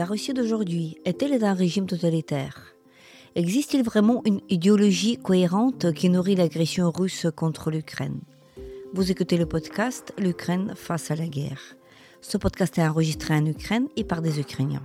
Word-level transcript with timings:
La 0.00 0.06
Russie 0.06 0.32
d'aujourd'hui 0.32 0.96
est-elle 1.04 1.44
un 1.44 1.52
régime 1.52 1.86
totalitaire? 1.86 2.74
Existe-t-il 3.34 3.82
vraiment 3.82 4.22
une 4.24 4.40
idéologie 4.48 5.18
cohérente 5.18 5.92
qui 5.92 6.08
nourrit 6.08 6.36
l'agression 6.36 6.90
russe 6.90 7.26
contre 7.36 7.70
l'Ukraine? 7.70 8.20
Vous 8.94 9.10
écoutez 9.10 9.36
le 9.36 9.46
podcast 9.46 10.12
L'Ukraine 10.16 10.72
face 10.74 11.10
à 11.10 11.16
la 11.16 11.26
guerre. 11.26 11.76
Ce 12.22 12.38
podcast 12.38 12.78
est 12.78 12.86
enregistré 12.86 13.34
en 13.34 13.44
Ukraine 13.44 13.88
et 13.96 14.04
par 14.04 14.22
des 14.22 14.40
Ukrainiens. 14.40 14.82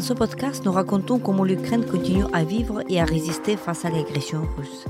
Dans 0.00 0.06
ce 0.06 0.14
podcast, 0.14 0.64
nous 0.64 0.72
racontons 0.72 1.18
comment 1.18 1.44
l'Ukraine 1.44 1.84
continue 1.84 2.24
à 2.32 2.42
vivre 2.42 2.80
et 2.88 3.02
à 3.02 3.04
résister 3.04 3.58
face 3.58 3.84
à 3.84 3.90
l'agression 3.90 4.48
russe. 4.56 4.86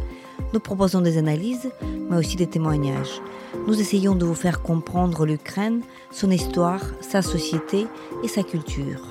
Nous 0.52 0.60
proposons 0.60 1.00
des 1.00 1.18
analyses, 1.18 1.68
mais 2.08 2.16
aussi 2.16 2.36
des 2.36 2.46
témoignages. 2.46 3.20
Nous 3.66 3.80
essayons 3.80 4.14
de 4.14 4.24
vous 4.24 4.36
faire 4.36 4.62
comprendre 4.62 5.26
l'Ukraine, 5.26 5.80
son 6.12 6.30
histoire, 6.30 6.80
sa 7.00 7.22
société 7.22 7.88
et 8.22 8.28
sa 8.28 8.44
culture. 8.44 9.02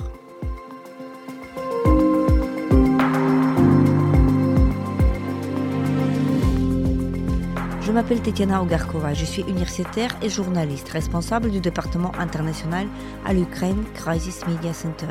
Je 7.82 7.92
m'appelle 7.92 8.22
Tetiana 8.22 8.62
Ogarkova, 8.62 9.14
je 9.14 9.26
suis 9.26 9.42
universitaire 9.42 10.16
et 10.22 10.30
journaliste, 10.30 10.88
responsable 10.88 11.52
du 11.52 11.60
département 11.60 12.14
international 12.18 12.88
à 13.26 13.34
l'Ukraine 13.34 13.84
Crisis 13.96 14.48
Media 14.48 14.74
Center, 14.74 15.08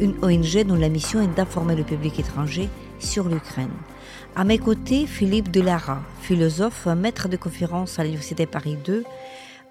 une 0.00 0.14
ONG 0.22 0.64
dont 0.64 0.76
la 0.76 0.88
mission 0.88 1.20
est 1.20 1.34
d'informer 1.34 1.76
le 1.76 1.84
public 1.84 2.18
étranger 2.18 2.68
sur 2.98 3.28
l'Ukraine. 3.28 3.72
À 4.34 4.44
mes 4.44 4.58
côtés, 4.58 5.06
Philippe 5.06 5.50
Delara, 5.50 6.02
philosophe, 6.20 6.86
maître 6.86 7.28
de 7.28 7.36
conférence 7.36 7.98
à 7.98 8.04
l'Université 8.04 8.46
Paris 8.46 8.78
II, 8.86 9.02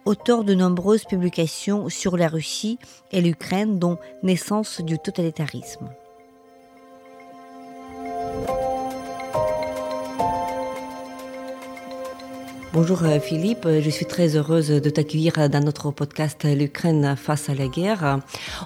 auteur 0.06 0.44
de 0.44 0.54
nombreuses 0.54 1.06
publications 1.06 1.90
sur 1.90 2.18
la 2.18 2.28
Russie 2.28 2.80
et 3.12 3.22
l'Ukraine, 3.22 3.80
dont 3.80 3.98
Naissance 4.24 4.82
du 4.82 4.98
totalitarisme. 5.00 5.90
Bonjour 12.74 13.04
euh, 13.04 13.20
Philippe, 13.20 13.68
je 13.68 13.90
suis 13.90 14.06
très 14.06 14.38
heureuse 14.38 14.70
de 14.70 14.90
t'accueillir 14.90 15.50
dans 15.50 15.60
notre 15.60 15.92
podcast 15.92 16.46
L'Ukraine 16.46 17.18
face 17.18 17.50
à 17.50 17.54
la 17.54 17.68
guerre. 17.68 18.20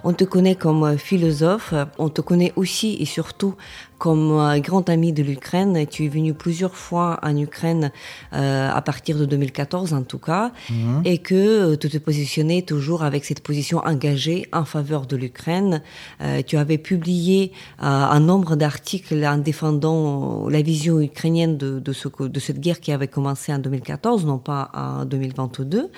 On 0.03 0.13
te 0.13 0.23
connaît 0.23 0.53
comme 0.53 0.95
philosophe, 0.99 1.73
on 1.97 2.09
te 2.09 2.21
connaît 2.21 2.53
aussi 2.55 2.97
et 2.99 3.05
surtout 3.05 3.55
comme 3.97 4.59
grand 4.59 4.89
ami 4.89 5.13
de 5.13 5.23
l'Ukraine. 5.23 5.85
Tu 5.87 6.05
es 6.05 6.07
venu 6.07 6.33
plusieurs 6.33 6.75
fois 6.75 7.19
en 7.23 7.35
Ukraine 7.37 7.91
euh, 8.33 8.69
à 8.69 8.81
partir 8.81 9.17
de 9.17 9.25
2014 9.25 9.93
en 9.93 10.03
tout 10.03 10.19
cas, 10.19 10.51
mhm. 10.69 11.01
et 11.05 11.17
que 11.17 11.35
euh, 11.35 11.75
tu 11.75 11.89
te 11.89 11.97
positionnais 11.97 12.61
toujours 12.61 13.03
avec 13.03 13.25
cette 13.25 13.41
position 13.41 13.79
engagée 13.79 14.47
en 14.53 14.65
faveur 14.65 15.05
de 15.05 15.15
l'Ukraine. 15.15 15.81
Euh, 16.21 16.41
tu 16.45 16.57
avais 16.57 16.77
publié 16.77 17.51
un 17.79 18.19
nombre 18.19 18.55
d'articles 18.55 19.25
en 19.25 19.37
défendant 19.37 20.47
la 20.49 20.61
vision 20.61 20.99
ukrainienne 20.99 21.57
de, 21.57 21.79
de, 21.79 21.93
ce, 21.93 22.07
de 22.19 22.39
cette 22.39 22.59
guerre 22.59 22.79
qui 22.79 22.91
avait 22.91 23.07
commencé 23.07 23.53
en 23.53 23.59
2014, 23.59 24.25
non 24.25 24.37
pas 24.37 24.71
en 24.73 25.05
2022. 25.05 25.89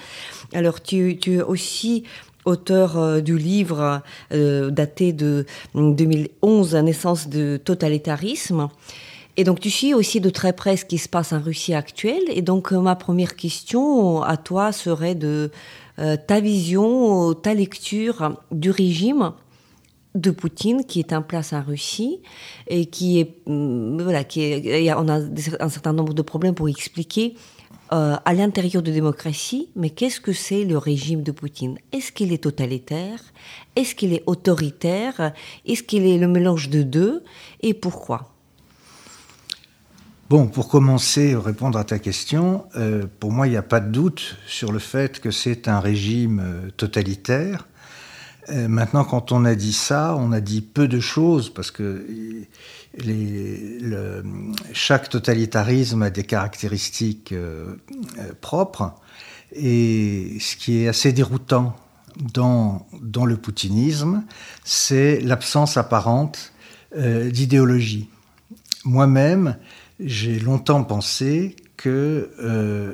Alors 0.54 0.82
tu, 0.82 1.18
tu 1.20 1.36
es 1.36 1.42
aussi 1.42 2.04
auteur 2.48 2.98
euh, 2.98 3.22
du 3.22 3.38
livre 3.38 4.02
euh, 4.34 4.72
daté 4.72 5.14
de 5.14 5.46
2011, 5.76 6.74
La 6.74 6.82
naissance 6.82 7.28
de 7.28 7.58
totalitarisme. 7.58 8.70
Et 9.36 9.44
donc 9.44 9.60
tu 9.60 9.70
suis 9.70 9.94
aussi 9.94 10.20
de 10.20 10.32
très 10.32 10.54
près 10.54 10.78
ce 10.78 10.86
qui 10.86 10.98
se 10.98 11.10
passe 11.10 11.34
en 11.34 11.42
Russie 11.42 11.76
actuelle. 11.76 12.24
Et 12.30 12.42
donc 12.42 12.72
euh, 12.72 12.80
ma 12.80 12.96
première 12.96 13.36
question 13.36 14.24
à 14.24 14.38
toi 14.38 14.72
serait 14.72 15.16
de 15.16 15.52
ta 16.28 16.40
vision, 16.40 17.34
ta 17.34 17.56
lecture 17.56 18.38
du 18.52 18.70
régime 18.70 19.32
de 20.14 20.30
Poutine 20.30 20.86
qui 20.86 21.00
est 21.00 21.12
en 21.12 21.24
place 21.24 21.54
en 21.54 21.64
Russie 21.64 22.20
et 22.68 22.86
qui 22.86 23.20
est 23.20 23.36
mm, 23.48 24.04
voilà 24.04 24.24
qui 24.24 24.44
est, 24.44 24.94
on 24.94 25.10
a 25.10 25.20
un 25.60 25.70
certain 25.70 25.94
nombre 25.94 26.14
de 26.14 26.22
problèmes 26.22 26.54
pour 26.54 26.70
expliquer 26.70 27.36
euh, 27.94 28.18
à 28.26 28.34
l'intérieur 28.34 28.84
de 28.84 28.92
démocratie, 28.92 29.70
mais 29.78 29.90
qu'est-ce 29.90 30.20
que 30.20 30.34
c'est 30.34 30.66
le 30.66 30.78
régime 30.78 31.24
de 31.24 31.32
Poutine? 31.32 31.78
Est-ce 31.94 32.12
qu'il 32.12 32.34
est 32.34 32.44
totalitaire? 32.44 33.20
Est-ce 33.78 33.96
qu'il 33.96 34.14
est 34.14 34.24
autoritaire? 34.26 35.32
Est-ce 35.66 35.84
qu'il 35.84 36.06
est 36.06 36.18
le 36.18 36.28
mélange 36.28 36.70
de 36.70 36.84
deux? 36.84 37.24
Et 37.62 37.74
pourquoi? 37.74 38.34
Bon, 40.30 40.48
pour 40.48 40.68
commencer, 40.68 41.34
répondre 41.36 41.80
à 41.80 41.86
ta 41.86 41.98
question, 41.98 42.66
euh, 42.76 43.06
pour 43.20 43.32
moi, 43.32 43.48
il 43.48 43.52
n'y 43.52 43.58
a 43.58 43.62
pas 43.62 43.80
de 43.80 43.90
doute 43.90 44.36
sur 44.46 44.74
le 44.74 44.80
fait 44.80 45.22
que 45.22 45.32
c'est 45.32 45.70
un 45.70 45.80
régime 45.80 46.42
euh, 46.44 46.70
totalitaire. 46.76 47.68
maintenant, 48.50 49.06
quand 49.06 49.32
on 49.32 49.46
a 49.46 49.56
dit 49.56 49.74
ça, 49.74 50.16
on 50.18 50.32
a 50.32 50.42
dit 50.42 50.62
peu 50.62 50.88
de 50.88 51.00
choses, 51.00 51.50
parce 51.50 51.72
que 51.72 52.06
chaque 54.74 55.10
totalitarisme 55.10 56.02
a 56.04 56.10
des 56.10 56.24
caractéristiques 56.24 57.32
euh, 57.32 57.76
euh, 58.20 58.32
propres. 58.42 58.94
Et 59.54 60.38
ce 60.40 60.56
qui 60.56 60.84
est 60.84 60.88
assez 60.88 61.14
déroutant 61.14 61.76
dans, 62.34 62.86
le 63.26 63.38
poutinisme, 63.38 64.24
c'est 64.64 65.20
l'absence 65.22 65.78
apparente 65.78 66.54
euh, 66.98 67.30
d'idéologie. 67.30 68.10
Moi-même, 68.84 69.58
j'ai 70.00 70.40
longtemps 70.40 70.84
pensé 70.84 71.56
que 71.78 72.32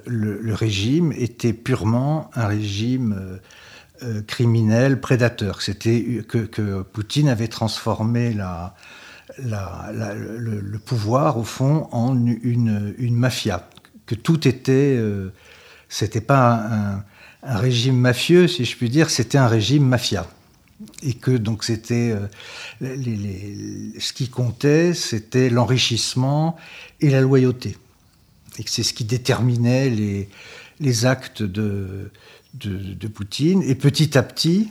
le, 0.05 0.53
régime 0.53 1.13
était 1.13 1.53
purement 1.53 2.29
un 2.33 2.47
régime 2.47 3.39
criminel, 4.27 4.99
prédateur. 4.99 5.61
C'était 5.61 6.23
que, 6.27 6.81
Poutine 6.81 7.29
avait 7.29 7.47
transformé 7.47 8.33
la, 8.33 8.75
le, 9.37 10.77
pouvoir, 10.77 11.37
au 11.37 11.43
fond, 11.43 11.87
en 11.91 12.15
une, 12.25 13.15
mafia. 13.15 13.67
Que 14.05 14.15
tout 14.15 14.47
était. 14.47 14.95
Euh, 14.97 15.31
c'était 15.89 16.21
pas 16.21 17.03
un, 17.43 17.57
régime 17.57 17.97
mafieux, 17.97 18.47
si 18.47 18.63
je 18.63 18.77
puis 18.77 18.89
dire, 18.89 19.09
c'était 19.09 19.37
un 19.37 19.47
régime 19.47 19.85
mafia. 19.85 20.27
Et 21.01 21.13
que 21.13 21.31
donc 21.31 21.63
c'était. 21.63 22.15
Euh, 22.81 23.95
ce 23.99 24.13
qui 24.13 24.29
comptait, 24.29 24.93
c'était 24.93 25.49
l'enrichissement 25.49 26.57
et 26.99 27.09
la 27.09 27.21
loyauté. 27.21 27.77
Et 28.59 28.63
que 28.63 28.69
c'est 28.69 28.83
ce 28.83 28.93
qui 28.93 29.03
déterminait 29.03 29.89
les, 29.89 30.29
les 30.79 31.05
actes 31.05 31.41
de, 31.43 32.11
de, 32.53 32.77
de, 32.93 33.07
Poutine. 33.07 33.63
Et 33.63 33.75
petit 33.75 34.17
à 34.17 34.23
petit, 34.23 34.69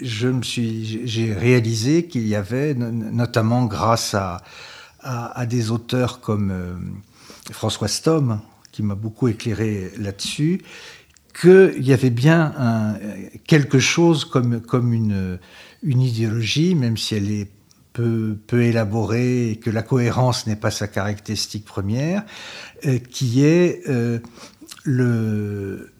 je 0.00 0.28
me 0.28 0.42
suis, 0.42 1.06
j'ai 1.06 1.32
réalisé 1.32 2.06
qu'il 2.06 2.26
y 2.26 2.34
avait, 2.34 2.74
notamment 2.74 3.64
grâce 3.66 4.14
à, 4.14 4.42
à, 5.00 5.46
des 5.46 5.70
auteurs 5.70 6.20
comme 6.20 6.50
euh, 6.50 6.74
François 7.52 7.88
Stom, 7.88 8.40
qui 8.72 8.82
m'a 8.82 8.94
beaucoup 8.94 9.28
éclairé 9.28 9.92
là-dessus, 9.98 10.62
qu'il 11.40 11.84
y 11.84 11.92
avait 11.92 12.10
bien 12.10 12.96
quelque 13.46 13.78
chose 13.80 14.24
comme, 14.24 14.60
comme 14.60 14.92
une, 14.92 15.38
une 15.82 16.00
idéologie, 16.00 16.74
même 16.74 16.96
si 16.96 17.14
elle 17.14 17.30
est 17.30 17.50
peu, 17.92 18.36
peu 18.46 18.62
élaborée 18.62 19.50
et 19.50 19.56
que 19.56 19.70
la 19.70 19.82
cohérence 19.82 20.46
n'est 20.46 20.56
pas 20.56 20.70
sa 20.70 20.86
caractéristique 20.88 21.64
première, 21.64 22.24
euh, 22.84 22.98
qui 22.98 23.44
est 23.44 23.88
euh, 23.88 24.18
le 24.84 25.90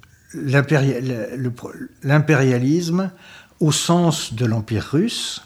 l'impérialisme 2.03 3.13
au 3.61 3.73
sens 3.73 4.35
de 4.35 4.47
l'Empire 4.47 4.89
russe, 4.93 5.43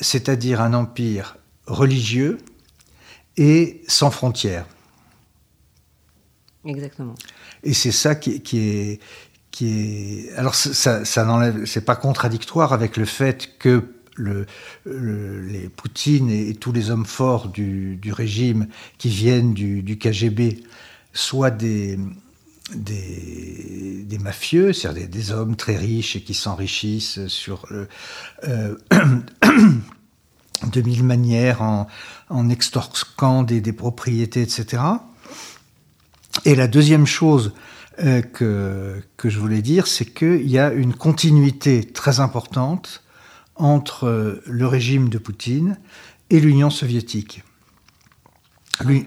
c'est-à-dire 0.00 0.60
un 0.60 0.74
empire 0.74 1.36
religieux 1.66 2.38
et 3.36 3.82
sans 3.86 4.10
frontières. 4.10 4.66
Exactement. 6.64 7.14
Et 7.62 7.72
c'est 7.72 7.92
ça 7.92 8.14
qui, 8.14 8.36
est, 8.36 9.00
qui 9.50 9.68
est. 9.68 10.32
Alors, 10.36 10.54
ça, 10.54 11.04
ça 11.04 11.24
n'enlève. 11.24 11.64
C'est 11.64 11.84
pas 11.84 11.96
contradictoire 11.96 12.72
avec 12.72 12.96
le 12.96 13.04
fait 13.04 13.58
que 13.58 13.94
le, 14.14 14.46
les 14.84 15.68
Poutine 15.68 16.30
et, 16.30 16.54
tous 16.54 16.72
les 16.72 16.90
hommes 16.90 17.06
forts 17.06 17.48
du, 17.48 17.98
régime 18.10 18.66
qui 18.98 19.08
viennent 19.08 19.54
du, 19.54 19.82
du 19.82 19.96
KGB 19.96 20.64
soient 21.12 21.50
des, 21.50 21.98
des, 22.74 24.18
mafieux, 24.20 24.72
c'est-à-dire 24.72 25.08
des, 25.08 25.30
hommes 25.30 25.56
très 25.56 25.76
riches 25.76 26.16
et 26.16 26.22
qui 26.22 26.34
s'enrichissent 26.34 27.26
sur 27.28 27.66
euh, 27.72 28.76
de 30.72 30.82
mille 30.82 31.04
manières 31.04 31.62
en, 31.62 32.48
extorquant 32.50 33.42
des, 33.42 33.72
propriétés, 33.72 34.42
etc. 34.42 34.82
Et 36.44 36.54
la 36.54 36.66
deuxième 36.66 37.06
chose 37.06 37.52
euh, 38.00 38.22
que, 38.22 39.02
que 39.16 39.30
je 39.30 39.38
voulais 39.38 39.62
dire, 39.62 39.86
c'est 39.86 40.04
qu'il 40.04 40.48
y 40.48 40.58
a 40.58 40.72
une 40.72 40.94
continuité 40.94 41.84
très 41.84 42.20
importante 42.20 43.02
entre 43.56 44.40
le 44.46 44.66
régime 44.66 45.08
de 45.08 45.18
Poutine 45.18 45.78
et 46.30 46.40
l'Union 46.40 46.70
soviétique. 46.70 47.42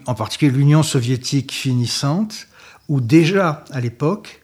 En 0.06 0.16
particulier 0.16 0.52
l'Union 0.52 0.84
soviétique 0.84 1.54
finissante, 1.54 2.48
où 2.90 3.02
déjà 3.02 3.64
à 3.72 3.80
l'époque, 3.80 4.42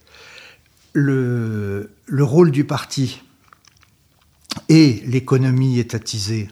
le, 0.94 1.92
le 2.06 2.24
rôle 2.24 2.52
du 2.52 2.64
parti 2.64 3.22
et 4.70 5.04
l'économie 5.06 5.80
étatisée 5.80 6.50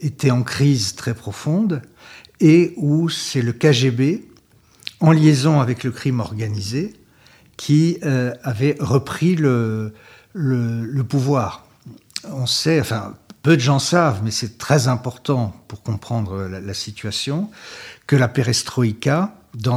étaient 0.00 0.30
en 0.30 0.42
crise 0.42 0.94
très 0.94 1.14
profonde, 1.14 1.82
et 2.40 2.72
où 2.76 3.08
c'est 3.08 3.42
le 3.42 3.52
KGB, 3.52 4.26
en 5.00 5.12
liaison 5.12 5.60
avec 5.60 5.84
le 5.84 5.90
crime 5.90 6.20
organisé, 6.20 6.94
qui 7.56 7.98
euh, 8.04 8.32
avait 8.42 8.76
repris 8.80 9.36
le, 9.36 9.92
le, 10.32 11.02
pouvoir. 11.02 11.66
On 12.24 12.46
sait, 12.46 12.80
enfin, 12.80 13.14
peu 13.42 13.56
de 13.56 13.60
gens 13.60 13.78
savent, 13.78 14.22
mais 14.24 14.30
c'est 14.30 14.58
très 14.58 14.88
important 14.88 15.54
pour 15.68 15.82
comprendre 15.82 16.48
la, 16.48 16.74
situation, 16.74 17.50
que 18.06 18.16
la 18.16 18.28
perestroïka 18.28 19.34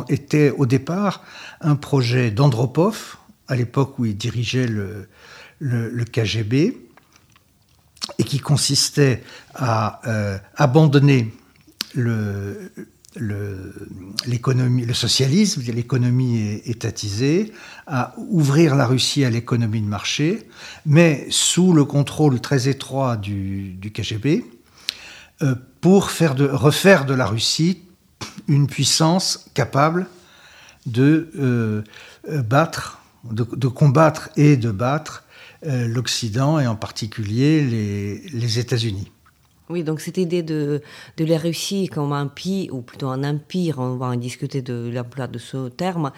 était 0.09 0.51
au 0.51 0.65
départ 0.65 1.23
un 1.61 1.75
projet 1.75 2.31
d'Andropov, 2.31 3.17
à 3.47 3.55
l'époque 3.55 3.99
où 3.99 4.05
il 4.05 4.17
dirigeait 4.17 4.67
le, 4.67 6.03
KGB, 6.05 6.77
et 8.19 8.23
qui 8.23 8.39
consistait 8.39 9.23
à 9.55 10.01
euh, 10.07 10.37
abandonner 10.57 11.33
le, 11.93 12.71
l'économie, 14.25 14.93
socialisme, 14.93 15.61
l'économie 15.71 16.61
étatisée, 16.65 17.53
à 17.87 18.13
ouvrir 18.17 18.75
la 18.75 18.85
Russie 18.85 19.23
à 19.23 19.29
l'économie 19.29 19.81
de 19.81 19.87
marché, 19.87 20.47
mais 20.85 21.27
sous 21.29 21.73
le 21.73 21.85
contrôle 21.85 22.39
très 22.39 22.67
étroit 22.67 23.17
du, 23.17 23.77
KGB, 23.93 24.45
euh, 25.41 25.55
pour 25.81 26.11
faire 26.11 26.35
refaire 26.37 27.05
de 27.05 27.13
la 27.13 27.25
Russie 27.25 27.81
une 28.47 28.67
puissance 28.67 29.45
capable 29.53 30.07
de 30.85 31.29
euh, 31.39 31.81
battre, 32.43 32.99
de, 33.23 33.67
combattre 33.67 34.29
et 34.35 34.57
de 34.57 34.71
battre 34.71 35.23
euh, 35.65 35.87
l'Occident 35.87 36.59
et 36.59 36.67
en 36.67 36.75
particulier 36.75 37.61
les, 37.61 38.59
États-Unis. 38.59 39.11
Oui, 39.69 39.83
donc 39.83 40.01
cette 40.01 40.17
idée 40.17 40.43
de, 40.43 40.81
de 41.17 41.25
la 41.25 41.37
Russie 41.37 41.87
comme 41.87 42.11
un 42.11 42.23
empire, 42.23 42.73
ou 42.73 42.81
plutôt 42.81 43.07
un 43.07 43.23
empire, 43.23 43.79
on 43.79 43.95
va 43.95 44.07
en 44.07 44.15
discuter 44.15 44.61
de 44.61 44.91
l'emploi 44.93 45.27
de 45.27 45.39
ce 45.39 45.69
terme, 45.69 46.11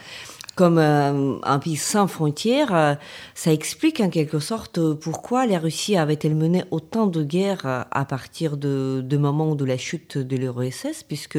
comme 0.56 0.78
euh, 0.78 1.38
un 1.44 1.60
pays 1.60 1.76
sans 1.76 2.08
frontières, 2.08 2.74
euh, 2.74 2.96
ça 3.34 3.52
explique 3.52 4.00
en 4.00 4.10
quelque 4.10 4.40
sorte 4.40 4.80
pourquoi 4.96 5.46
la 5.46 5.60
Russie 5.60 5.98
avait-elle 5.98 6.36
mené 6.36 6.64
autant 6.72 7.08
de 7.08 7.24
guerres 7.24 7.66
euh, 7.66 7.84
à 7.92 8.06
partir 8.06 8.56
de, 8.56 9.02
de 9.04 9.18
moment 9.18 9.56
de 9.56 9.66
la 9.66 9.78
chute 9.78 10.18
de 10.18 10.38
l'URSS, 10.38 11.04
puisque 11.04 11.38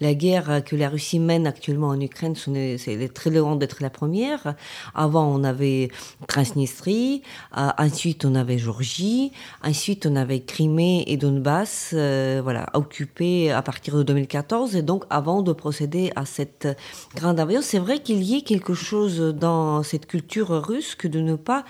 la 0.00 0.14
guerre 0.14 0.62
que 0.64 0.76
la 0.76 0.88
Russie 0.88 1.18
mène 1.18 1.46
actuellement 1.46 1.88
en 1.88 2.00
Ukraine, 2.00 2.36
c'est 2.36 3.12
très 3.12 3.30
loin 3.30 3.56
d'être 3.56 3.82
la 3.82 3.90
première. 3.90 4.54
Avant, 4.94 5.26
on 5.26 5.42
avait 5.42 5.90
Transnistrie, 6.28 7.22
ensuite 7.52 8.24
on 8.24 8.34
avait 8.34 8.58
Georgie, 8.58 9.32
ensuite 9.64 10.06
on 10.06 10.14
avait 10.14 10.40
Crimée 10.40 11.04
et 11.08 11.16
Donbass, 11.16 11.92
voilà, 11.92 12.66
occupés 12.74 13.50
à 13.50 13.62
partir 13.62 13.96
de 13.96 14.02
2014. 14.02 14.76
Et 14.76 14.82
donc, 14.82 15.04
avant 15.10 15.42
de 15.42 15.52
procéder 15.52 16.12
à 16.14 16.26
cette 16.26 16.68
grande 17.16 17.40
invasion, 17.40 17.62
c'est 17.62 17.78
vrai 17.78 18.00
qu'il 18.00 18.22
y 18.22 18.36
ait 18.36 18.42
quelque 18.52 18.74
chose 18.74 19.18
dans 19.34 19.82
cette 19.82 20.04
culture 20.04 20.50
russe 20.50 20.94
que 20.94 21.08
de 21.08 21.20
ne 21.20 21.36
pas 21.36 21.64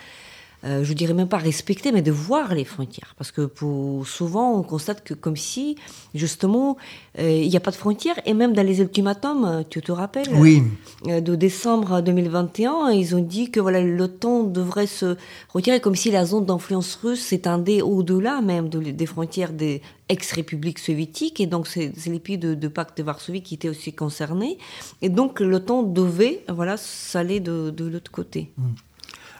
euh, 0.64 0.84
je 0.84 0.92
dirais 0.92 1.14
même 1.14 1.28
pas 1.28 1.38
respecter, 1.38 1.90
mais 1.90 2.02
de 2.02 2.12
voir 2.12 2.54
les 2.54 2.64
frontières. 2.64 3.14
Parce 3.18 3.32
que 3.32 3.42
pour, 3.42 4.06
souvent, 4.06 4.56
on 4.56 4.62
constate 4.62 5.02
que 5.02 5.12
comme 5.14 5.36
si, 5.36 5.76
justement, 6.14 6.76
euh, 7.18 7.30
il 7.42 7.48
n'y 7.48 7.56
a 7.56 7.60
pas 7.60 7.72
de 7.72 7.76
frontières. 7.76 8.14
Et 8.26 8.34
même 8.34 8.52
dans 8.52 8.64
les 8.64 8.80
ultimatums, 8.80 9.64
tu 9.68 9.82
te 9.82 9.90
rappelles 9.90 10.28
Oui. 10.34 10.62
Euh, 11.08 11.20
de 11.20 11.34
décembre 11.34 12.00
2021, 12.00 12.90
ils 12.90 13.16
ont 13.16 13.22
dit 13.22 13.50
que 13.50 13.58
voilà, 13.58 13.80
l'OTAN 13.80 14.44
devrait 14.44 14.86
se 14.86 15.16
retirer, 15.52 15.80
comme 15.80 15.96
si 15.96 16.12
la 16.12 16.24
zone 16.24 16.46
d'influence 16.46 16.94
russe 17.02 17.20
s'étendait 17.20 17.82
au-delà 17.82 18.40
même 18.40 18.68
des 18.68 19.06
frontières 19.06 19.52
des 19.52 19.82
ex-républiques 20.08 20.78
soviétiques. 20.78 21.40
Et 21.40 21.46
donc, 21.46 21.66
c'est 21.66 21.92
les 22.06 22.20
pays 22.20 22.38
de, 22.38 22.68
pacte 22.68 22.98
de 22.98 23.02
Varsovie 23.02 23.42
qui 23.42 23.54
étaient 23.54 23.68
aussi 23.68 23.92
concernés. 23.92 24.58
Et 25.00 25.08
donc, 25.08 25.40
l'OTAN 25.40 25.82
devait 25.82 26.44
voilà, 26.48 26.76
s'aller 26.76 27.40
de, 27.40 27.74
l'autre 27.80 28.12
côté. 28.12 28.52
Mm. 28.56 28.62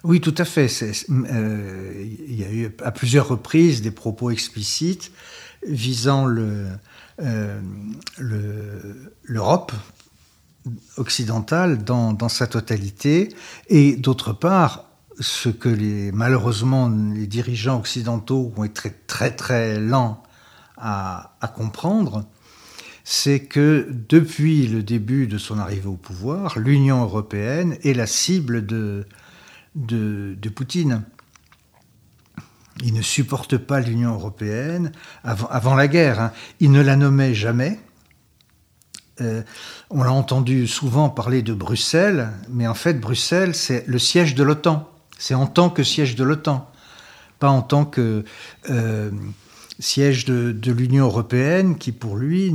Oui, 0.05 0.21
tout 0.21 0.35
à 0.39 0.45
fait. 0.45 0.69
Euh, 1.11 2.05
il 2.29 2.35
y 2.35 2.45
a 2.45 2.51
eu 2.51 2.71
à 2.83 2.91
plusieurs 2.91 3.29
reprises 3.29 3.83
des 3.83 3.93
propos 3.93 4.31
explicites 4.31 5.13
visant 5.65 6.27
euh, 6.29 7.61
l'Europe 9.23 9.73
occidentale 10.97 11.85
dans, 11.85 12.29
sa 12.29 12.49
totalité, 12.49 13.29
et 13.69 13.97
d'autre 13.97 14.33
part, 14.33 14.87
ce 15.21 15.49
que 15.49 15.69
les, 15.69 16.11
malheureusement 16.11 16.89
les 16.89 17.27
dirigeants 17.27 17.79
occidentaux 17.79 18.53
ont 18.57 18.65
été 18.65 18.81
très 18.81 18.91
très, 18.91 19.31
très 19.31 19.79
lents 19.79 20.23
à, 20.77 21.37
à 21.41 21.49
comprendre, 21.49 22.25
c'est 23.05 23.41
que 23.41 23.89
depuis 23.91 24.67
le 24.67 24.83
début 24.83 25.27
de 25.27 25.39
son 25.39 25.59
arrivée 25.59 25.89
au 25.89 25.97
pouvoir, 25.97 26.59
l'Union 26.59 27.03
européenne 27.03 27.77
est 27.83 27.95
la 27.95 28.07
cible 28.07 28.65
de, 28.67 29.07
de, 29.75 30.49
Poutine. 30.55 31.03
Il 32.83 32.95
ne 32.95 33.03
supporte 33.03 33.59
pas 33.59 33.81
l'Union 33.81 34.15
européenne 34.15 34.93
avant, 35.23 35.75
la 35.75 35.89
guerre. 35.89 36.21
Hein. 36.21 36.33
Il 36.61 36.73
ne 36.73 36.81
la 36.81 36.97
nommait 36.97 37.35
jamais. 37.35 37.79
Euh, 39.21 39.43
on 39.91 40.03
l'a 40.03 40.13
entendu 40.13 40.67
souvent 40.67 41.11
parler 41.11 41.43
de 41.43 41.53
Bruxelles, 41.53 42.31
mais 42.49 42.67
en 42.67 42.75
fait, 42.75 42.95
Bruxelles, 42.95 43.55
c'est 43.55 43.87
le 43.87 43.99
siège 43.99 44.35
de 44.35 44.43
l'OTAN. 44.43 44.89
C'est 45.19 45.35
en 45.35 45.47
tant 45.47 45.71
que 45.71 45.85
siège 45.85 46.17
de 46.17 46.25
l'OTAN, 46.25 46.69
pas 47.39 47.51
en 47.51 47.63
tant 47.63 47.85
que 47.85 48.25
euh, 48.71 49.11
siège 49.79 50.25
de, 50.25 50.73
l'Union 50.73 51.05
européenne 51.05 51.77
qui, 51.77 51.93
pour 51.93 52.17
lui, 52.17 52.55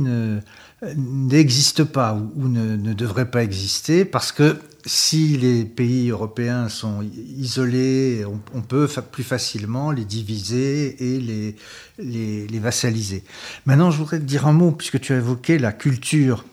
n'existe 0.96 1.84
pas 1.84 2.14
ou, 2.14 2.48
ne, 2.48 2.76
ne, 2.76 2.92
devrait 2.92 3.30
pas 3.30 3.42
exister 3.42 4.04
parce 4.04 4.32
que 4.32 4.58
si 4.86 5.36
les 5.36 5.64
pays 5.64 6.10
européens 6.10 6.68
sont 6.68 7.02
isolés, 7.02 8.24
on, 8.54 8.62
peut 8.62 8.88
plus 9.10 9.24
facilement 9.24 9.90
les 9.90 10.04
diviser 10.04 11.14
et 11.14 11.20
les, 11.20 11.56
les, 11.98 12.58
vassaliser. 12.58 13.24
Maintenant, 13.66 13.90
je 13.90 13.98
voudrais 13.98 14.18
te 14.18 14.24
dire 14.24 14.46
un 14.46 14.52
mot, 14.52 14.70
puisque 14.70 15.00
tu 15.00 15.12
as 15.12 15.16
évoqué 15.16 15.58
la 15.58 15.72
culture 15.72 16.44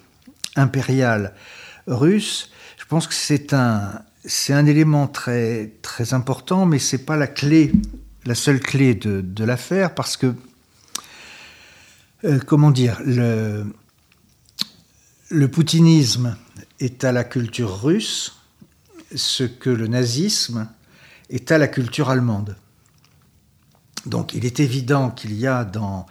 impériale 0.55 1.33
russe. 1.87 2.49
Je 2.77 2.85
pense 2.85 3.07
que 3.07 3.13
c'est 3.13 3.53
un, 3.53 4.01
un 4.49 4.65
élément 4.65 5.07
très, 5.07 5.73
très 5.81 6.13
important, 6.13 6.65
mais 6.65 6.79
ce 6.79 6.95
n'est 6.95 7.03
pas 7.03 7.17
la 7.17 7.27
clé, 7.27 7.71
la 8.25 8.35
seule 8.35 8.59
clé 8.59 8.95
de, 8.95 9.21
de 9.21 9.43
l'affaire, 9.43 9.93
parce 9.93 10.17
que, 10.17 10.33
euh, 12.23 12.39
comment 12.39 12.71
dire, 12.71 12.99
le, 13.05 13.65
le 15.29 15.47
poutinisme 15.47 16.35
est 16.79 17.03
à 17.03 17.11
la 17.11 17.23
culture 17.23 17.81
russe 17.81 18.35
ce 19.15 19.43
que 19.43 19.69
le 19.69 19.87
nazisme 19.87 20.67
est 21.29 21.51
à 21.51 21.57
la 21.57 21.67
culture 21.67 22.09
allemande. 22.09 22.55
Donc 24.05 24.33
il 24.33 24.45
est 24.45 24.59
évident 24.59 25.09
qu'il 25.09 25.33
y 25.33 25.47
a 25.47 25.63
dans 25.65 26.05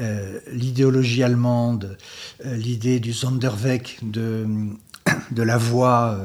euh, 0.00 0.40
l'idéologie 0.50 1.22
allemande 1.22 1.96
euh, 2.44 2.56
l'idée 2.56 2.98
du 2.98 3.12
Sonderweg, 3.12 3.98
de, 4.02 4.46
la 5.36 5.56
voie 5.56 6.18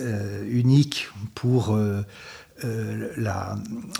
euh, 0.00 0.44
unique 0.48 1.08
pour 1.34 1.78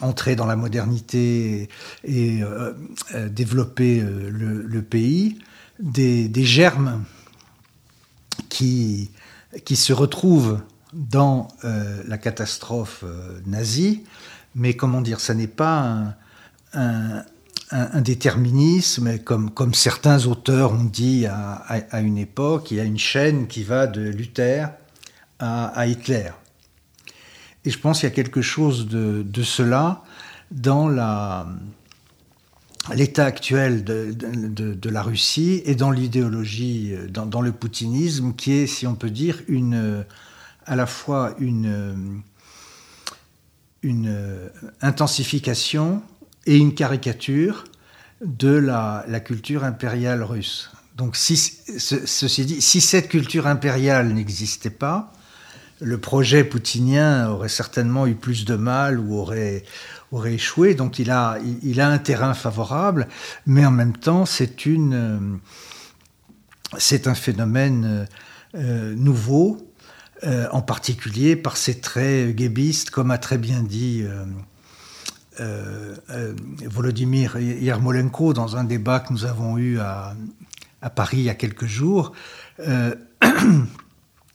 entrer 0.03 0.37
dans 0.37 0.47
la 0.47 0.57
modernité 0.57 1.69
et, 2.05 2.43
développer 3.31 4.01
le, 4.01 4.83
pays, 4.83 5.39
des 5.79 6.45
germes 6.45 7.05
qui, 8.49 9.11
qui 9.65 9.77
se 9.77 9.93
retrouvent 9.93 10.61
dans 10.93 11.49
euh, 11.65 12.03
la 12.07 12.19
catastrophe 12.19 13.05
euh, 13.05 13.41
nazie, 13.47 14.05
mais 14.55 14.75
comment 14.75 15.01
dire, 15.01 15.21
ça 15.21 15.35
n'est 15.35 15.49
pas 15.49 16.15
un, 16.73 17.25
déterminisme 17.97 19.19
comme, 19.19 19.51
comme 19.51 19.75
certains 19.75 20.27
auteurs 20.27 20.73
ont 20.73 20.85
dit 20.85 21.27
à, 21.27 22.01
une 22.01 22.19
époque, 22.19 22.71
il 22.71 22.77
y 22.77 22.81
a 22.81 22.85
une 22.85 22.99
chaîne 22.99 23.49
qui 23.49 23.65
va 23.65 23.89
de 23.89 24.01
Luther 24.01 24.69
à, 25.41 25.87
Hitler. 25.87 26.31
Et 27.65 27.71
je 27.71 27.79
pense 27.79 28.01
qu'il 28.01 28.09
y 28.09 28.13
a 28.13 28.15
quelque 28.15 28.43
chose 28.43 28.87
de, 28.87 29.25
de 29.27 29.43
cela 29.43 30.03
dans 30.53 30.89
la, 30.89 31.49
l'état 32.93 33.25
actuel 33.25 33.85
de, 33.85 34.89
la 34.89 35.03
Russie 35.03 35.63
et 35.65 35.75
dans 35.75 35.91
l'idéologie, 35.91 36.95
dans, 37.09 37.41
le 37.41 37.53
poutinisme, 37.53 38.35
qui 38.35 38.53
est, 38.53 38.67
si 38.67 38.87
on 38.87 38.95
peut 38.95 39.11
dire, 39.11 39.41
une, 39.49 40.05
à 40.67 40.77
la 40.77 40.87
fois 40.87 41.35
une, 41.39 42.23
une 43.83 44.51
intensification 44.83 46.03
et 46.47 46.57
une 46.57 46.75
caricature 46.75 47.65
de 48.25 48.49
la, 48.49 49.05
culture 49.21 49.65
impériale 49.65 50.23
russe. 50.23 50.71
Donc, 50.97 51.17
ceci 51.17 52.45
dit, 52.45 52.61
si 52.63 52.81
cette 52.81 53.09
culture 53.09 53.47
impériale 53.47 54.13
n'existait 54.13 54.71
pas, 54.71 55.13
le 55.85 55.99
projet 55.99 56.45
poutinien 56.45 57.29
aurait 57.29 57.51
certainement 57.51 58.07
eu 58.07 58.15
plus 58.15 58.47
de 58.47 58.57
mal 58.57 58.99
ou 58.99 59.17
aurait, 59.19 59.65
aurait 60.13 60.35
échoué. 60.35 60.75
Donc, 60.75 60.99
il 60.99 61.11
a, 61.11 61.39
il, 61.63 61.81
a 61.81 61.89
un 61.89 61.99
terrain 61.99 62.33
favorable, 62.33 63.07
mais 63.47 63.67
en 63.67 63.71
même 63.71 63.95
temps, 63.95 64.25
c'est 64.25 64.65
une, 64.65 65.39
c'est 66.79 67.07
un 67.07 67.15
phénomène 67.15 68.09
euh, 68.55 68.95
nouveau, 68.95 69.71
euh, 70.25 70.49
en 70.53 70.63
particulier 70.63 71.37
par 71.37 71.59
ses 71.59 71.81
traits 71.81 72.35
guébistes, 72.35 72.91
comme 72.91 73.11
a 73.11 73.19
très 73.19 73.39
bien 73.39 73.63
dit. 73.63 74.05
Euh, 75.41 75.95
Volodymyr 76.65 77.39
Yermolenko 77.39 78.35
dans 78.35 78.57
un 78.57 78.63
débat 78.63 79.01
que 79.01 79.13
nous 79.13 79.25
avons 79.25 79.59
eu 79.59 79.81
à, 79.81 80.15
Paris 80.95 81.19
il 81.19 81.25
y 81.25 81.31
a 81.31 81.35
quelques 81.35 81.67
jours. 81.67 82.13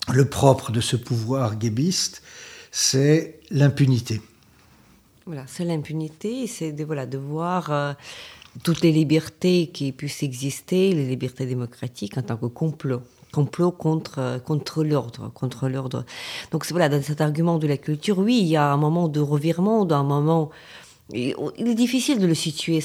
Euh, 0.10 0.14
le 0.14 0.26
propre 0.30 0.72
de 0.72 0.82
ce 0.82 0.96
pouvoir 0.96 1.56
guébiste, 1.56 2.22
c'est 2.72 3.40
l'impunité. 3.52 4.22
Voilà, 5.26 5.44
c'est 5.48 5.66
l'impunité, 5.66 6.48
c'est 6.48 6.72
de, 6.72 6.84
voilà, 6.84 7.06
de 7.06 7.18
voir 7.18 7.96
toutes 8.64 8.82
les 8.82 8.92
libertés 8.92 9.70
qui 9.72 9.92
puissent 9.92 10.24
exister, 10.24 10.94
les 10.94 11.06
libertés 11.06 11.46
démocratiques 11.46 12.18
en 12.18 12.24
tant 12.24 12.38
que 12.38 12.48
complot 12.48 13.02
complot 13.32 13.72
contre, 13.72 14.42
contre 14.44 14.84
l'ordre, 14.84 15.32
contre 15.34 15.70
l'ordre. 15.70 16.06
Donc 16.52 16.66
voilà, 16.72 16.90
dans 16.90 17.02
cet 17.02 17.22
argument 17.22 17.60
de 17.60 17.68
la 17.68 17.78
culture, 17.78 18.18
oui, 18.18 18.40
il 18.42 18.48
y 18.48 18.56
a 18.56 18.72
un 18.72 18.78
moment 18.78 19.08
de 19.08 19.20
revirement, 19.20 19.90
un 19.90 20.04
moment 20.04 20.50
il 21.12 21.68
est 21.68 21.76
difficile 21.76 22.20
de 22.20 22.28
le 22.28 22.36
situer. 22.36 22.82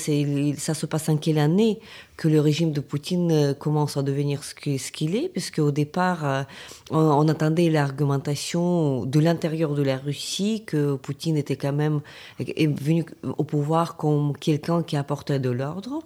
Ça 0.57 0.75
se 0.75 0.87
passe 0.87 1.09
en 1.09 1.17
quelle 1.17 1.39
année 1.39 1.79
que 2.17 2.29
le 2.29 2.41
régime 2.41 2.73
de 2.73 2.81
Poutine 2.81 3.33
euh, 3.33 3.55
commence 3.55 3.97
à 3.97 4.03
devenir 4.03 4.45
ce 4.45 4.55
qu'il 4.55 5.17
est, 5.17 5.29
puisque 5.29 5.59
au 5.59 5.73
départ, 5.73 6.25
euh, 6.25 6.43
on, 6.91 7.29
attendait 7.29 7.69
l'argumentation 7.69 9.05
de 9.05 9.21
l'intérieur 9.21 9.75
de 9.75 9.83
la 9.83 9.99
Russie 9.99 10.63
que 10.65 10.95
Poutine 10.95 11.37
était 11.37 11.57
quand 11.57 11.73
même 11.73 12.01
venu 12.39 13.05
au 13.37 13.45
pouvoir 13.45 13.97
comme 13.97 14.37
quelqu'un 14.37 14.83
qui 14.83 14.97
apportait 14.97 15.41
de 15.41 15.51
l'ordre. 15.51 16.03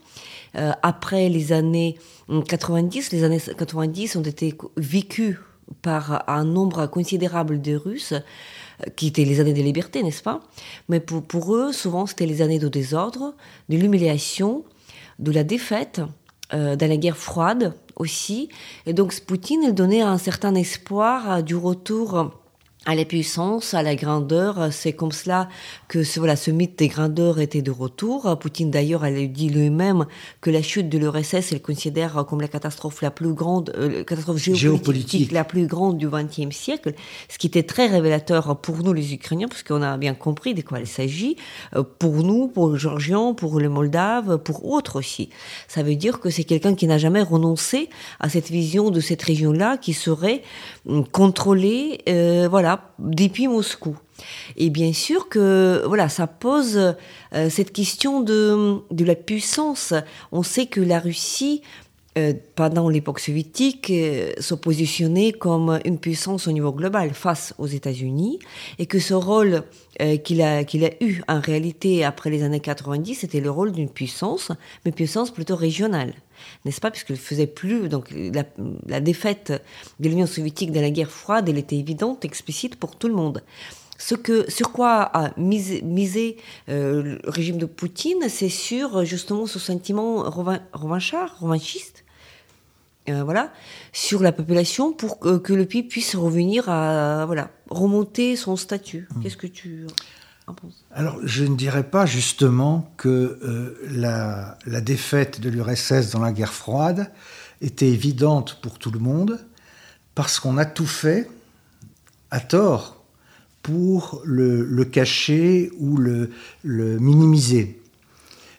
Euh, 0.57 0.73
après 0.83 1.29
les 1.29 1.53
années 1.53 1.99
90, 2.29 3.13
les 3.13 3.23
années 3.23 3.41
90 3.41 4.17
ont 4.17 4.23
été 4.23 4.57
vécues 4.77 5.39
par 5.83 6.25
un 6.29 6.45
nombre 6.45 6.87
considérable 6.87 7.61
de 7.61 7.77
Russes 7.77 8.15
qui 8.97 9.09
étaient 9.09 9.25
les 9.25 9.41
années 9.41 9.55
de 9.55 9.63
liberté, 9.63 10.03
n'est-ce 10.03 10.23
pas? 10.23 10.41
Mais 10.89 11.01
pour, 11.01 11.57
eux, 11.57 11.73
souvent, 11.73 12.07
c'était 12.07 12.27
les 12.27 12.43
années 12.43 12.59
de 12.59 12.69
désordre, 12.69 13.35
de 13.69 13.77
l'humiliation, 13.77 14.65
de 15.19 15.33
la 15.33 15.45
défaite, 15.45 16.01
euh, 16.55 16.77
de 16.77 16.87
la 16.87 16.97
guerre 16.97 17.17
froide 17.17 17.75
aussi. 17.97 18.49
Et 18.87 18.93
donc, 18.93 19.19
Poutine, 19.21 19.63
il 19.65 19.75
donnait 19.75 20.03
un 20.03 20.19
certain 20.19 20.55
espoir 20.55 21.43
du 21.43 21.57
retour 21.57 22.33
à 22.89 22.95
la 22.95 23.05
puissance, 23.05 23.75
à 23.75 23.83
la 23.83 23.95
grandeur. 23.95 24.73
C'est 24.73 24.95
comme 24.95 25.13
cela 25.13 25.51
que 25.89 26.03
ce, 26.05 26.19
voilà, 26.19 26.37
ce 26.37 26.51
mythe 26.51 26.79
des 26.79 26.89
grandeurs 26.89 27.39
était 27.39 27.61
de 27.61 27.71
retour. 27.71 28.39
Poutine 28.39 28.71
d'ailleurs 28.71 29.05
a 29.05 29.11
dit 29.11 29.51
lui-même 29.51 30.07
que 30.41 30.49
la 30.49 30.63
chute 30.63 30.89
de 30.89 30.97
l'URSS, 30.97 31.51
il 31.53 31.61
considère 31.61 32.25
comme 32.27 32.41
la 32.41 32.49
catastrophe 32.49 33.03
la 33.03 33.11
plus 33.11 33.35
grande, 33.35 33.75
euh, 33.77 34.05
catastrophe 34.05 34.39
géopolitique, 34.39 35.33
la 35.33 35.45
plus 35.45 35.67
grande 35.67 35.99
du 35.99 36.09
XXe 36.09 36.57
siècle, 36.57 36.95
ce 37.29 37.37
qui 37.37 37.49
était 37.49 37.63
très 37.63 37.89
révélateur 37.89 38.57
pour 38.57 38.79
nous 38.79 38.95
les 38.95 39.13
Ukrainiens, 39.13 39.49
parce 39.49 39.63
qu'on 39.63 39.83
a 39.83 39.99
bien 39.99 40.15
compris 40.15 40.55
de 40.55 40.63
quoi 40.63 40.81
il 40.81 40.87
s'agit, 40.87 41.37
euh, 41.77 41.83
pour 41.99 42.23
nous, 42.23 42.49
pour 42.49 42.73
les 42.73 42.79
Georgiens, 42.79 43.35
pour 43.35 43.61
les 43.61 43.69
Moldaves, 43.69 44.39
pour 44.39 44.65
autres 44.65 44.99
aussi. 44.99 45.29
Ça 45.69 45.83
veut 45.83 45.95
dire 45.95 46.21
que 46.21 46.31
c'est 46.31 46.45
quelqu'un 46.45 46.75
qui 46.75 46.87
n'a 46.87 46.97
jamais 46.97 47.21
renoncé 47.21 47.91
à 48.19 48.31
cette 48.31 48.49
vision 48.49 48.91
de 48.91 49.01
cette 49.01 49.21
région-là 49.21 49.77
qui 49.77 49.93
serait 49.93 50.43
contrôlée, 51.13 52.01
euh, 52.09 52.49
voilà, 52.49 52.93
depuis 52.99 53.49
Moscou. 53.49 53.97
Et 54.57 54.71
bien 54.71 54.93
sûr 54.93 55.29
que 55.29 55.83
voilà, 55.87 56.09
ça 56.09 56.27
pose 56.27 56.77
euh, 57.35 57.51
cette 57.51 57.73
question 57.73 58.21
de, 58.21 58.79
de, 58.91 59.05
la 59.05 59.15
puissance. 59.15 59.95
On 60.33 60.43
sait 60.43 60.67
que 60.67 60.81
la 60.81 60.99
Russie, 60.99 61.63
euh, 62.17 62.33
pendant 62.55 62.89
l'époque 62.89 63.21
soviétique, 63.21 63.91
euh, 63.91 64.33
se 64.39 64.55
positionnait 64.55 65.33
comme 65.33 65.79
une 65.85 65.99
puissance 65.99 66.49
au 66.49 66.53
niveau 66.53 66.73
global 66.73 67.15
face 67.15 67.55
aux 67.59 67.67
États-Unis, 67.67 68.39
et 68.79 68.87
que 68.87 68.99
ce 68.99 69.15
rôle 69.15 69.63
qu'il 70.23 70.43
a, 70.43 70.63
qu'il 70.63 70.85
a 70.85 70.91
eu 71.03 71.23
en 71.27 71.41
réalité 71.41 72.05
après 72.05 72.31
les 72.31 72.45
années 72.45 72.61
90, 72.61 73.17
c'était 73.17 73.41
le 73.41 73.51
rôle 73.51 73.73
d'une 73.73 73.91
puissance, 73.91 74.53
mais 74.85 74.93
puissance 74.93 75.33
plutôt 75.33 75.57
régionale 75.57 76.15
n'est-ce 76.65 76.81
pas 76.81 76.91
Puisqu'il 76.91 77.17
faisait 77.17 77.47
plus. 77.47 77.89
Donc 77.89 78.13
la, 78.87 79.01
défaite 79.01 79.53
de 80.01 80.09
l'Union 80.09 80.27
soviétique 80.27 80.73
dans 80.73 80.81
la 80.81 80.91
guerre 80.91 81.11
froide, 81.11 81.49
elle 81.49 81.59
était 81.59 81.77
évidente, 81.77 82.25
explicite 82.25 82.77
pour 82.77 82.97
tout 82.97 83.09
le 83.09 83.15
monde. 83.15 83.43
Ce 84.01 84.15
que, 84.15 84.49
sur 84.49 84.71
quoi 84.71 85.03
a 85.03 85.33
misé, 85.37 86.37
euh, 86.69 87.03
le 87.03 87.21
régime 87.25 87.59
de 87.59 87.67
Poutine, 87.67 88.29
c'est 88.29 88.49
sur 88.49 89.05
justement 89.05 89.47
ce 89.47 89.59
sentiment 89.59 90.23
revanchard, 90.23 91.37
revanchiste, 91.41 92.05
euh, 93.09 93.25
voilà, 93.25 93.53
sur 93.93 94.23
la 94.23 94.33
population 94.33 94.93
pour 94.93 95.19
que, 95.19 95.53
le 95.53 95.67
pays 95.67 95.83
puisse 95.83 96.15
revenir 96.15 96.69
à 96.69 97.25
voilà 97.27 97.51
remonter 97.71 98.37
son 98.37 98.57
statut. 98.57 99.09
Mmh. 99.11 99.23
Qu'est-ce 99.23 99.37
que 99.37 99.47
tu 99.47 99.87
alors, 100.93 101.19
je 101.25 101.45
ne 101.45 101.57
dirais 101.57 101.85
pas 101.85 102.07
justement 102.07 102.93
que 102.97 103.39
euh, 103.43 103.79
la, 103.91 104.57
défaite 104.81 105.41
de 105.41 105.49
l'URSS 105.49 106.11
dans 106.11 106.21
la 106.21 106.33
guerre 106.33 106.53
froide 106.53 107.11
était 107.61 107.89
évidente 107.89 108.61
pour 108.63 108.79
tout 108.79 108.91
le 108.91 108.99
monde, 108.99 109.39
parce 110.15 110.41
qu'on 110.41 110.59
a 110.59 110.65
tout 110.65 110.87
fait, 110.87 111.31
à 112.31 112.41
tort, 112.41 113.05
pour 113.63 114.23
le, 114.25 114.85
cacher 114.85 115.71
ou 115.79 115.97
le, 115.97 116.31
minimiser. 116.65 117.81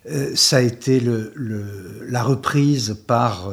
Euh, 0.10 0.36
ça 0.36 0.58
a 0.58 0.62
été 0.62 1.02
la 1.02 2.24
reprise 2.24 2.98
par 3.06 3.50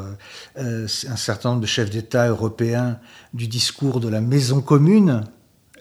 euh, 0.58 0.86
un 1.08 1.16
certain 1.16 1.50
nombre 1.50 1.62
de 1.62 1.66
chefs 1.66 1.90
d'État 1.90 2.28
européens 2.28 2.98
du 3.34 3.48
discours 3.48 4.00
de 4.00 4.08
la 4.08 4.20
maison 4.20 4.60
commune, 4.60 5.24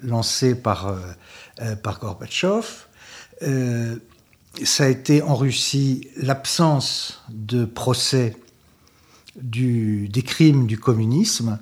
lancé 0.01 0.55
par 0.55 0.93
euh, 1.61 1.77
par 1.77 2.01
Gorbatchev. 2.01 2.65
Euh, 3.41 3.95
ça 4.65 4.83
a 4.83 4.87
été 4.87 5.21
en 5.21 5.35
Russie 5.35 6.09
l'absence 6.17 7.23
de 7.29 7.63
procès 7.63 8.35
des 9.41 10.23
crimes 10.25 10.67
du 10.67 10.77
communisme, 10.77 11.59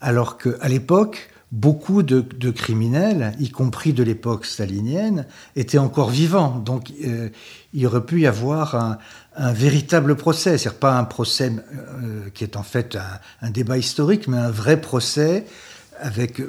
alors 0.00 0.38
qu'à 0.38 0.66
l'époque, 0.68 1.28
beaucoup 1.52 2.02
de, 2.02 2.50
criminels, 2.50 3.34
y 3.38 3.50
compris 3.50 3.92
de 3.92 4.02
l'époque 4.02 4.46
stalinienne, 4.46 5.26
étaient 5.56 5.76
encore 5.76 6.08
vivants. 6.08 6.58
Donc 6.58 6.90
euh, 7.04 7.28
il 7.74 7.86
aurait 7.86 8.06
pu 8.06 8.22
y 8.22 8.26
avoir 8.26 8.98
un, 9.36 9.52
véritable 9.52 10.16
procès, 10.16 10.56
c'est-à-dire 10.56 10.78
pas 10.78 10.96
un 10.96 11.04
procès 11.04 11.52
qui 12.32 12.44
est 12.44 12.56
en 12.56 12.62
fait 12.62 12.96
un, 13.42 13.50
débat 13.50 13.76
historique, 13.76 14.26
mais 14.26 14.38
un 14.38 14.50
vrai 14.50 14.80
procès 14.80 15.44
avec 16.00 16.40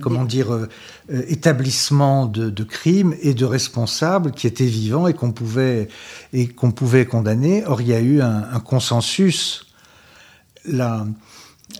comment 0.00 0.24
dire, 0.24 0.52
euh, 0.52 0.68
euh, 1.12 1.22
établissement 1.28 2.26
de, 2.26 2.64
crimes 2.64 3.14
et 3.22 3.34
de 3.34 3.44
responsables 3.44 4.32
qui 4.32 4.46
étaient 4.46 4.66
vivants 4.66 5.06
et 5.06 5.14
qu'on 5.14 5.32
pouvait, 5.32 5.88
et 6.32 6.48
qu'on 6.48 6.70
pouvait 6.70 7.06
condamner. 7.06 7.64
Or, 7.66 7.80
il 7.80 7.88
y 7.88 7.94
a 7.94 8.00
eu 8.00 8.20
un, 8.20 8.60
consensus 8.60 9.66
là, 10.64 11.06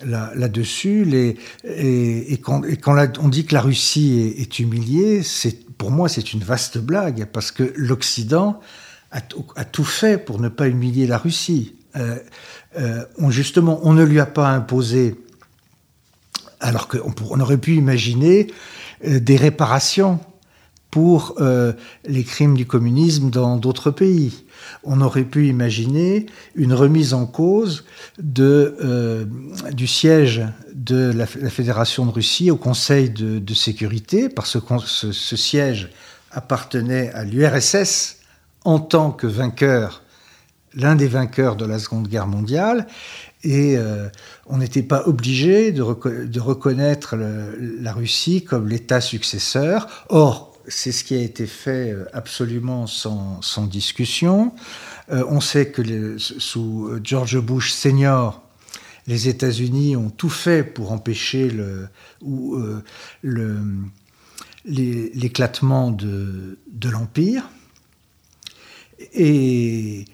là, 0.04 0.48
dessus 0.48 1.04
les, 1.04 1.36
et, 1.64 2.38
quand, 2.38 2.62
on 3.20 3.28
dit 3.28 3.44
que 3.44 3.54
la 3.54 3.60
Russie 3.60 4.34
est, 4.38 4.58
humiliée, 4.58 5.22
c'est, 5.22 5.66
pour 5.76 5.90
moi, 5.90 6.08
c'est 6.08 6.32
une 6.32 6.40
vaste 6.40 6.78
blague, 6.78 7.26
parce 7.32 7.50
que 7.50 7.72
l'Occident 7.76 8.60
a, 9.10 9.20
tout 9.20 9.84
fait 9.84 10.18
pour 10.18 10.40
ne 10.40 10.48
pas 10.48 10.68
humilier 10.68 11.06
la 11.06 11.18
Russie. 11.18 11.74
on, 13.18 13.30
justement, 13.30 13.80
on 13.82 13.92
ne 13.92 14.04
lui 14.04 14.20
a 14.20 14.26
pas 14.26 14.48
imposé 14.50 15.16
alors 16.60 16.88
qu'on 16.88 17.40
aurait 17.40 17.58
pu 17.58 17.74
imaginer 17.76 18.48
euh, 19.04 19.20
des 19.20 19.36
réparations 19.36 20.20
pour 20.90 21.34
euh, 21.38 21.74
les 22.06 22.24
crimes 22.24 22.56
du 22.56 22.66
communisme 22.66 23.30
dans 23.30 23.56
d'autres 23.56 23.90
pays. 23.90 24.44
On 24.84 25.00
aurait 25.00 25.24
pu 25.24 25.46
imaginer 25.46 26.26
une 26.54 26.72
remise 26.72 27.12
en 27.12 27.26
cause 27.26 27.84
euh, 28.38 29.26
du 29.72 29.86
siège 29.86 30.42
de 30.74 31.12
la, 31.14 31.26
Fédération 31.26 32.06
de 32.06 32.10
Russie 32.10 32.50
au 32.50 32.56
Conseil 32.56 33.10
de, 33.10 33.54
sécurité, 33.54 34.28
parce 34.28 34.58
que 34.58 34.78
ce 34.86 35.36
siège 35.36 35.90
appartenait 36.30 37.10
à 37.12 37.24
l'URSS 37.24 38.16
en 38.64 38.78
tant 38.78 39.12
que 39.12 39.26
vainqueur, 39.26 40.02
l'un 40.74 40.94
des 40.94 41.08
vainqueurs 41.08 41.56
de 41.56 41.64
la 41.64 41.78
Seconde 41.78 42.08
Guerre 42.08 42.26
mondiale, 42.26 42.86
Et 43.50 43.78
on 44.46 44.58
n'était 44.58 44.82
pas 44.82 45.04
obligé 45.06 45.72
de, 45.72 45.80
reconnaître 45.82 47.16
la 47.16 47.92
Russie 47.94 48.44
comme 48.44 48.68
l'État 48.68 49.00
successeur. 49.00 50.04
Or, 50.10 50.54
c'est 50.68 50.92
ce 50.92 51.02
qui 51.02 51.14
a 51.14 51.20
été 51.20 51.46
fait 51.46 51.96
absolument 52.12 52.86
sans, 52.86 53.66
discussion. 53.66 54.52
on 55.08 55.40
sait 55.40 55.70
que 55.70 56.18
sous 56.18 56.90
George 57.02 57.40
Bush 57.40 57.72
senior, 57.72 58.42
les 59.08 59.28
États-Unis 59.28 59.96
ont 59.96 60.10
tout 60.10 60.28
fait 60.28 60.62
pour 60.62 60.92
empêcher 60.92 61.50
l'éclatement 64.66 65.90
de, 65.90 66.58
de 66.70 66.90
l'Empire. 66.90 67.48
Et 69.14 70.04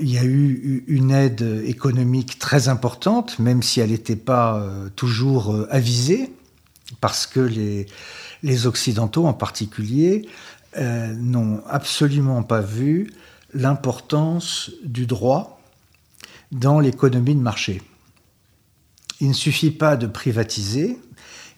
il 0.00 0.10
y 0.10 0.18
a 0.18 0.24
eu 0.24 0.84
une 0.86 1.10
aide 1.10 1.42
économique 1.64 2.38
très 2.38 2.68
importante, 2.68 3.38
même 3.38 3.62
si 3.62 3.80
elle 3.80 3.90
n'était 3.90 4.16
pas 4.16 4.58
euh, 4.58 4.88
toujours 4.94 5.52
euh, 5.52 5.68
avisée, 5.70 6.32
parce 7.00 7.26
que 7.26 7.40
les, 7.40 7.86
Occidentaux 8.66 9.26
en 9.26 9.32
particulier 9.32 10.28
euh, 10.76 11.12
n'ont 11.14 11.62
absolument 11.68 12.42
pas 12.42 12.60
vu 12.60 13.12
l'importance 13.54 14.72
du 14.84 15.06
droit 15.06 15.60
dans 16.50 16.80
l'économie 16.80 17.34
de 17.34 17.40
marché. 17.40 17.82
Il 19.20 19.28
ne 19.28 19.32
suffit 19.32 19.70
pas 19.70 19.96
de 19.96 20.06
privatiser, 20.06 20.98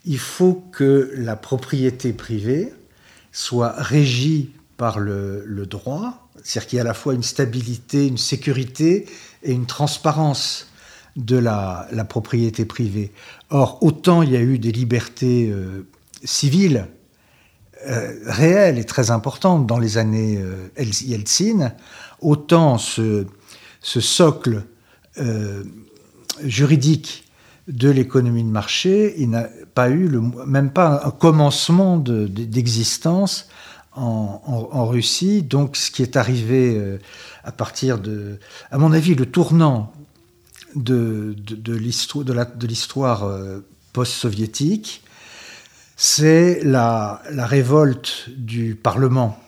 il 0.04 0.18
faut 0.18 0.62
que 0.72 1.10
la 1.16 1.36
propriété 1.36 2.12
privée 2.12 2.72
soit 3.32 3.74
régie 3.76 4.52
par 4.76 4.98
le, 4.98 5.66
droit, 5.68 6.23
c'est-à-dire 6.42 6.68
qu'il 6.68 6.76
y 6.76 6.80
a 6.80 6.82
à 6.82 6.86
la 6.86 6.94
fois 6.94 7.14
une 7.14 7.22
stabilité, 7.22 8.06
une 8.06 8.18
sécurité 8.18 9.06
et 9.42 9.52
une 9.52 9.66
transparence 9.66 10.68
de 11.16 11.36
la, 11.36 11.88
propriété 12.08 12.64
privée. 12.64 13.12
Or, 13.50 13.78
autant 13.82 14.22
il 14.22 14.32
y 14.32 14.36
a 14.36 14.40
eu 14.40 14.58
des 14.58 14.72
libertés 14.72 15.48
euh, 15.50 15.86
civiles 16.24 16.88
euh, 17.86 18.18
réelles 18.26 18.78
et 18.78 18.84
très 18.84 19.10
importantes 19.10 19.66
dans 19.66 19.78
les 19.78 19.96
années 19.98 20.38
euh, 20.38 20.68
Yeltsin, 20.76 21.72
autant 22.20 22.78
ce, 22.78 23.26
socle 23.80 24.64
juridique 26.42 27.24
de 27.68 27.88
l'économie 27.88 28.42
de 28.42 28.48
marché, 28.48 29.14
il 29.18 29.30
n'a 29.30 29.48
pas 29.74 29.90
eu 29.90 30.10
même 30.46 30.70
pas 30.70 31.02
un 31.04 31.10
commencement 31.10 31.98
d'existence 31.98 33.48
en, 33.96 34.86
Russie. 34.86 35.42
Donc, 35.42 35.76
ce 35.76 35.90
qui 35.90 36.02
est 36.02 36.16
arrivé 36.16 36.76
euh, 36.76 36.98
à 37.42 37.52
partir 37.52 37.98
de, 37.98 38.38
à 38.70 38.78
mon 38.78 38.92
avis, 38.92 39.14
le 39.14 39.26
tournant 39.26 39.92
de, 40.74 41.34
de, 41.38 41.74
l'histoire 41.74 43.24
euh, 43.24 43.60
post-soviétique, 43.92 45.02
c'est 45.96 46.60
la, 46.64 47.22
révolte 47.30 48.30
du 48.36 48.74
Parlement 48.74 49.38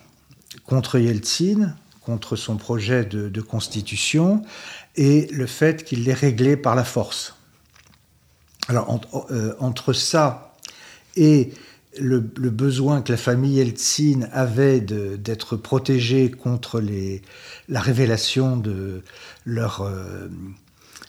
contre 0.65 0.99
Yeltsin, 0.99 1.75
contre 2.01 2.35
son 2.35 2.55
projet 2.55 3.03
de, 3.03 3.41
constitution, 3.41 4.43
et 4.95 5.27
le 5.31 5.45
fait 5.45 5.83
qu'il 5.83 6.05
l'ait 6.05 6.13
réglé 6.13 6.55
par 6.55 6.75
la 6.75 6.83
force. 6.83 7.35
Alors, 8.69 8.99
euh, 9.31 9.53
entre 9.59 9.93
ça 9.93 10.55
et 11.15 11.51
le, 11.99 12.19
besoin 12.19 13.01
que 13.01 13.11
la 13.11 13.17
famille 13.17 13.59
Eltsine 13.59 14.29
avait 14.31 14.79
d'être 14.81 15.55
protégée 15.55 16.31
contre 16.31 16.79
les, 16.79 17.21
la 17.69 17.79
révélation 17.79 18.57
de 18.57 19.03
leur, 19.45 19.81
euh, 19.81 20.27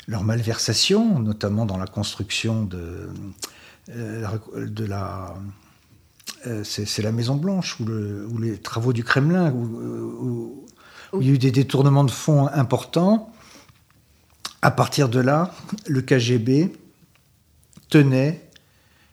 leur 0.07 0.25
malversation, 0.25 1.19
notamment 1.19 1.67
dans 1.67 1.79
la 1.79 1.87
construction 1.87 2.65
de, 2.65 3.11
euh, 3.91 4.27
de 4.55 4.85
la... 4.85 5.35
c'est 6.65 7.03
la 7.03 7.13
Maison 7.13 7.37
Blanche 7.37 7.79
ou, 7.81 8.39
les 8.39 8.59
travaux 8.59 8.93
du 8.93 9.05
Kremlin, 9.05 9.51
où, 9.53 10.65
où 11.13 11.21
il 11.21 11.27
y 11.27 11.31
a 11.31 11.35
eu 11.35 11.39
des 11.39 11.53
détournements 11.53 12.05
de 12.05 12.11
fonds 12.11 12.49
importants. 12.49 13.33
À 14.61 14.71
partir 14.71 15.09
de 15.09 15.21
là, 15.21 15.55
le 15.87 16.03
KGB 16.03 16.73
tenait 17.89 18.49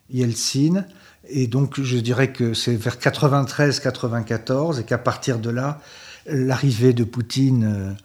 Yeltsin. 0.10 0.86
Et 1.30 1.48
donc, 1.48 1.82
je 1.82 1.98
dirais 1.98 2.32
que 2.32 2.54
c'est 2.54 2.76
vers 2.76 2.98
93-94 2.98 4.80
et 4.80 4.84
qu'à 4.84 4.98
partir 4.98 5.40
de 5.40 5.50
là, 5.50 5.80
l'arrivée 6.28 6.94
de 6.94 7.04
Poutine 7.04 7.96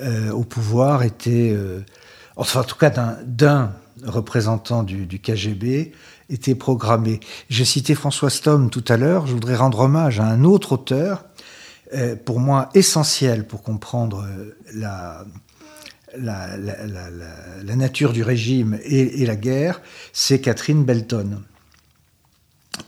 euh, 0.00 0.30
au 0.30 0.44
pouvoir 0.44 1.02
était, 1.02 1.52
euh, 1.52 1.80
enfin, 2.36 2.60
en 2.60 2.64
tout 2.64 2.76
cas, 2.76 2.90
d'un 3.24 3.72
représentant 4.04 4.84
du, 4.84 5.18
KGB 5.18 5.92
était 6.30 6.54
programmée. 6.54 7.18
J'ai 7.48 7.64
cité 7.64 7.96
François 7.96 8.30
Stom 8.30 8.70
tout 8.70 8.84
à 8.86 8.96
l'heure. 8.96 9.26
Je 9.26 9.32
voudrais 9.32 9.56
rendre 9.56 9.80
hommage 9.80 10.20
à 10.20 10.26
un 10.26 10.44
autre 10.44 10.72
auteur, 10.72 11.24
euh, 11.94 12.14
pour 12.14 12.38
moi 12.38 12.68
essentiel 12.74 13.44
pour 13.44 13.62
comprendre 13.62 14.24
la, 14.72 15.24
nature 17.64 18.12
du 18.12 18.22
régime 18.22 18.78
et, 18.84 19.26
la 19.26 19.36
guerre, 19.36 19.80
c'est 20.12 20.40
Catherine 20.40 20.84
Belton. 20.84 21.42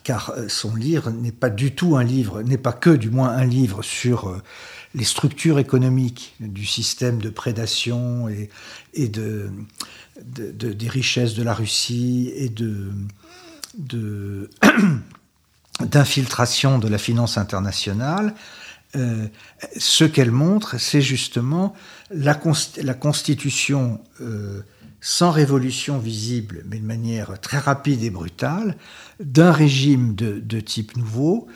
Car 0.04 0.30
euh, 0.30 0.48
son 0.48 0.74
livre 0.74 1.10
n'est 1.10 1.32
pas 1.32 1.50
du 1.50 1.74
tout 1.74 1.96
un 1.96 2.04
livre, 2.04 2.42
n'est 2.42 2.58
pas 2.58 2.72
que 2.72 2.90
du 2.90 3.10
moins 3.10 3.30
un 3.30 3.44
livre 3.44 3.82
sur 3.82 4.28
euh, 4.28 4.42
les 4.94 5.04
structures 5.04 5.58
économiques 5.58 6.34
du 6.40 6.66
système 6.66 7.20
de 7.20 7.30
prédation 7.30 8.28
et, 8.28 9.08
de, 9.08 9.50
des 10.20 10.88
richesses 10.88 11.34
de 11.34 11.42
la 11.42 11.54
Russie 11.54 12.32
et 12.34 12.48
de, 12.48 12.90
d'infiltration 15.80 16.78
de 16.78 16.88
la 16.88 16.98
finance 16.98 17.38
internationale, 17.38 18.34
euh, 18.96 19.28
ce 19.78 20.02
qu'elle 20.04 20.32
montre, 20.32 20.78
c'est 20.78 21.02
justement 21.02 21.74
la, 22.10 22.34
constitution 22.34 24.00
sans 25.00 25.30
révolution 25.30 25.98
visible, 25.98 26.64
mais 26.68 26.78
de 26.78 26.86
manière 26.86 27.40
très 27.40 27.58
rapide 27.58 28.02
et 28.02 28.10
brutale, 28.10 28.76
d'un 29.18 29.52
régime 29.52 30.14
de, 30.14 30.60
type 30.60 30.96
nouveau 30.96 31.46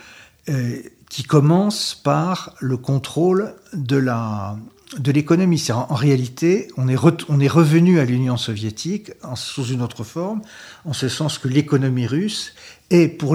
euh, 0.49 0.79
qui 1.11 1.23
commence 1.23 1.95
par 1.95 2.55
le 2.61 2.77
contrôle 2.77 3.55
de 3.73 3.97
la 3.97 4.57
de 4.99 5.11
l'économie. 5.11 5.63
En, 5.71 5.87
en, 5.91 5.95
réalité, 5.95 6.69
on 6.77 6.89
est, 6.89 6.97
on 7.29 7.41
est 7.41 7.49
revenu 7.49 7.99
à 7.99 8.05
l'Union 8.05 8.37
soviétique 8.37 9.11
sous 9.35 9.67
une 9.67 9.83
autre 9.83 10.05
forme, 10.05 10.43
en 10.85 10.93
ce 10.93 11.09
sens 11.09 11.39
que 11.39 11.49
l'économie 11.49 12.07
russe 12.07 12.55
est 12.91 13.09
pour 13.09 13.35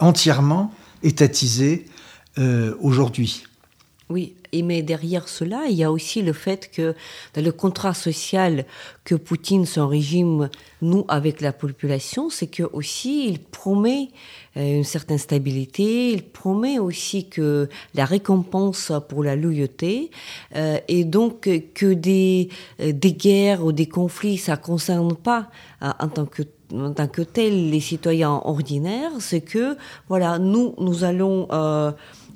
entièrement 0.00 0.72
étatisée 1.02 1.86
euh, 2.38 2.74
aujourd'hui. 2.80 3.44
Oui, 4.08 4.34
mais 4.62 4.82
derrière 4.82 5.28
cela, 5.28 5.64
il 5.68 5.76
y 5.76 5.84
a 5.84 5.90
aussi 5.92 6.22
le 6.22 6.32
fait 6.32 6.70
que 6.70 6.94
dans 7.34 7.44
le 7.44 7.52
contrat 7.52 7.94
social 7.94 8.64
que 9.04 9.14
Poutine, 9.14 9.66
son 9.66 9.88
régime, 9.88 10.48
nous 10.82 11.04
avec 11.08 11.40
la 11.40 11.52
population, 11.52 12.30
c'est 12.30 12.46
que 12.46 12.62
aussi 12.62 13.28
il 13.28 13.38
promet 13.38 14.08
euh, 14.56 14.78
une 14.78 14.84
certaine 14.84 15.18
stabilité, 15.18 16.12
il 16.12 16.22
promet 16.22 16.78
aussi 16.78 17.28
que 17.28 17.68
la 17.94 18.04
récompense 18.04 18.92
pour 19.08 19.24
la 19.24 19.36
loyauté, 19.36 20.10
euh, 20.54 20.78
et 20.88 21.04
donc 21.04 21.48
que 21.74 21.92
des, 21.92 22.48
des 22.78 23.12
guerres 23.12 23.64
ou 23.64 23.72
des 23.72 23.86
conflits, 23.86 24.38
ça 24.38 24.56
concerne 24.56 25.14
pas 25.14 25.50
en 25.80 26.08
tant 26.08 26.26
que 26.26 26.42
en 26.74 26.92
tant 26.92 27.06
que 27.06 27.22
tel 27.22 27.70
les 27.70 27.80
citoyens 27.80 28.40
ordinaires, 28.44 29.12
c'est 29.20 29.40
que 29.40 29.76
voilà, 30.08 30.38
nous 30.38 30.74
nous 30.78 31.04
allons 31.04 31.46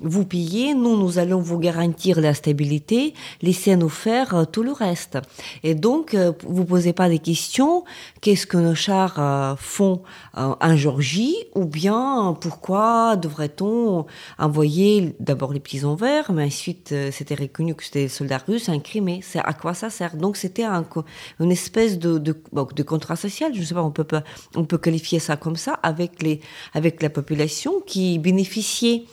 vous 0.01 0.25
pillez, 0.25 0.73
nous, 0.73 0.97
nous 0.97 1.19
allons 1.19 1.39
vous 1.39 1.59
garantir 1.59 2.19
la 2.19 2.33
stabilité, 2.33 3.13
laissez-nous 3.41 3.89
faire 3.89 4.35
euh, 4.35 4.45
tout 4.45 4.63
le 4.63 4.71
reste. 4.71 5.19
Et 5.63 5.75
donc, 5.75 6.13
euh, 6.13 6.31
vous 6.47 6.65
posez 6.65 6.93
pas 6.93 7.09
des 7.09 7.19
questions, 7.19 7.83
qu'est-ce 8.21 8.47
que 8.47 8.57
nos 8.57 8.75
chars 8.75 9.19
euh, 9.19 9.55
font 9.57 10.01
en 10.33 10.75
Georgie, 10.75 11.35
ou 11.55 11.65
bien 11.65 12.35
pourquoi 12.39 13.15
devrait-on 13.15 14.05
envoyer 14.39 15.15
d'abord 15.19 15.53
les 15.53 15.59
prisons 15.59 15.95
verts, 15.95 16.31
mais 16.31 16.45
ensuite 16.45 16.93
c'était 17.11 17.35
reconnu 17.35 17.75
que 17.75 17.83
c'était 17.83 18.03
des 18.03 18.07
soldats 18.07 18.41
russes 18.47 18.69
en 18.69 18.79
Crimée. 18.79 19.19
C'est 19.23 19.39
à 19.39 19.53
quoi 19.53 19.73
ça 19.73 19.89
sert? 19.89 20.15
Donc 20.15 20.37
c'était 20.37 20.63
un, 20.63 20.85
une 21.39 21.51
espèce 21.51 21.99
de, 21.99 22.17
de, 22.17 22.83
contrat 22.83 23.15
social, 23.17 23.53
je 23.53 23.59
ne 23.59 23.65
sais 23.65 23.73
pas, 23.73 23.83
on 23.83 23.91
peut, 23.91 24.05
on 24.55 24.63
peut 24.63 24.77
qualifier 24.77 25.19
ça 25.19 25.35
comme 25.35 25.57
ça, 25.57 25.73
avec, 25.83 26.21
les, 26.21 26.39
avec 26.73 27.01
la 27.03 27.09
population 27.09 27.81
qui 27.85 28.17
bénéficiait 28.17 29.05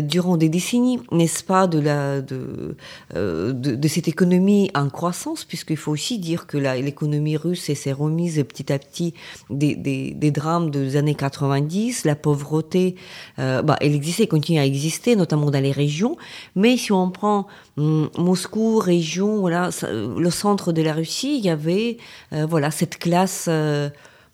durant 0.00 0.36
des 0.36 0.48
décennies, 0.48 1.00
n'est-ce 1.12 1.44
pas, 1.44 1.66
de, 1.66 1.78
la, 1.78 2.20
de, 2.20 2.76
euh, 3.14 3.52
de, 3.52 3.88
cette 3.88 4.08
économie 4.08 4.70
en 4.74 4.88
croissance, 4.88 5.44
puisqu'il 5.44 5.76
faut 5.76 5.92
aussi 5.92 6.18
dire 6.18 6.46
que 6.46 6.56
l'économie 6.56 7.36
russe 7.36 7.72
s'est 7.72 7.92
remise 7.92 8.42
petit 8.48 8.72
à 8.72 8.78
petit 8.78 9.14
des, 9.50 9.74
des, 9.74 10.12
des, 10.12 10.30
drames 10.30 10.70
des 10.70 10.96
années 10.96 11.14
90, 11.14 12.04
la 12.04 12.14
pauvreté, 12.14 12.96
euh, 13.38 13.62
bah, 13.62 13.76
elle 13.80 13.94
existait, 13.94 14.26
continue 14.26 14.58
à 14.58 14.66
exister, 14.66 15.16
notamment 15.16 15.50
dans 15.50 15.62
les 15.62 15.72
régions, 15.72 16.16
mais 16.54 16.76
si 16.76 16.92
on 16.92 17.10
prend 17.10 17.46
hum, 17.76 18.10
Moscou, 18.18 18.78
région, 18.78 19.40
voilà, 19.40 19.70
le 19.92 20.30
centre 20.30 20.72
de 20.72 20.82
la 20.82 20.92
Russie, 20.92 21.38
il 21.38 21.44
y 21.44 21.50
avait 21.50 21.98
voilà 22.30 22.70
cette 22.70 22.98
classe 22.98 23.48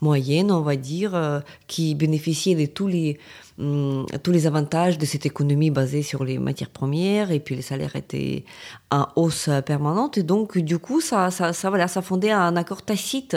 moyenne, 0.00 0.50
on 0.50 0.60
va 0.60 0.76
dire, 0.76 1.14
euh, 1.14 1.40
qui 1.66 1.94
bénéficiait 1.94 2.54
de 2.54 2.66
tous 2.66 2.86
les, 2.86 3.18
hum, 3.58 4.06
tous 4.22 4.30
les 4.30 4.46
avantages 4.46 4.98
de 4.98 5.06
cette 5.06 5.26
économie 5.26 5.70
basée 5.70 6.02
sur 6.02 6.24
les 6.24 6.38
matières 6.38 6.70
premières, 6.70 7.30
et 7.30 7.40
puis 7.40 7.56
les 7.56 7.62
salaires 7.62 7.96
étaient 7.96 8.44
en 8.90 9.06
hausse 9.16 9.50
permanente. 9.64 10.18
Et 10.18 10.22
donc, 10.22 10.58
du 10.58 10.78
coup, 10.78 11.00
ça, 11.00 11.30
ça, 11.30 11.52
ça, 11.52 11.68
voilà, 11.70 11.88
ça 11.88 12.02
fondait 12.02 12.30
un 12.30 12.56
accord 12.56 12.82
tacite 12.82 13.36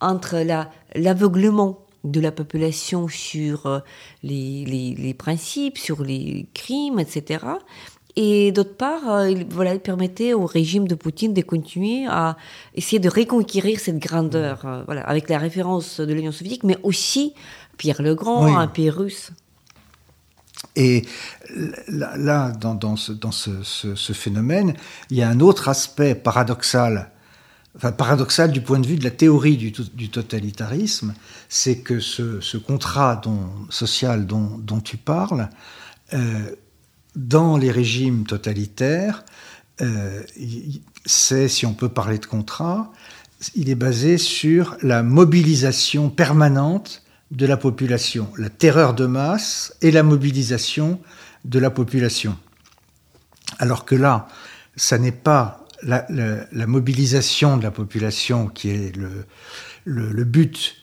entre 0.00 0.44
l'aveuglement 0.94 1.78
de 2.04 2.20
la 2.20 2.32
population 2.32 3.08
sur 3.08 3.66
euh, 3.66 3.78
les, 4.22 4.64
les, 4.64 4.94
les, 4.94 5.14
principes, 5.14 5.78
sur 5.78 6.02
les 6.02 6.48
crimes, 6.52 6.98
etc. 6.98 7.44
Et 8.16 8.52
d'autre 8.52 8.74
part, 8.76 9.10
euh, 9.10 9.30
il, 9.30 9.46
voilà, 9.48 9.72
il 9.72 9.80
permettait 9.80 10.34
au 10.34 10.44
régime 10.44 10.86
de 10.86 10.94
Poutine 10.94 11.32
de 11.32 11.40
continuer 11.40 12.06
à 12.08 12.36
essayer 12.74 12.98
de 12.98 13.08
reconquérir 13.08 13.80
cette 13.80 13.98
grandeur, 13.98 14.66
euh, 14.66 14.82
voilà, 14.84 15.02
avec 15.02 15.30
la 15.30 15.38
référence 15.38 15.98
de 15.98 16.12
l'Union 16.12 16.32
soviétique, 16.32 16.64
mais 16.64 16.76
aussi 16.82 17.32
Pierre 17.78 18.02
le 18.02 18.14
Grand, 18.14 18.58
un 18.58 18.66
pays 18.66 18.90
russe. 18.90 19.30
Et 20.76 21.04
là, 21.88 22.50
dans, 22.50 22.74
dans, 22.74 22.96
ce, 22.96 23.12
dans 23.12 23.32
ce, 23.32 23.62
ce, 23.62 24.12
phénomène, 24.12 24.74
il 25.10 25.16
y 25.16 25.22
a 25.22 25.28
un 25.28 25.40
autre 25.40 25.68
aspect 25.68 26.14
paradoxal, 26.14 27.10
enfin 27.76 27.92
paradoxal 27.92 28.52
du 28.52 28.60
point 28.60 28.78
de 28.78 28.86
vue 28.86 28.96
de 28.96 29.04
la 29.04 29.10
théorie 29.10 29.56
du, 29.56 29.72
du 29.72 30.10
totalitarisme, 30.10 31.14
c'est 31.48 31.78
que 31.78 31.98
ce, 31.98 32.56
contrat 32.58 33.16
dont, 33.16 33.50
social 33.70 34.26
dont, 34.26 34.58
dont 34.58 34.80
tu 34.80 34.96
parles, 34.96 35.48
euh, 36.14 36.54
dans 37.16 37.56
les 37.56 37.70
régimes 37.70 38.24
totalitaires, 38.24 39.24
euh, 39.80 40.22
c'est, 41.04 41.48
si 41.48 41.66
on 41.66 41.74
peut 41.74 41.88
parler 41.88 42.18
de 42.18 42.26
contrat, 42.26 42.92
il 43.54 43.70
est 43.70 43.74
basé 43.74 44.18
sur 44.18 44.76
la 44.82 45.02
mobilisation 45.02 46.10
permanente 46.10 47.02
de 47.30 47.46
la 47.46 47.56
population, 47.56 48.28
la 48.36 48.50
terreur 48.50 48.94
de 48.94 49.06
masse 49.06 49.74
et 49.80 49.90
la 49.90 50.02
mobilisation 50.02 51.00
de 51.44 51.58
la 51.58 51.70
population. 51.70 52.38
Alors 53.58 53.84
que 53.84 53.94
là, 53.94 54.28
ça 54.76 54.98
n'est 54.98 55.12
pas 55.12 55.66
la, 55.82 56.06
mobilisation 56.66 57.56
de 57.56 57.62
la 57.62 57.70
population 57.70 58.46
qui 58.46 58.70
est 58.70 58.96
le, 58.96 59.26
le 59.84 60.24
but 60.24 60.81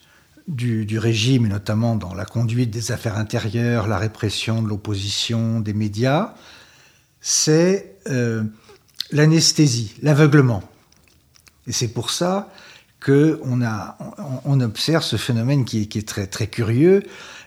du, 0.50 0.98
régime, 0.98 1.46
et 1.46 1.48
notamment 1.48 1.94
dans 1.94 2.12
la 2.12 2.24
conduite 2.24 2.70
des 2.70 2.90
affaires 2.90 3.16
intérieures, 3.16 3.86
la 3.86 3.98
répression 3.98 4.62
de 4.62 4.68
l'opposition, 4.68 5.60
des 5.60 5.72
médias, 5.72 6.34
c'est 7.20 7.96
euh, 8.08 8.42
l'anesthésie, 9.12 9.94
l'aveuglement. 10.02 10.62
Et 11.66 11.72
c'est 11.72 11.88
pour 11.88 12.10
ça 12.10 12.50
qu'on 13.04 13.60
on, 14.44 14.60
observe 14.60 15.04
ce 15.04 15.16
phénomène 15.16 15.64
qui, 15.64 15.82
est 15.82 16.08
très, 16.08 16.26
très 16.26 16.48
curieux 16.48 17.04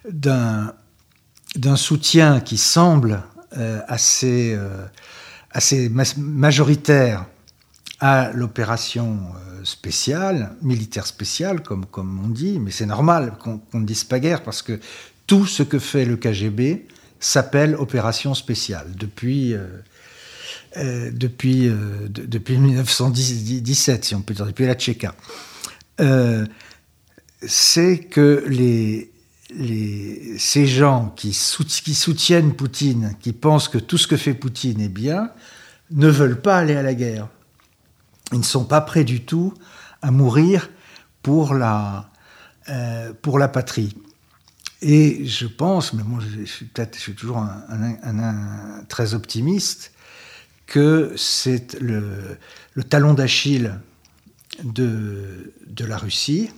d'un 0.09 0.73
soutien 1.75 2.39
qui 2.39 2.57
semble 2.57 3.21
euh, 3.57 3.81
assez, 3.87 4.55
euh, 4.55 4.85
assez 5.51 5.89
majoritaire 5.89 7.25
à 7.99 8.31
l'opération 8.31 9.19
spéciale, 9.63 10.55
militaire 10.61 11.07
spéciale, 11.07 11.61
comme, 11.61 11.85
comme 11.85 12.19
on 12.23 12.29
dit, 12.29 12.59
mais 12.59 12.71
c'est 12.71 12.85
normal 12.85 13.37
qu'on 13.39 13.79
ne 13.79 13.85
dise 13.85 14.03
pas 14.03 14.19
guerre 14.19 14.43
parce 14.43 14.61
que 14.61 14.79
tout 15.27 15.45
ce 15.45 15.63
que 15.63 15.79
fait 15.79 16.05
le 16.05 16.17
KGB 16.17 16.85
s'appelle 17.19 17.75
opération 17.75 18.33
spéciale 18.33 18.87
depuis, 18.95 19.53
euh, 19.53 19.67
euh, 20.77 21.09
depuis, 21.11 21.67
euh, 21.67 22.07
depuis 22.09 22.57
1917, 22.57 24.05
si 24.05 24.15
on 24.15 24.21
peut 24.21 24.33
dire, 24.33 24.45
depuis 24.45 24.65
la 24.65 24.75
Tchéka. 24.75 25.15
c'est 27.45 27.99
que 27.99 28.43
les, 28.47 29.11
les, 29.55 30.37
ces 30.37 30.65
gens 30.65 31.13
qui, 31.15 31.29
qui 31.29 31.93
soutiennent 31.93 32.53
Poutine, 32.53 33.15
qui 33.21 33.33
pensent 33.33 33.69
que 33.69 33.77
tout 33.77 33.97
ce 33.97 34.07
que 34.07 34.17
fait 34.17 34.33
Poutine 34.33 34.81
est 34.81 34.89
bien, 34.89 35.31
ne 35.91 36.07
veulent 36.07 36.41
pas 36.41 36.57
aller 36.57 36.75
à 36.75 36.81
la 36.81 36.93
guerre. 36.93 37.27
Ils 38.33 38.39
ne 38.39 38.43
sont 38.43 38.65
pas 38.65 38.81
prêts 38.81 39.03
du 39.03 39.23
tout 39.23 39.53
à 40.01 40.11
mourir 40.11 40.69
pour 41.21 41.53
la, 41.53 42.09
euh, 42.69 43.13
pour 43.21 43.39
la 43.39 43.47
patrie. 43.47 43.95
Et 44.81 45.25
je 45.25 45.47
pense, 45.47 45.93
mais 45.93 46.03
moi 46.03 46.19
je 46.19 46.43
suis 46.43 46.65
peut-être, 46.65 46.97
je 46.97 47.01
suis 47.01 47.15
toujours 47.15 47.37
un, 47.37 48.83
très 48.89 49.13
optimiste, 49.13 49.93
que 50.65 51.13
c'est 51.15 51.79
le, 51.79 52.37
talon 52.89 53.13
d'Achille 53.13 53.79
de, 54.63 55.53
de 55.67 55.85
la 55.85 55.97
Russie 55.97 56.49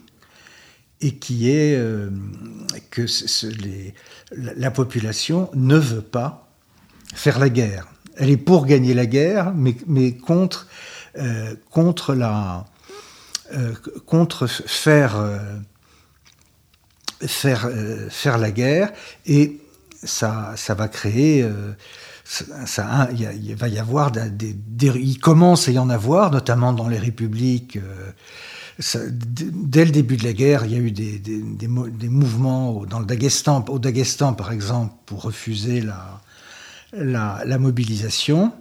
et 1.02 1.16
qui 1.16 1.52
est 1.52 1.76
euh, 1.76 2.10
que 2.90 3.06
la 4.32 4.72
population 4.72 5.52
ne 5.54 5.78
veut 5.78 6.02
pas 6.02 6.50
faire 7.14 7.38
la 7.38 7.50
guerre. 7.50 7.88
Elle 8.18 8.30
est 8.30 8.38
pour 8.38 8.66
gagner 8.66 8.94
la 8.94 9.06
guerre, 9.06 9.54
mais, 9.54 9.76
mais 9.88 10.16
contre 10.18 10.68
contre, 11.70 12.14
la, 12.14 12.66
euh, 13.54 13.74
contre 14.06 14.48
faire, 14.48 15.18
euh, 15.18 15.40
faire, 17.26 17.70
faire 18.10 18.38
la 18.38 18.52
guerre 18.52 18.92
et 19.26 19.60
ça, 20.04 20.54
ça 20.56 20.74
va 20.74 20.88
créer 20.88 21.48
ça, 22.26 23.08
il, 23.12 23.56
va 23.56 23.68
y 23.68 23.78
avoir 23.78 24.12
des, 24.12 24.56
il 24.80 25.20
commence 25.20 25.68
à 25.68 25.72
y 25.72 25.80
en 25.80 25.90
avoir, 25.90 26.32
notamment 26.32 26.74
dans 26.74 26.88
les 26.88 26.98
républiques. 26.98 27.78
dès 28.80 29.86
le 29.86 29.92
début 29.92 30.18
de 30.18 30.24
la 30.24 30.34
guerre, 30.34 30.66
il 30.66 30.72
y 30.72 30.76
a 30.76 30.80
eu 30.80 30.92
des, 30.92 31.20
des, 31.20 31.68
mouvements 32.10 32.84
dans 32.86 33.00
le 33.00 33.06
au 33.06 33.80
Daghestan 33.80 34.34
par 34.34 34.52
exemple, 34.52 34.94
pour 35.06 35.22
refuser 35.22 35.82
la, 35.82 36.22
la, 36.94 37.44
la 37.46 37.58
mobilisation. 37.60 38.52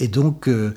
Et 0.00 0.08
donc, 0.08 0.48
euh, 0.48 0.74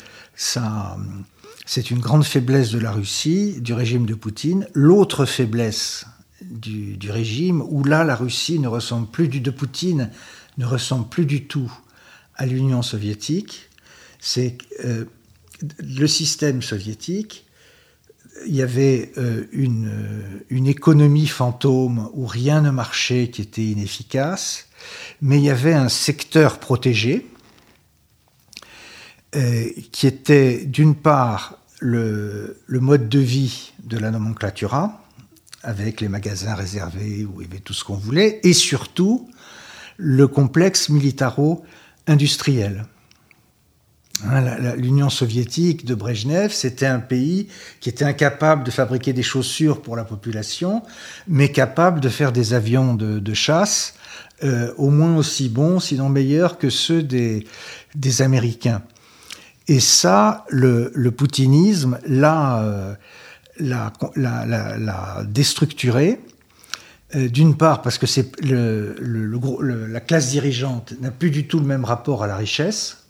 c'est 1.65 1.91
une 1.91 1.99
grande 1.99 2.25
faiblesse 2.25 2.71
de 2.71 2.79
la 2.79 2.91
Russie, 2.91 3.61
du 3.61 3.73
régime 3.73 4.05
de 4.05 4.15
Poutine. 4.15 4.67
L'autre 4.73 5.25
faiblesse 5.25 6.05
du, 6.41 7.11
régime, 7.11 7.61
où 7.61 7.83
là, 7.83 8.03
la 8.03 8.15
Russie 8.15 8.57
ne 8.59 8.67
ressemble 8.67 9.07
plus 9.07 9.27
du 9.27 9.39
de 9.39 9.51
Poutine, 9.51 10.09
ne 10.57 10.65
ressemble 10.65 11.07
plus 11.07 11.25
du 11.25 11.45
tout 11.45 11.71
à 12.35 12.45
l'Union 12.47 12.81
soviétique, 12.81 13.69
c'est 14.19 14.57
euh, 14.83 15.05
le 15.79 16.07
système 16.07 16.63
soviétique. 16.63 17.45
Il 18.47 18.55
y 18.55 18.63
avait 18.63 19.11
euh, 19.17 19.45
une, 19.51 19.91
une 20.49 20.65
économie 20.65 21.27
fantôme 21.27 22.09
où 22.13 22.25
rien 22.25 22.61
ne 22.61 22.71
marchait, 22.71 23.29
qui 23.29 23.43
était 23.43 23.63
inefficace, 23.63 24.67
mais 25.21 25.37
il 25.37 25.43
y 25.43 25.51
avait 25.51 25.73
un 25.73 25.89
secteur 25.89 26.59
protégé, 26.59 27.27
euh, 27.27 27.40
qui 29.33 30.07
était 30.07 30.65
d'une 30.65 30.95
part 30.95 31.61
le, 31.81 32.57
mode 32.69 33.09
de 33.09 33.19
vie 33.19 33.73
de 33.83 33.97
la 33.97 34.11
nomenclatura, 34.11 35.03
avec 35.63 35.99
les 35.99 36.07
magasins 36.07 36.55
réservés 36.55 37.25
où 37.25 37.41
il 37.41 37.47
y 37.47 37.51
avait 37.51 37.59
tout 37.59 37.73
ce 37.73 37.83
qu'on 37.83 37.95
voulait, 37.95 38.39
et 38.43 38.53
surtout 38.53 39.29
le 39.97 40.27
complexe 40.27 40.89
militaro-industriel. 40.89 42.85
Hein, 44.25 44.75
L'Union 44.75 45.09
soviétique 45.09 45.83
de 45.85 45.95
Brejnev, 45.95 46.51
c'était 46.51 46.85
un 46.85 46.99
pays 46.99 47.47
qui 47.79 47.89
était 47.89 48.05
incapable 48.05 48.63
de 48.63 48.71
fabriquer 48.71 49.13
des 49.13 49.23
chaussures 49.23 49.81
pour 49.81 49.95
la 49.95 50.03
population, 50.03 50.83
mais 51.27 51.51
capable 51.51 51.99
de 51.99 52.09
faire 52.09 52.31
des 52.31 52.53
avions 52.53 52.93
de, 52.93 53.33
chasse 53.33 53.95
euh, 54.43 54.73
au 54.77 54.91
moins 54.91 55.15
aussi 55.17 55.49
bons, 55.49 55.79
sinon 55.79 56.09
meilleurs 56.09 56.59
que 56.59 56.69
ceux 56.69 57.01
des 57.01 57.45
Américains. 58.21 58.83
Et 59.67 59.79
ça, 59.79 60.45
le, 60.49 60.91
poutinisme 61.09 61.99
l'a 62.05 62.63
euh, 62.63 62.95
déstructuré. 65.25 66.19
Euh, 67.15 67.27
d'une 67.27 67.57
part, 67.57 67.81
parce 67.81 67.97
que 67.97 68.05
le, 68.41 69.87
la 69.87 69.99
classe 69.99 70.29
dirigeante 70.29 70.93
n'a 71.01 71.11
plus 71.11 71.29
du 71.29 71.45
tout 71.45 71.59
le 71.59 71.65
même 71.65 71.83
rapport 71.83 72.23
à 72.23 72.27
la 72.27 72.37
richesse. 72.37 73.01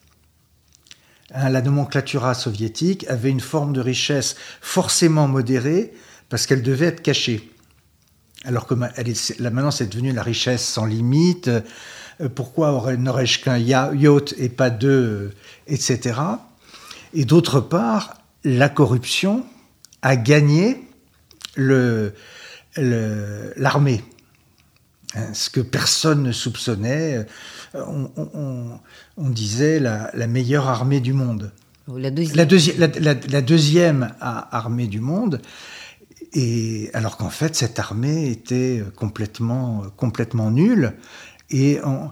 Hein, 1.33 1.49
la 1.49 1.61
nomenclatura 1.61 2.33
soviétique 2.33 3.05
avait 3.07 3.29
une 3.29 3.39
forme 3.39 3.73
de 3.73 3.79
richesse 3.79 4.35
forcément 4.59 5.27
modérée 5.27 5.93
parce 6.29 6.47
qu'elle 6.47 6.63
devait 6.63 6.87
être 6.87 7.01
cachée. 7.01 7.51
alors 8.43 8.65
que 8.65 8.73
est, 8.73 9.39
maintenant 9.39 9.71
c'est 9.71 9.87
devenu 9.87 10.11
la 10.13 10.23
richesse 10.23 10.65
sans 10.65 10.85
limite. 10.85 11.49
Euh, 12.21 12.29
pourquoi 12.29 12.95
n'aurais-je 12.95 13.43
qu'un 13.43 13.57
yacht 13.57 14.33
et 14.37 14.49
pas 14.49 14.69
deux, 14.69 15.31
etc. 15.67 16.19
Et 17.13 17.25
d'autre 17.25 17.59
part, 17.59 18.15
la 18.43 18.69
corruption 18.69 19.45
a 20.01 20.15
gagné 20.15 20.87
l'armée. 21.57 22.13
Hein, 25.13 25.33
ce 25.33 25.49
que 25.49 25.59
personne 25.59 26.23
ne 26.23 26.31
soupçonnait. 26.31 27.25
On, 27.75 29.29
disait 29.29 29.79
la, 29.79 30.27
meilleure 30.27 30.67
armée 30.67 31.01
du 31.01 31.13
monde. 31.13 31.51
La 31.87 33.41
deuxième, 33.41 34.13
armée 34.19 34.87
du 34.87 34.99
monde. 34.99 35.41
Et 36.33 36.89
alors 36.93 37.17
qu'en 37.17 37.29
fait, 37.29 37.55
cette 37.55 37.77
armée 37.77 38.29
était 38.29 38.81
complètement, 38.95 39.83
complètement 39.97 40.49
nulle. 40.49 40.93
Et 41.51 41.79
on, 41.83 42.11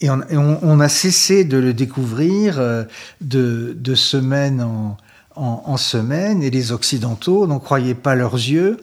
et 0.00 0.08
a 0.08 0.88
cessé 0.88 1.44
de 1.44 1.56
le 1.56 1.72
découvrir 1.72 2.58
euh, 2.58 2.84
de, 3.20 3.94
semaine 3.94 4.66
en, 5.34 5.76
semaine. 5.76 6.42
Et 6.42 6.50
les 6.50 6.72
Occidentaux 6.72 7.46
n'en 7.46 7.58
croyaient 7.58 7.94
pas 7.94 8.14
leurs 8.14 8.34
yeux. 8.34 8.78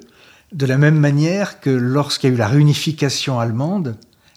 De 0.52 0.66
la 0.66 0.78
même 0.78 0.98
manière 0.98 1.60
que 1.62 1.70
lorsqu'il 1.70 2.30
y 2.30 2.34
a 2.34 2.36
eu 2.36 2.40
la 2.40 2.48
réunification 2.48 3.40
allemande, 3.40 3.96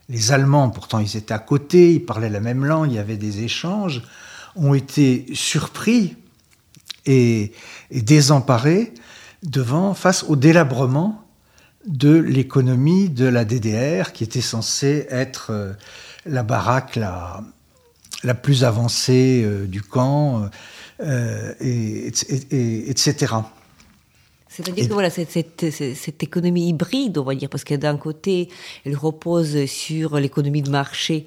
les 0.09 0.31
Allemands, 0.33 0.71
pourtant 0.71 0.99
ils 1.01 1.17
étaient 1.17 1.35
à 1.35 1.39
côté, 1.39 1.95
ils 1.95 2.05
parlaient 2.05 2.31
la 2.31 2.41
même 2.41 2.65
langue, 2.65 2.91
il 2.91 2.95
y 2.95 2.99
avait 2.99 3.17
des 3.17 3.43
échanges, 3.43 4.03
ont 4.55 4.75
été 4.75 5.27
surpris 5.33 6.17
et, 7.07 7.53
désemparés 7.91 8.95
devant, 9.43 9.95
face 9.95 10.25
au 10.25 10.37
délabrement 10.37 11.24
de 11.87 12.15
l'économie 12.17 13.09
de 13.09 13.27
la 13.27 13.45
DDR, 13.45 14.13
qui 14.13 14.25
était 14.25 14.41
censée 14.41 15.07
être 15.11 15.49
euh, 15.51 15.73
la 16.27 16.43
baraque 16.43 16.97
la, 16.97 17.43
la 18.25 18.35
plus 18.35 18.65
avancée 18.65 19.43
euh, 19.45 19.67
du 19.67 19.83
camp, 19.83 20.49
euh, 21.01 21.53
et, 21.61 22.07
etc. 22.89 23.35
C'est-à-dire 24.49 24.89
que 24.89 24.93
voilà, 24.93 25.11
cette, 25.11 25.71
cette, 25.71 26.23
économie 26.23 26.69
hybride, 26.69 27.19
on 27.19 27.25
va 27.25 27.35
dire, 27.35 27.49
parce 27.49 27.65
que 27.65 27.75
d'un 27.75 27.97
côté, 27.97 28.49
elle 28.85 28.97
repose 28.97 29.67
sur 29.67 30.17
l'économie 30.17 30.63
de 30.63 30.71
marché 30.71 31.27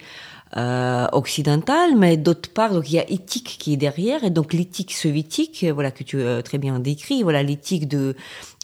euh, 0.56 1.08
occidentale, 1.12 1.98
mais 1.98 2.16
d'autre 2.16 2.50
part, 2.50 2.74
donc 2.74 2.90
il 2.90 2.96
y 2.96 3.00
a 3.00 3.10
éthique 3.10 3.58
qui 3.60 3.74
est 3.74 3.78
derrière, 3.78 4.24
et 4.24 4.30
donc 4.30 4.54
l'éthique 4.54 4.94
soviétique, 4.94 5.66
voilà 5.74 5.92
que 5.92 6.06
tu 6.06 6.22
as 6.22 6.42
très 6.42 6.58
bien 6.58 6.80
décrit, 6.80 7.22
voilà 7.22 7.44
l'éthique 7.44 7.90
de 7.90 8.16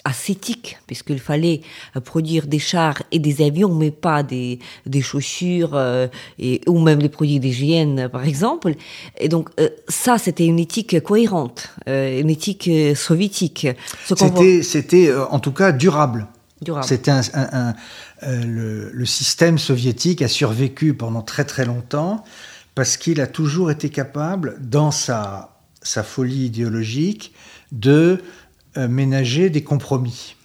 ascétique, 0.06 0.78
puisqu'il 0.86 1.20
fallait 1.20 1.62
euh, 1.96 2.00
produire 2.02 2.48
des 2.48 2.60
chars 2.60 3.02
et 3.12 3.20
des 3.20 3.44
avions, 3.44 3.74
mais 3.74 3.92
pas 3.92 4.24
des, 4.24 4.60
des 4.86 5.02
chaussures 5.02 5.72
euh, 5.74 6.08
et, 6.40 6.62
ou 6.68 6.80
même 6.80 7.02
des 7.02 7.10
produits 7.10 7.40
d'hygiène, 7.40 8.10
par 8.10 8.26
exemple. 8.26 8.76
Et 9.18 9.30
donc, 9.30 9.50
euh, 9.60 9.70
ça, 9.88 10.18
c'était 10.18 10.46
une 10.46 10.60
éthique 10.60 11.02
cohérente, 11.02 11.70
une 11.88 12.30
éthique 12.30 12.70
soviétique. 12.96 13.68
C'était, 14.06 14.62
c'était 14.64 15.14
en 15.16 15.40
tout 15.40 15.52
cas 15.52 15.72
durable. 15.72 16.28
durable. 16.62 16.86
C'était 16.86 17.12
un, 17.12 17.74
le, 18.22 18.90
le, 18.92 19.06
système 19.06 19.58
soviétique 19.58 20.22
a 20.22 20.28
survécu 20.28 20.94
pendant 20.94 21.22
très 21.22 21.46
très 21.46 21.66
longtemps 21.66 22.24
parce 22.76 22.98
qu'il 22.98 23.22
a 23.22 23.28
toujours 23.28 23.72
été 23.72 23.90
capable, 23.90 24.58
dans 24.60 24.92
sa, 24.92 25.58
sa 25.82 26.04
folie 26.04 26.46
idéologique, 26.46 27.34
de 27.72 28.22
ménager 28.78 29.50
des 29.50 29.64
compromis. 29.64 30.36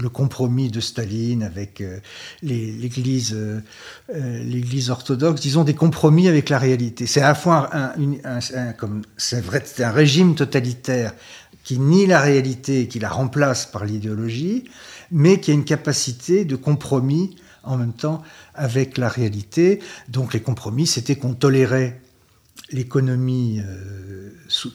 Le 0.00 0.08
compromis 0.08 0.68
de 0.68 0.80
Staline 0.80 1.44
avec 1.44 1.80
euh, 1.80 2.00
l'Église 2.42 3.34
euh, 3.34 3.60
l'Église 4.08 4.90
orthodoxe, 4.90 5.40
disons 5.40 5.62
des 5.62 5.74
compromis 5.74 6.28
avec 6.28 6.48
la 6.48 6.58
réalité. 6.58 7.06
C'est 7.06 7.22
à 7.22 7.28
la 7.28 7.34
fois 7.34 7.70
un, 7.72 8.72
comme 8.72 9.02
c'est 9.16 9.40
vrai, 9.40 9.62
c'est 9.64 9.84
un 9.84 9.92
régime 9.92 10.34
totalitaire 10.34 11.14
qui 11.62 11.78
nie 11.78 12.06
la 12.06 12.20
réalité, 12.20 12.88
qui 12.88 12.98
la 12.98 13.08
remplace 13.08 13.66
par 13.66 13.84
l'idéologie, 13.84 14.64
mais 15.12 15.40
qui 15.40 15.52
a 15.52 15.54
une 15.54 15.64
capacité 15.64 16.44
de 16.44 16.56
compromis 16.56 17.36
en 17.62 17.76
même 17.76 17.92
temps 17.92 18.22
avec 18.54 18.98
la 18.98 19.08
réalité. 19.08 19.80
Donc 20.08 20.34
les 20.34 20.40
compromis, 20.40 20.86
c'était 20.86 21.16
qu'on 21.16 21.34
tolérait 21.34 22.00
l'économie 22.70 23.62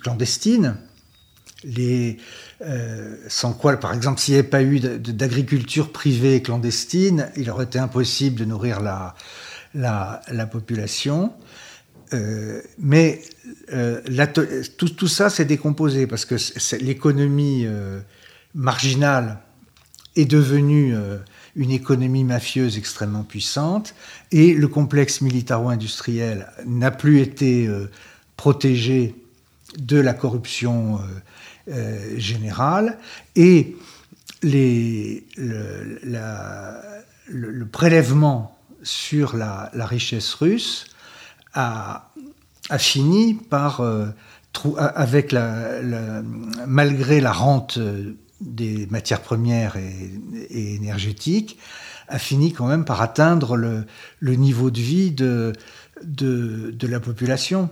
clandestine, 0.01 0.77
euh, 1.65 3.15
sans 3.27 3.53
quoi, 3.53 3.77
par 3.77 3.93
exemple, 3.93 4.19
s'il 4.19 4.33
n'y 4.33 4.39
avait 4.39 4.47
pas 4.47 4.63
eu 4.63 4.79
d'agriculture 4.79 5.91
privée 5.91 6.41
clandestine, 6.41 7.29
il 7.37 7.49
aurait 7.49 7.65
été 7.65 7.79
impossible 7.79 8.39
de 8.39 8.45
nourrir 8.45 8.81
la, 8.81 9.15
la, 9.73 10.45
population. 10.45 11.33
Euh, 12.13 12.61
mais 12.77 13.21
euh, 13.73 14.01
tout, 14.77 15.07
ça 15.07 15.29
s'est 15.29 15.45
décomposé 15.45 16.07
parce 16.07 16.25
que 16.25 16.35
l'économie 16.77 17.67
marginale 18.55 19.39
est 20.15 20.25
devenue 20.25 20.95
une 21.55 21.71
économie 21.71 22.23
mafieuse 22.23 22.77
extrêmement 22.77 23.23
puissante 23.23 23.93
et 24.31 24.53
le 24.53 24.67
complexe 24.67 25.21
militaro-industriel 25.21 26.47
n'a 26.65 26.91
plus 26.91 27.21
été 27.21 27.69
protégé 28.35 29.15
de 29.77 29.97
la 29.97 30.13
corruption 30.13 30.99
euh, 31.69 32.17
générale 32.17 32.97
et 33.35 33.75
le, 34.41 35.23
prélèvement 37.71 38.57
sur 38.81 39.37
la, 39.37 39.69
richesse 39.75 40.33
russe 40.33 40.85
a, 41.53 42.09
fini 42.79 43.35
par, 43.35 43.81
euh, 43.81 44.07
avec 44.77 45.35
malgré 46.65 47.21
la 47.21 47.31
rente 47.31 47.77
des 48.39 48.87
matières 48.89 49.21
premières 49.21 49.75
et, 49.77 50.73
énergétiques, 50.75 51.59
a 52.07 52.17
fini 52.17 52.53
quand 52.53 52.67
même 52.67 52.85
par 52.85 53.03
atteindre 53.03 53.55
le, 53.55 54.35
niveau 54.35 54.71
de 54.71 54.79
vie 54.79 55.11
de, 55.11 55.53
de 56.01 56.87
la 56.87 56.99
population. 56.99 57.69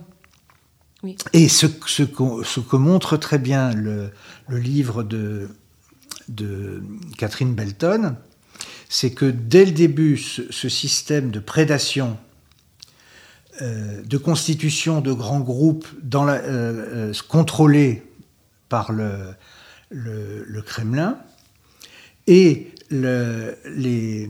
Et 1.32 1.48
ce, 1.48 1.66
ce, 1.86 2.02
que 2.02 2.76
montre 2.76 3.16
très 3.16 3.38
bien 3.38 3.72
le, 3.72 4.12
livre 4.50 5.02
de, 5.02 5.48
Catherine 7.16 7.54
Belton, 7.54 8.16
c'est 8.88 9.12
que 9.12 9.24
dès 9.24 9.64
le 9.64 9.72
début, 9.72 10.18
ce, 10.18 10.68
système 10.68 11.30
de 11.30 11.40
prédation, 11.40 12.18
euh, 13.62 14.02
de 14.02 14.18
constitution 14.18 15.00
de 15.00 15.12
grands 15.12 15.40
groupes 15.40 15.88
euh, 16.14 16.28
euh, 16.28 17.12
contrôlés 17.28 18.02
par 18.68 18.92
le, 18.92 19.34
Kremlin, 20.66 21.18
et 22.26 22.72
les 22.90 24.28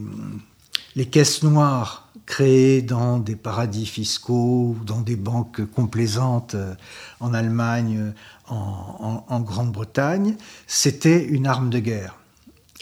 caisses 1.11 1.43
noires 1.43 2.00
créés 2.31 2.81
dans 2.81 3.19
des 3.19 3.35
paradis 3.35 3.87
fiscaux 3.87 4.77
dans 4.87 5.01
des 5.01 5.17
banques 5.17 5.65
complaisantes 5.65 6.55
euh, 6.55 6.77
en 7.19 7.35
Allemagne, 7.35 7.99
euh, 7.99 8.55
en, 8.55 9.41
Grande-Bretagne, 9.41 10.37
c'était 10.69 11.25
une 11.25 11.49
arme 11.49 11.71
de 11.71 11.81
guerre. 11.81 12.15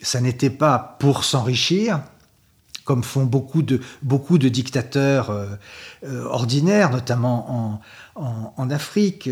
Ça 0.03 0.21
n'était 0.21 0.51
pas 0.51 0.97
pour 1.01 1.25
s'enrichir, 1.25 2.03
comme 2.85 3.03
font 3.03 3.25
beaucoup 3.25 3.63
de, 3.63 3.81
beaucoup 4.03 4.37
de 4.37 4.51
dictateurs 4.51 5.31
euh, 5.31 5.57
ordinaires, 6.27 6.91
notamment 6.91 7.81
en, 8.17 8.53
en 8.55 8.71
Afrique, 8.71 9.31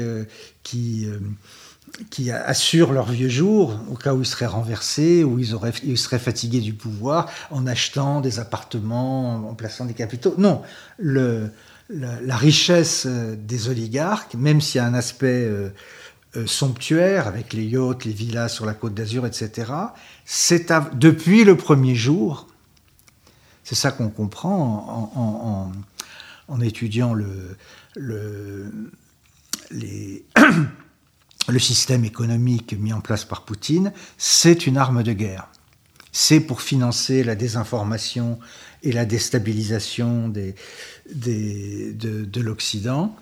qui 0.63 1.07
qui 2.11 2.31
assurent 2.31 2.93
leur 2.93 3.07
vieux 3.07 3.29
jour 3.29 3.79
au 3.91 3.95
cas 3.95 4.15
où 4.15 4.21
ils 4.21 4.27
seraient 4.27 4.47
renversés, 4.47 5.25
ou 5.25 5.39
ils, 5.39 5.99
seraient 5.99 6.19
fatigués 6.19 6.61
du 6.61 6.75
pouvoir 6.75 7.31
en 7.51 7.67
achetant 7.67 8.21
des 8.21 8.39
appartements, 8.39 9.49
en 9.49 9.55
plaçant 9.55 9.87
des 9.87 9.95
capitaux. 9.95 10.35
Non, 10.39 10.63
la, 10.99 12.37
richesse 12.37 13.07
euh, 13.07 13.37
des 13.37 13.69
oligarques, 13.69 14.35
même 14.35 14.61
s'il 14.61 14.81
y 14.81 14.85
a 14.85 14.87
un 14.87 14.95
aspect 14.95 15.47
euh, 15.47 15.71
euh, 16.37 16.47
somptuaire 16.47 17.27
avec 17.27 17.53
les 17.53 17.65
yachts, 17.65 18.05
les 18.05 18.13
villas 18.13 18.49
sur 18.49 18.67
la 18.67 18.75
côte 18.75 18.95
d'Azur, 18.95 19.27
etc., 19.27 19.73
c'est 20.25 20.73
depuis 20.95 21.45
le 21.45 21.57
premier 21.57 21.95
jour, 21.95 22.47
c'est 23.65 23.75
ça 23.75 23.91
qu'on 23.91 24.11
comprend 24.11 25.73
en, 26.49 26.61
étudiant 26.61 27.15
le, 27.15 27.57
le 27.97 28.71
les 29.71 30.25
le 31.49 31.59
système 31.59 32.05
économique 32.05 32.75
mis 32.79 32.93
en 32.93 33.01
place 33.01 33.25
par 33.25 33.43
Poutine, 33.43 33.93
c'est 34.19 34.67
une 34.67 34.77
arme 34.77 35.03
de 35.03 35.13
guerre. 35.13 35.49
C'est 36.13 36.41
pour 36.41 36.63
financer 36.63 37.25
la 37.25 37.35
désinformation 37.35 38.39
et 38.83 38.93
la 38.93 39.05
déstabilisation 39.05 40.29
de, 40.29 40.55
l'Occident. 42.41 43.15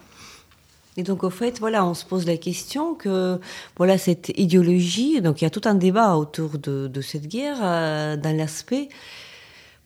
Et 0.97 1.03
donc, 1.03 1.25
au 1.25 1.31
fait, 1.31 1.59
voilà, 1.59 1.85
on 1.85 1.95
se 1.95 2.05
pose 2.05 2.25
la 2.25 2.37
question 2.37 2.95
que, 2.95 3.41
voilà, 3.77 3.99
cette 3.99 4.33
idéologie, 4.37 5.21
donc 5.21 5.41
il 5.41 5.45
y 5.45 5.47
a 5.47 5.51
tout 5.51 5.63
un 5.65 5.75
débat 5.75 6.15
autour 6.17 6.59
de, 6.59 7.01
cette 7.01 7.27
guerre, 7.27 7.59
euh, 7.63 8.17
dans 8.17 8.37
l'aspect, 8.37 8.89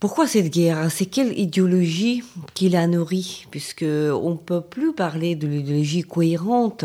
pourquoi 0.00 0.28
cette 0.28 0.50
guerre 0.50 0.90
C'est 0.92 1.06
quelle 1.06 1.36
idéologie 1.36 2.22
qui 2.54 2.68
la 2.68 2.86
nourrit? 2.86 3.46
Puisque 3.50 3.84
on 3.84 4.36
peut 4.36 4.60
plus 4.60 4.92
parler 4.92 5.34
de 5.34 5.48
l'idéologie 5.48 6.02
cohérente 6.02 6.84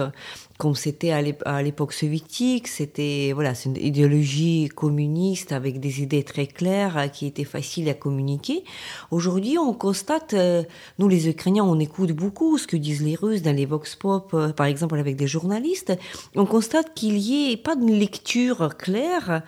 comme 0.63 0.75
c'était 0.75 1.11
à 1.11 1.61
l'époque 1.61 1.91
soviétique, 1.91 2.69
c'était 2.69 3.31
voilà, 3.33 3.53
c'est 3.53 3.67
une 3.67 3.75
idéologie 3.75 4.69
communiste 4.73 5.51
avec 5.51 5.81
des 5.81 6.01
idées 6.01 6.23
très 6.23 6.47
claires 6.47 6.97
euh, 6.97 7.07
qui 7.07 7.25
étaient 7.25 7.43
faciles 7.43 7.89
à 7.89 7.93
communiquer. 7.93 8.63
Aujourd'hui, 9.11 9.57
on 9.57 9.73
constate, 9.73 10.33
euh, 10.33 10.63
nous 10.99 11.09
les 11.09 11.27
Ukrainiens, 11.27 11.65
on 11.65 11.81
écoute 11.81 12.13
beaucoup 12.13 12.57
ce 12.57 12.65
que 12.65 12.77
disent 12.77 13.03
les 13.03 13.15
Russes 13.15 13.41
dans 13.41 13.53
les 13.53 13.65
vox 13.65 13.97
pop, 13.97 14.31
euh, 14.33 14.53
par 14.53 14.67
exemple 14.67 14.97
avec 14.97 15.17
des 15.17 15.27
journalistes. 15.27 15.91
On 16.33 16.45
constate 16.45 16.93
qu'il 16.93 17.17
y 17.17 17.51
ait 17.51 17.57
pas 17.57 17.75
de 17.75 17.85
lecture 17.85 18.77
claire 18.77 19.41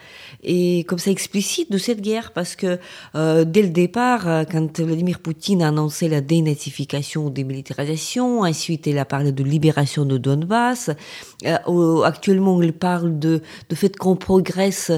et 0.44 0.84
comme 0.84 1.00
ça 1.00 1.12
explicite 1.12 1.72
de 1.72 1.78
cette 1.78 2.02
guerre, 2.02 2.34
parce 2.34 2.58
que 2.58 2.78
dès 3.14 3.62
le 3.62 3.70
départ, 3.70 4.46
quand 4.52 4.82
Vladimir 4.82 5.20
Poutine 5.20 5.62
a 5.62 5.70
annoncé 5.70 6.10
la 6.10 6.20
dénazification 6.20 7.28
ou 7.28 7.30
démilitarisation, 7.30 8.42
ensuite 8.42 8.88
il 8.88 8.98
a 8.98 9.06
parlé 9.06 9.32
de 9.32 9.44
libération 9.44 10.04
de 10.06 10.18
Donbass. 10.18 10.90
Euh, 11.46 12.02
actuellement, 12.04 12.62
il 12.62 12.74
parle 12.74 13.20
de, 13.20 13.42
fait 13.74 13.96
qu'on 13.96 14.16
progresse 14.16 14.92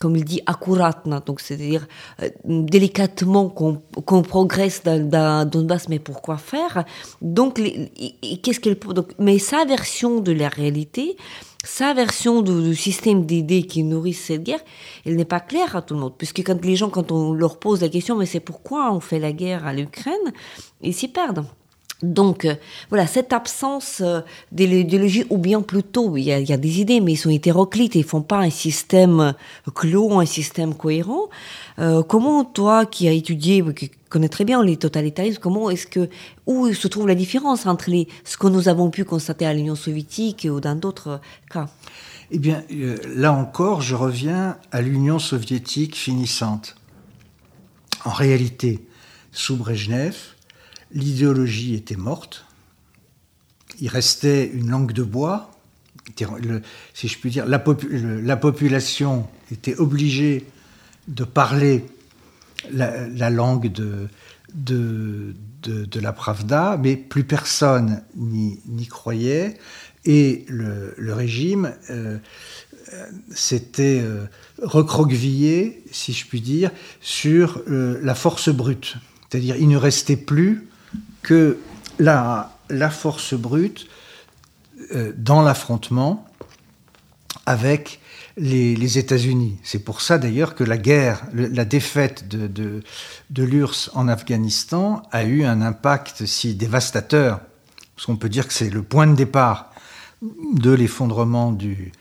comme 0.00 0.16
il 0.16 0.24
dit, 0.24 0.42
accuratement, 0.44 1.20
donc 1.24 1.40
c'est-à-dire 1.40 1.86
euh, 2.22 2.28
délicatement 2.44 3.48
qu'on 3.48 4.22
progresse 4.22 4.82
dans, 4.82 5.08
dans, 5.08 5.48
Donbass, 5.48 5.88
mais 5.88 5.98
pourquoi 5.98 6.36
faire? 6.36 6.84
Donc, 7.22 7.54
qu'est-ce 8.42 8.60
qu'elle 8.60 8.76
Mais 9.18 9.38
sa 9.38 9.64
version 9.64 10.20
de 10.20 10.32
la 10.32 10.48
réalité, 10.50 11.16
sa 11.64 11.94
version 11.94 12.42
du, 12.42 12.74
système 12.74 13.24
d'idées 13.24 13.62
qui 13.62 13.82
nourrit 13.82 14.12
cette 14.12 14.42
guerre, 14.42 14.60
elle 15.06 15.16
n'est 15.16 15.24
pas 15.24 15.40
claire 15.40 15.74
à 15.76 15.82
tout 15.82 15.94
le 15.94 16.00
monde, 16.00 16.14
puisque 16.16 16.42
quand 16.44 16.62
les 16.62 16.76
gens, 16.76 16.90
quand 16.90 17.10
on 17.10 17.32
leur 17.32 17.58
pose 17.58 17.80
la 17.80 17.88
question, 17.88 18.16
mais 18.16 18.26
c'est 18.26 18.40
pourquoi 18.40 18.92
on 18.92 19.00
fait 19.00 19.18
la 19.18 19.32
guerre 19.32 19.66
à 19.66 19.72
l'Ukraine, 19.72 20.32
ils 20.82 20.94
s'y 20.94 21.08
perdent. 21.08 21.44
Donc, 22.02 22.44
euh, 22.44 22.54
voilà, 22.90 23.06
cette 23.06 23.32
absence 23.32 24.02
euh, 24.04 24.20
d'idéologie, 24.52 25.24
ou 25.30 25.38
bien 25.38 25.62
plutôt, 25.62 26.16
il 26.16 26.24
y, 26.24 26.32
a, 26.32 26.56
des 26.56 26.80
idées, 26.80 27.00
mais 27.00 27.12
ils 27.12 27.16
sont 27.16 27.30
hétéroclites, 27.30 27.94
ils 27.94 28.04
font 28.04 28.22
pas 28.22 28.38
un 28.38 28.50
système 28.50 29.20
euh, 29.20 29.32
clos, 29.74 30.18
un 30.18 30.26
système 30.26 30.74
cohérent. 30.74 31.28
comment, 32.08 32.44
toi, 32.44 32.86
qui 32.86 33.08
as 33.08 33.12
étudié, 33.12 33.64
qui 33.74 33.90
connais 34.08 34.28
très 34.28 34.44
bien 34.44 34.62
les 34.62 34.76
totalitarismes, 34.76 35.40
comment 35.40 35.70
est-ce 35.70 35.86
que, 35.86 36.08
où 36.46 36.72
se 36.72 36.88
trouve 36.88 37.08
la 37.08 37.14
différence 37.14 37.66
entre 37.66 37.90
les, 37.90 38.06
ce 38.24 38.36
que 38.36 38.48
nous 38.48 38.68
avons 38.68 38.90
pu 38.90 39.04
constater 39.04 39.46
à 39.46 39.54
l'Union 39.54 39.74
soviétique 39.74 40.46
ou 40.50 40.60
dans 40.60 40.76
d'autres 40.76 41.20
cas? 41.50 41.68
Eh 42.30 42.38
bien, 42.38 42.64
là 43.16 43.32
encore, 43.32 43.80
je 43.82 43.94
reviens 43.94 44.56
à 44.72 44.82
l'Union 44.82 45.18
soviétique 45.18 45.96
finissante. 45.96 46.76
En 48.04 48.12
réalité, 48.12 48.86
sous 49.32 49.56
Brejnev, 49.56 50.33
l'idéologie 50.94 51.74
était 51.74 51.96
morte. 51.96 52.46
Il 53.80 53.88
restait 53.88 54.46
une 54.46 54.70
langue 54.70 54.92
de 54.92 55.02
bois. 55.02 55.50
si 56.94 57.08
je 57.08 57.18
puis 57.18 57.30
dire, 57.30 57.44
la, 57.46 57.58
population 58.36 59.26
était 59.50 59.76
obligée 59.76 60.46
de 61.08 61.24
parler 61.24 61.84
la, 62.72 63.30
langue 63.30 63.70
de, 63.72 64.08
la 66.00 66.12
Pravda, 66.12 66.78
mais 66.80 66.96
plus 66.96 67.24
personne 67.24 68.02
n'y 68.16 68.86
croyait. 68.86 69.58
Et 70.04 70.44
le, 70.48 70.94
régime 71.12 71.72
euh, 71.90 72.18
s'était 73.34 74.00
euh, 74.02 74.26
recroquevillé, 74.62 75.82
si 75.90 76.12
je 76.12 76.26
puis 76.26 76.40
dire, 76.40 76.70
sur 77.00 77.62
euh, 77.68 77.98
la 78.02 78.14
force 78.14 78.50
brute. 78.50 78.96
C'est-à-dire, 79.28 79.56
il 79.56 79.68
ne 79.68 79.76
restait 79.76 80.16
plus 80.16 80.68
que 81.24 81.58
la, 81.98 82.50
force 82.90 83.34
brute 83.34 83.88
euh, 84.94 85.12
dans 85.16 85.42
l'affrontement 85.42 86.24
avec 87.46 88.00
les, 88.36 88.98
États-Unis. 88.98 89.58
C'est 89.64 89.80
pour 89.80 90.00
ça 90.00 90.18
d'ailleurs 90.18 90.54
que 90.54 90.64
la 90.64 90.76
guerre, 90.76 91.22
la 91.32 91.64
défaite 91.64 92.28
de, 92.28 92.46
de, 93.30 93.42
l'URSS 93.42 93.90
en 93.94 94.08
Afghanistan 94.08 95.02
a 95.10 95.24
eu 95.24 95.44
un 95.44 95.62
impact 95.62 96.26
si 96.26 96.54
dévastateur, 96.54 97.40
parce 97.96 98.06
qu'on 98.06 98.16
peut 98.16 98.28
dire 98.28 98.46
que 98.46 98.54
c'est 98.54 98.70
le 98.70 98.82
point 98.82 99.06
de 99.06 99.14
départ 99.14 99.72
de 100.54 100.70
l'effondrement 100.70 101.52
du, 101.52 101.92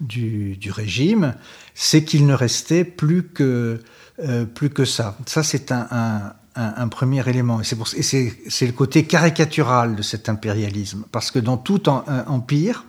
du, 0.00 0.70
régime, 0.70 1.34
c'est 1.74 2.04
qu'il 2.04 2.26
ne 2.26 2.34
restait 2.34 2.84
plus 2.84 3.24
que, 3.24 3.80
euh, 4.20 4.44
plus 4.44 4.70
que 4.70 4.84
ça. 4.84 5.16
Ça, 5.26 5.42
c'est 5.42 5.72
un, 5.72 6.34
premier 6.90 7.28
élément. 7.28 7.60
Et 7.60 8.02
c'est 8.02 8.66
le 8.66 8.72
côté 8.72 9.04
caricatural 9.04 9.96
de 9.96 10.02
cet 10.02 10.28
impérialisme. 10.28 11.04
Parce 11.12 11.30
que 11.30 11.38
dans 11.38 11.56
tout 11.56 11.88
empire, 11.88 12.84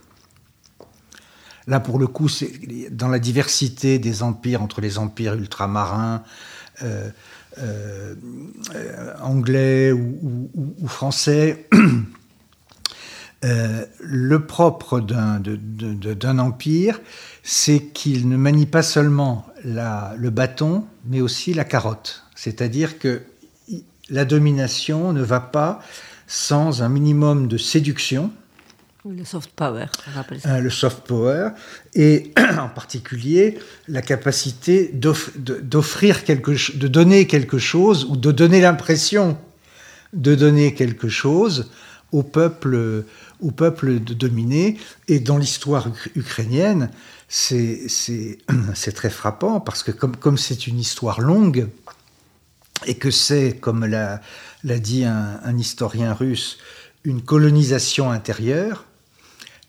là 1.67 1.79
pour 1.79 1.99
le 1.99 2.07
coup, 2.07 2.29
c'est 2.29 2.51
dans 2.91 3.07
la 3.07 3.19
diversité 3.19 3.99
des 3.99 4.23
empires, 4.23 4.61
entre 4.61 4.81
les 4.81 4.97
empires 4.97 5.35
ultramarins, 5.35 6.23
euh, 6.81 7.09
euh, 7.59 8.15
anglais 9.21 9.91
ou, 9.91 10.49
français, 10.87 11.67
euh, 13.45 13.85
le 13.99 14.45
propre 14.47 14.99
d'un 14.99 16.39
empire, 16.39 16.99
c'est 17.43 17.79
qu'il 17.79 18.27
ne 18.27 18.37
manie 18.37 18.65
pas 18.65 18.81
seulement 18.81 19.45
le 19.63 20.29
bâton, 20.31 20.85
mais 21.05 21.21
aussi 21.21 21.53
la 21.53 21.63
carotte. 21.63 22.23
C'est-à-dire 22.33 22.97
que 22.97 23.21
la 24.09 24.25
domination 24.25 25.13
ne 25.13 25.21
va 25.21 25.39
pas 25.39 25.81
sans 26.27 26.81
un 26.81 26.89
minimum 26.89 27.47
de 27.47 27.57
séduction. 27.57 28.31
Le 29.05 29.25
soft 29.25 29.51
power, 29.51 29.87
on 30.07 30.15
rappelle 30.15 30.39
ça. 30.39 30.55
Euh, 30.55 30.59
le 30.61 30.69
soft 30.69 31.05
power, 31.05 31.49
et 31.93 32.33
en 32.57 32.69
particulier 32.69 33.59
la 33.89 34.01
capacité 34.01 34.91
d'offrir 34.93 36.23
quelque 36.23 36.55
chose, 36.55 36.77
de 36.77 36.87
donner 36.87 37.27
quelque 37.27 37.57
chose, 37.57 38.05
ou 38.05 38.15
de 38.15 38.31
donner 38.31 38.61
l'impression 38.61 39.37
de 40.13 40.35
donner 40.35 40.73
quelque 40.73 41.09
chose 41.09 41.71
au 42.11 42.23
peuple, 42.23 43.03
au 43.41 43.51
peuple 43.51 43.99
dominé. 43.99 44.77
Et 45.07 45.19
dans 45.19 45.37
l'histoire 45.37 45.87
ukrainienne, 46.15 46.89
c'est 47.27 48.37
très 48.95 49.09
frappant, 49.09 49.59
parce 49.59 49.83
que 49.83 49.91
comme 49.91 50.37
c'est 50.37 50.67
une 50.67 50.79
histoire 50.79 51.19
longue, 51.19 51.67
et 52.85 52.95
que 52.95 53.11
c'est, 53.11 53.57
comme 53.59 53.85
l'a 53.85 54.19
dit 54.63 55.05
un, 55.05 55.57
historien 55.57 56.13
russe, 56.13 56.57
une 57.03 57.21
colonisation 57.21 58.11
intérieure, 58.11 58.85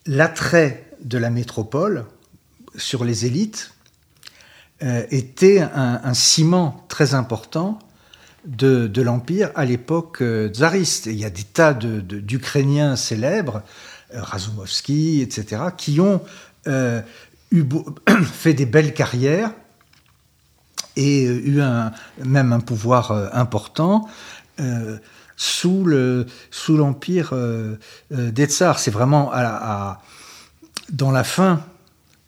l'attrait 0.06 0.90
de 1.02 1.18
la 1.18 1.30
métropole 1.30 2.04
sur 2.76 3.04
les 3.04 3.26
élites 3.26 3.72
euh, 4.82 5.04
était 5.10 5.60
un, 5.60 6.14
ciment 6.14 6.84
très 6.88 7.14
important 7.14 7.78
de, 8.44 9.00
l'Empire 9.00 9.50
à 9.54 9.64
l'époque 9.64 10.20
euh, 10.20 10.48
tsariste. 10.48 11.06
il 11.06 11.14
y 11.14 11.24
a 11.24 11.30
des 11.30 11.44
tas 11.44 11.74
d'Ukrainiens 11.74 12.96
célèbres, 12.96 13.62
euh, 14.14 14.22
Razumovski, 14.22 15.22
etc., 15.22 15.62
qui 15.76 16.00
ont 16.00 16.22
fait 18.32 18.54
des 18.54 18.66
belles 18.66 18.94
carrières 18.94 19.52
et 20.96 21.26
euh, 21.26 21.40
eu 21.44 21.60
un, 21.60 21.92
même 22.24 22.52
un 22.52 22.60
pouvoir 22.60 23.10
euh, 23.10 23.28
important 23.32 24.08
euh, 24.60 24.98
sous 25.36 25.84
le 25.84 26.26
sous 26.50 26.76
l'empire 26.76 27.34
des 28.10 28.46
tsars. 28.46 28.78
C'est 28.78 28.92
vraiment 28.92 29.30
à, 29.32 30.00
dans 30.92 31.10
la 31.10 31.24
fin 31.24 31.60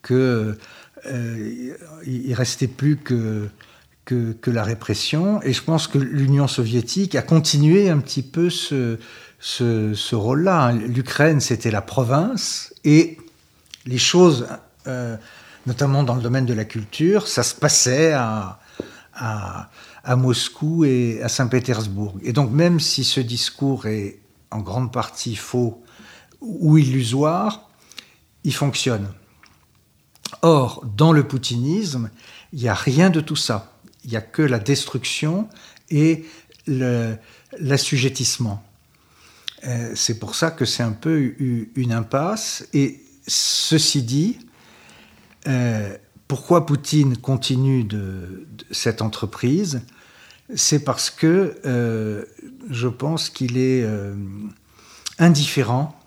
que 0.02 0.58
il 1.08 2.34
restait 2.34 2.66
plus 2.66 2.96
que, 2.96 3.48
que, 4.04 4.32
que 4.32 4.50
la 4.50 4.64
répression. 4.64 5.40
Et 5.42 5.52
je 5.52 5.62
pense 5.62 5.86
que 5.86 5.98
l'Union 5.98 6.48
soviétique 6.48 7.14
a 7.14 7.22
continué 7.22 7.90
un 7.90 7.98
petit 7.98 8.22
peu 8.22 8.50
ce, 8.50 8.98
ce, 9.38 9.94
ce 9.94 10.16
rôle-là. 10.16 10.72
L'Ukraine, 10.72 11.38
c'était 11.38 11.70
la 11.70 11.82
province 11.82 12.74
et 12.82 13.18
les 13.84 13.98
choses 13.98 14.48
notamment 15.66 16.02
dans 16.02 16.14
le 16.14 16.22
domaine 16.22 16.46
de 16.46 16.54
la 16.54 16.64
culture, 16.64 17.28
ça 17.28 17.42
se 17.42 17.54
passait 17.54 18.12
à, 18.12 18.58
Moscou 20.16 20.84
et 20.84 21.20
à 21.22 21.28
Saint-Pétersbourg. 21.28 22.16
Et 22.22 22.32
donc 22.32 22.52
même 22.52 22.78
si 22.78 23.02
ce 23.02 23.20
discours 23.20 23.86
est 23.86 24.20
en 24.50 24.60
grande 24.60 24.92
partie 24.92 25.34
faux 25.34 25.82
ou 26.40 26.78
illusoire, 26.78 27.68
il 28.44 28.54
fonctionne. 28.54 29.08
Or, 30.42 30.84
dans 30.96 31.12
le 31.12 31.26
poutinisme, 31.26 32.10
il 32.52 32.60
n'y 32.60 32.68
a 32.68 32.74
rien 32.74 33.10
de 33.10 33.20
tout 33.20 33.36
ça. 33.36 33.72
Il 34.04 34.10
n'y 34.10 34.16
a 34.16 34.20
que 34.20 34.42
la 34.42 34.60
destruction 34.60 35.48
et 35.90 36.24
l'assujettissement. 37.58 38.62
c'est 39.94 40.20
pour 40.20 40.36
ça 40.36 40.52
que 40.52 40.64
c'est 40.64 40.84
un 40.84 40.92
peu 40.92 41.34
une 41.38 41.92
impasse. 41.92 42.68
Et 42.72 43.00
ceci 43.26 44.02
dit, 44.02 44.38
pourquoi 46.28 46.66
Poutine 46.66 47.16
continue 47.16 47.84
de, 47.84 48.46
cette 48.70 49.02
entreprise? 49.02 49.82
C'est 50.54 50.84
parce 50.84 51.10
que 51.10 52.26
je 52.70 52.88
pense 52.88 53.30
qu'il 53.30 53.58
est 53.58 53.86
indifférent 55.18 55.98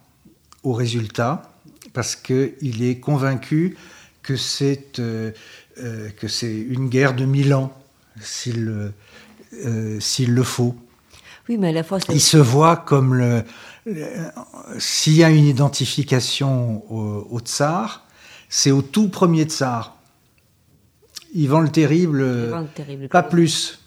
aux 0.64 0.74
résultats, 0.74 1.54
parce 1.94 2.16
qu'il 2.16 2.84
est 2.84 3.00
convaincu 3.00 3.76
que 4.22 4.36
c'est 4.36 5.00
euh, 5.00 5.32
euh, 5.80 6.10
une 6.42 6.90
guerre 6.90 7.16
de 7.16 7.26
mille 7.26 7.54
ans 7.54 7.74
s'il 8.22 8.94
euh, 9.66 10.00
le 10.28 10.44
faut. 10.44 10.76
Oui, 11.48 11.58
mais 11.58 11.70
à 11.70 11.72
la 11.72 11.84
fois 11.84 11.98
il 12.10 12.22
se 12.22 12.38
voit 12.38 12.78
comme 12.78 13.16
le, 13.16 13.44
s'il 14.78 15.14
y 15.14 15.24
a 15.24 15.30
une 15.30 15.46
identification 15.46 16.84
au, 16.92 17.40
tsar, 17.40 18.06
c'est 18.50 18.72
au 18.72 18.82
tout 18.82 19.10
premier 19.10 19.44
tsar. 19.44 19.96
Ivan 21.34 21.62
le 21.62 21.70
Terrible, 21.70 22.20
le 22.20 22.66
terrible 22.74 23.08
pas 23.08 23.24
plus. 23.24 23.80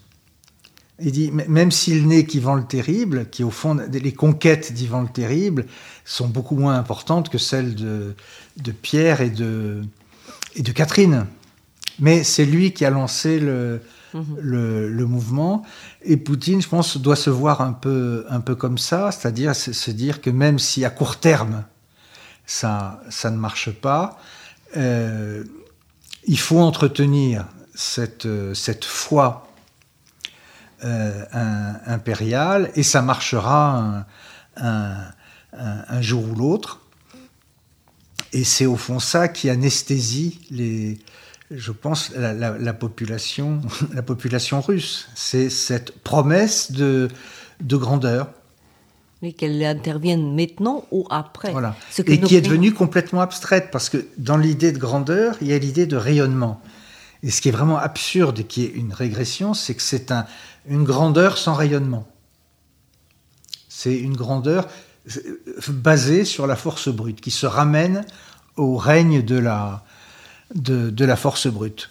Il 0.99 1.11
dit, 1.11 1.31
même 1.31 1.71
s'il 1.71 2.07
n'est 2.07 2.23
qu'Ivan 2.23 2.55
le 2.55 2.63
Terrible, 2.63 3.29
qui 3.29 3.43
au 3.43 3.49
fond, 3.49 3.77
les 3.91 4.13
conquêtes 4.13 4.71
d'Ivan 4.71 5.01
le 5.01 5.09
Terrible 5.09 5.65
sont 6.05 6.27
beaucoup 6.27 6.55
moins 6.55 6.75
importantes 6.75 7.29
que 7.29 7.37
celles 7.37 7.75
de, 7.75 8.15
de 8.57 8.71
Pierre 8.71 9.19
et 9.19 9.29
de, 9.29 9.81
et 10.55 10.61
de 10.61 10.71
Catherine. 10.71 11.25
Mais 11.99 12.23
c'est 12.23 12.45
lui 12.45 12.71
qui 12.71 12.85
a 12.85 12.89
lancé 12.89 13.39
le, 13.39 13.81
mhm. 14.13 14.37
le, 14.39 14.89
le, 14.89 15.05
mouvement. 15.05 15.63
Et 16.03 16.15
Poutine, 16.15 16.61
je 16.61 16.69
pense, 16.69 16.97
doit 16.97 17.15
se 17.15 17.29
voir 17.29 17.61
un 17.61 17.73
peu, 17.73 18.25
un 18.29 18.39
peu 18.39 18.55
comme 18.55 18.77
ça, 18.77 19.11
c'est-à-dire 19.11 19.55
se 19.55 19.91
dire 19.91 20.21
que 20.21 20.29
même 20.29 20.59
si 20.59 20.85
à 20.85 20.89
court 20.89 21.17
terme, 21.17 21.65
ça, 22.45 23.01
ça 23.09 23.31
ne 23.31 23.37
marche 23.37 23.71
pas, 23.71 24.19
euh, 24.77 25.43
il 26.25 26.39
faut 26.39 26.59
entretenir 26.59 27.45
cette, 27.75 28.27
cette 28.53 28.85
foi 28.85 29.47
euh, 30.83 31.23
impériale 31.85 32.71
et 32.75 32.83
ça 32.83 33.01
marchera 33.01 34.05
un, 34.57 36.01
jour 36.01 36.29
ou 36.29 36.35
l'autre. 36.35 36.81
Et 38.31 38.43
c'est 38.43 38.65
au 38.65 38.75
fond 38.75 38.99
ça 38.99 39.27
qui 39.27 39.49
anesthésie 39.49 40.41
les, 40.49 40.99
je 41.51 41.71
pense, 41.71 42.11
la, 42.15 42.73
population, 42.73 43.61
la 43.93 44.01
population 44.01 44.61
russe. 44.61 45.07
C'est 45.15 45.49
cette 45.49 45.99
promesse 45.99 46.71
de, 46.71 47.07
de 47.61 47.77
grandeur. 47.77 48.29
Mais 49.23 49.31
qu'elle 49.31 49.63
intervienne 49.63 50.35
maintenant 50.35 50.85
ou 50.91 51.07
après. 51.09 51.51
Voilà. 51.51 51.75
Et 52.05 52.19
qui 52.19 52.35
est 52.35 52.41
devenue 52.41 52.73
complètement 52.73 53.21
abstraite, 53.21 53.69
parce 53.71 53.89
que 53.89 54.05
dans 54.19 54.37
l'idée 54.37 54.71
de 54.71 54.77
grandeur, 54.77 55.35
il 55.41 55.47
y 55.47 55.53
a 55.53 55.57
l'idée 55.57 55.87
de 55.87 55.95
rayonnement. 55.95 56.61
Et 57.23 57.31
ce 57.31 57.41
qui 57.41 57.49
est 57.49 57.53
vraiment 57.53 57.77
absurde 57.77 58.41
et 58.41 58.43
qui 58.43 58.65
est 58.65 58.73
une 58.75 58.93
régression, 58.93 59.55
c'est 59.55 59.73
que 59.73 59.81
c'est 59.81 60.11
un, 60.11 60.25
une 60.67 60.83
grandeur 60.83 61.37
sans 61.37 61.53
rayonnement. 61.53 62.05
C'est 63.69 63.97
une 63.97 64.15
grandeur 64.15 64.67
basée 65.69 66.25
sur 66.25 66.45
la 66.45 66.55
force 66.55 66.89
brute, 66.89 67.21
qui 67.21 67.31
se 67.31 67.45
ramène 67.45 68.05
au 68.55 68.77
règne 68.77 69.21
de 69.21 69.37
la, 69.37 69.83
de, 70.53 71.05
la 71.05 71.15
force 71.15 71.47
brute. 71.47 71.89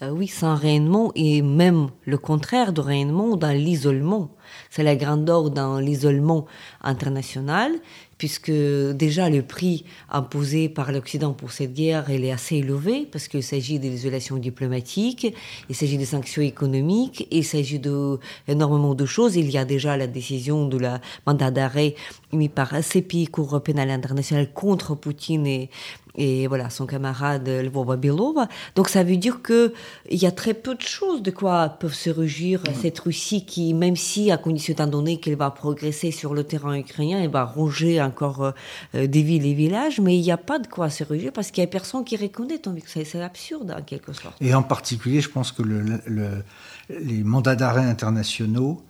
Euh, 0.00 0.10
oui, 0.10 0.28
sans 0.28 0.54
rayonnement 0.54 1.10
et 1.16 1.42
même 1.42 1.88
le 2.04 2.18
contraire 2.18 2.72
de 2.72 2.80
rayonnement 2.80 3.36
dans 3.36 3.50
l'isolement. 3.50 4.30
C'est 4.70 4.84
la 4.84 4.94
grandeur 4.94 5.50
dans 5.50 5.80
l'isolement 5.80 6.46
international 6.82 7.72
puisque 8.18 8.50
déjà 8.50 9.30
le 9.30 9.42
prix 9.42 9.84
imposé 10.10 10.68
par 10.68 10.92
l'Occident 10.92 11.32
pour 11.32 11.52
cette 11.52 11.72
guerre 11.72 12.10
elle 12.10 12.24
est 12.24 12.32
assez 12.32 12.56
élevé, 12.56 13.08
parce 13.10 13.28
qu'il 13.28 13.44
s'agit 13.44 13.78
de 13.78 13.88
l'isolation 13.88 14.36
diplomatique, 14.36 15.34
il 15.68 15.74
s'agit 15.74 15.96
des 15.96 16.04
sanctions 16.04 16.42
économiques, 16.42 17.26
il 17.30 17.44
s'agit 17.44 17.78
d'énormément 17.78 18.94
de 18.94 19.06
choses. 19.06 19.36
Il 19.36 19.50
y 19.50 19.56
a 19.56 19.64
déjà 19.64 19.96
la 19.96 20.08
décision 20.08 20.66
de 20.66 20.78
la 20.78 21.00
mandat 21.26 21.50
d'arrêt 21.50 21.94
émis 22.32 22.48
par 22.48 22.70
CPI, 22.80 23.28
Cour 23.28 23.62
pénale 23.62 23.90
internationale, 23.90 24.52
contre 24.52 24.96
Poutine 24.96 25.46
et, 25.46 25.70
et 26.18 26.46
voilà 26.48 26.68
son 26.68 26.84
camarade 26.84 27.48
Lvova 27.48 27.96
Belova. 27.96 28.48
Donc 28.74 28.88
ça 28.88 29.02
veut 29.02 29.16
dire 29.16 29.40
que 29.40 29.72
il 30.10 30.18
y 30.18 30.26
a 30.26 30.32
très 30.32 30.52
peu 30.52 30.74
de 30.74 30.82
choses 30.82 31.22
de 31.22 31.30
quoi 31.30 31.68
peuvent 31.68 31.94
se 31.94 32.10
réjouir 32.10 32.62
cette 32.80 32.98
Russie 32.98 33.44
qui, 33.46 33.72
même 33.72 33.96
si 33.96 34.30
à 34.30 34.36
condition 34.36 34.72
étant 34.72 34.86
donné 34.86 35.18
qu'elle 35.18 35.36
va 35.36 35.50
progresser 35.50 36.10
sur 36.10 36.34
le 36.34 36.44
terrain 36.44 36.74
ukrainien, 36.74 37.20
elle 37.22 37.30
va 37.30 37.44
ronger 37.44 38.02
encore 38.02 38.52
euh, 38.94 39.06
des 39.06 39.22
villes 39.22 39.46
et 39.46 39.54
villages, 39.54 40.00
mais 40.00 40.16
il 40.16 40.22
n'y 40.22 40.32
a 40.32 40.36
pas 40.36 40.58
de 40.58 40.66
quoi 40.66 40.90
se 40.90 41.04
réjouir 41.04 41.32
parce 41.32 41.50
qu'il 41.50 41.62
n'y 41.62 41.68
a 41.68 41.70
personne 41.70 42.04
qui 42.04 42.16
reconnaît, 42.16 42.58
que 42.58 42.70
c'est 42.86 43.22
absurde 43.22 43.74
en 43.76 43.82
quelque 43.82 44.12
sorte. 44.12 44.36
Et 44.40 44.54
en 44.54 44.62
particulier, 44.62 45.20
je 45.20 45.30
pense 45.30 45.52
que 45.52 45.62
les 45.62 47.22
mandats 47.22 47.56
d'arrêt 47.56 47.84
internationaux 47.84 48.82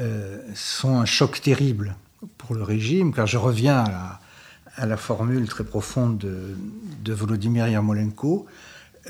euh, 0.00 0.38
sont 0.54 0.98
un 0.98 1.04
choc 1.04 1.40
terrible 1.40 1.96
pour 2.38 2.54
le 2.54 2.62
régime, 2.62 3.12
car 3.12 3.26
je 3.26 3.38
reviens 3.38 3.78
à 3.78 3.90
la 3.90 4.20
à 4.80 4.86
la 4.86 4.96
formule 4.96 5.46
très 5.46 5.64
profonde 5.64 6.16
de, 6.16 6.56
de 7.04 7.12
Volodymyr 7.12 7.68
Yarmolenko, 7.68 8.46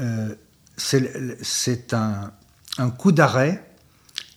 euh, 0.01 0.35
c'est 0.77 1.95
un, 1.95 2.33
coup 2.99 3.13
d'arrêt 3.13 3.65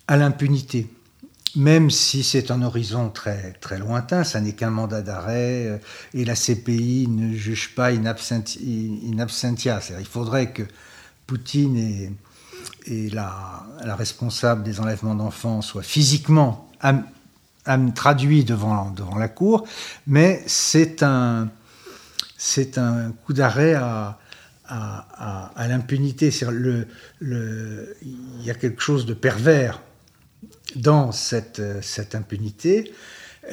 à 0.08 0.16
l'impunité. 0.16 0.88
Même 1.56 1.90
si 1.90 2.24
c'est 2.24 2.52
un 2.52 2.62
horizon 2.62 3.10
très, 3.10 3.54
très 3.54 3.80
lointain, 3.80 4.24
ça 4.24 4.42
n'est 4.42 4.54
qu'un 4.54 4.70
mandat 4.70 5.02
d'arrêt, 5.02 5.68
euh, 5.68 5.78
et 6.14 6.24
la 6.24 6.36
CPI 6.36 7.08
ne 7.08 7.34
juge 7.34 7.74
pas 7.74 7.92
in, 7.92 8.06
absentia. 8.06 9.80
Il 10.00 10.06
faudrait 10.06 10.52
que 10.52 10.64
Poutine 11.26 11.78
et, 11.78 12.12
et 12.86 13.10
la, 13.10 13.66
la, 13.84 13.96
responsable 13.96 14.62
des 14.62 14.80
enlèvements 14.80 15.16
d'enfants 15.16 15.62
soient 15.62 15.84
physiquement 15.84 16.70
traduit 17.94 18.44
devant, 18.44 18.92
devant 18.92 19.18
la 19.18 19.28
Cour, 19.28 19.66
mais 20.08 20.44
c'est 20.48 21.04
un, 21.04 21.50
c'est 22.38 22.78
un 22.78 23.12
coup 23.26 23.34
d'arrêt 23.34 23.74
à, 23.74 24.20
à, 24.66 25.68
l'impunité. 25.68 26.32
Le, 26.50 26.88
le, 27.20 27.96
il 28.02 28.44
y 28.44 28.52
a 28.52 28.54
quelque 28.54 28.82
chose 28.82 29.06
de 29.06 29.14
pervers 29.14 29.82
dans 30.76 31.12
cette, 31.12 31.62
cette 31.82 32.16
impunité. 32.16 32.94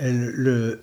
Le, 0.01 0.83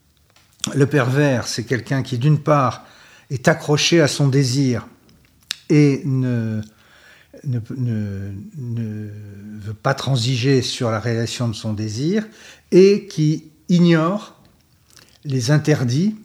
le 0.74 0.86
pervers, 0.86 1.46
c'est 1.46 1.64
quelqu'un 1.64 2.02
qui, 2.02 2.18
d'une 2.18 2.38
part, 2.38 2.86
est 3.30 3.48
accroché 3.48 4.00
à 4.00 4.08
son 4.08 4.28
désir 4.28 4.86
et 5.68 6.02
ne, 6.04 6.60
ne, 7.44 7.60
ne, 8.56 9.08
veut 9.60 9.74
pas 9.74 9.94
transiger 9.94 10.62
sur 10.62 10.90
la 10.90 11.00
réalisation 11.00 11.48
de 11.48 11.54
son 11.54 11.72
désir 11.72 12.26
et 12.72 13.06
qui 13.06 13.50
ignore 13.68 14.40
les 15.24 15.50
interdits 15.50 16.16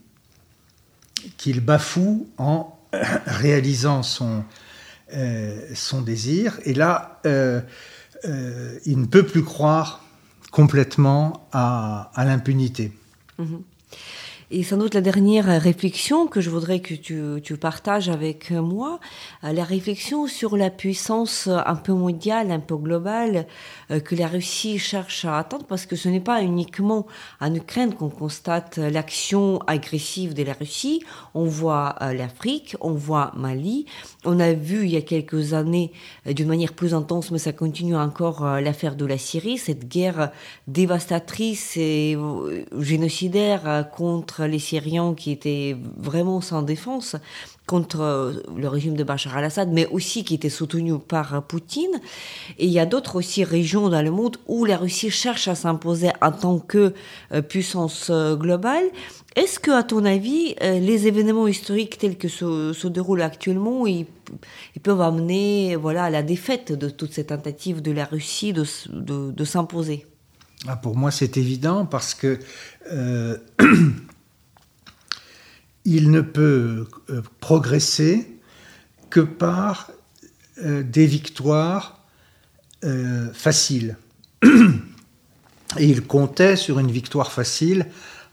qu'il 1.37 1.59
bafoue 1.59 2.27
en 2.37 2.77
réalisant 3.25 4.03
son, 4.03 4.43
euh, 5.13 5.59
son 5.73 6.01
désir. 6.01 6.59
Et 6.65 6.73
là, 6.73 7.19
euh, 7.25 7.61
euh, 8.25 8.77
il 8.85 8.99
ne 8.99 9.05
peut 9.05 9.25
plus 9.25 9.43
croire 9.43 10.05
complètement 10.51 11.47
à, 11.51 12.11
à 12.13 12.25
l'impunité. 12.25 12.91
Mm-hmm. 13.39 13.61
Et 14.53 14.63
sans 14.63 14.75
doute 14.75 14.95
la 14.95 15.01
dernière 15.01 15.45
réflexion 15.61 16.27
que 16.27 16.41
je 16.41 16.49
voudrais 16.49 16.81
que 16.81 16.93
tu, 16.93 17.21
tu 17.41 17.55
partages 17.55 18.09
avec 18.09 18.51
moi, 18.51 18.99
euh, 19.45 19.53
la 19.53 19.63
réflexion 19.63 20.27
sur 20.27 20.57
la 20.57 20.69
puissance 20.69 21.47
un 21.47 21.75
peu 21.75 21.93
mondiale, 21.93 22.51
un 22.51 22.59
peu 22.59 22.75
globale 22.75 23.47
que 23.99 24.15
la 24.15 24.27
Russie 24.27 24.79
cherche 24.79 25.25
à 25.25 25.37
atteindre, 25.37 25.65
parce 25.65 25.85
que 25.85 25.95
ce 25.95 26.09
n'est 26.09 26.21
pas 26.21 26.41
uniquement 26.41 27.05
en 27.39 27.53
Ukraine 27.53 27.93
qu'on 27.93 28.09
constate 28.09 28.77
l'action 28.77 29.59
agressive 29.67 30.33
de 30.33 30.43
la 30.43 30.53
Russie. 30.53 31.03
On 31.33 31.45
voit 31.45 31.95
euh, 32.01 32.13
l'Afrique, 32.13 32.75
on 32.81 32.93
voit 32.93 33.31
Mali. 33.35 33.85
On 34.23 34.39
a 34.39 34.53
vu 34.53 34.85
il 34.85 34.91
y 34.91 34.97
a 34.97 35.01
quelques 35.01 35.53
années, 35.53 35.91
d'une 36.25 36.47
manière 36.47 36.73
plus 36.73 36.93
intense, 36.93 37.31
mais 37.31 37.39
ça 37.39 37.53
continue 37.53 37.95
encore, 37.95 38.45
l'affaire 38.61 38.95
de 38.95 39.05
la 39.05 39.17
Syrie, 39.17 39.57
cette 39.57 39.87
guerre 39.87 40.31
dévastatrice 40.67 41.75
et 41.77 42.17
génocidaire 42.77 43.89
contre 43.95 44.45
les 44.45 44.59
Syriens 44.59 45.15
qui 45.15 45.31
étaient 45.31 45.75
vraiment 45.97 46.41
sans 46.41 46.61
défense 46.61 47.15
contre 47.67 48.01
euh, 48.01 48.33
le 48.57 48.67
régime 48.67 48.95
de 48.95 49.03
Bachar 49.03 49.37
al-Assad, 49.37 49.69
mais 49.71 49.85
aussi 49.87 50.23
qui 50.23 50.33
étaient 50.35 50.49
soutenus 50.49 50.95
par 51.07 51.43
Poutine. 51.43 52.01
Et 52.57 52.65
il 52.65 52.71
y 52.71 52.79
a 52.79 52.85
d'autres 52.85 53.15
aussi 53.15 53.43
régions 53.43 53.89
dans 53.89 54.01
le 54.01 54.11
monde 54.11 54.37
où 54.47 54.65
la 54.65 54.77
Russie 54.77 55.09
cherche 55.09 55.47
à 55.47 55.55
s'imposer 55.55 56.09
en 56.21 56.31
tant 56.31 56.59
que 56.59 56.93
euh, 57.31 57.41
puissance 57.41 58.07
euh, 58.09 58.35
globale. 58.35 58.83
Est-ce 59.35 59.59
que, 59.59 59.71
à 59.71 59.83
ton 59.83 60.03
avis, 60.03 60.55
les 60.59 61.07
événements 61.07 61.47
historiques 61.47 61.97
tels 61.97 62.17
que 62.17 62.27
se, 62.27 62.73
se 62.73 62.87
déroulent 62.89 63.21
actuellement, 63.21 63.87
ils, 63.87 64.05
peuvent 64.83 64.99
amener 64.99 65.77
voilà, 65.77 66.03
à 66.03 66.09
la 66.09 66.21
défaite 66.21 66.73
de 66.73 66.89
toutes 66.89 67.13
ces 67.13 67.27
tentatives 67.27 67.81
de 67.81 67.91
la 67.91 68.03
Russie 68.03 68.51
de, 68.51 69.43
s'imposer? 69.45 70.05
Ah, 70.67 70.75
Pour 70.75 70.97
moi, 70.97 71.11
c'est 71.11 71.37
évident 71.37 71.85
parce 71.85 72.13
que 72.13 72.39
euh, 72.91 73.37
il 75.85 76.11
ne 76.11 76.21
peut 76.21 76.87
euh, 77.09 77.21
progresser 77.39 78.39
que 79.09 79.19
par 79.19 79.91
euh, 80.63 80.83
des 80.83 81.05
victoires 81.05 81.97
faciles. 83.33 83.95
Et 85.77 85.85
il 85.85 86.01
comptait 86.01 86.55
sur 86.55 86.79
une 86.79 86.91
victoire 86.91 87.31
facile 87.31 87.85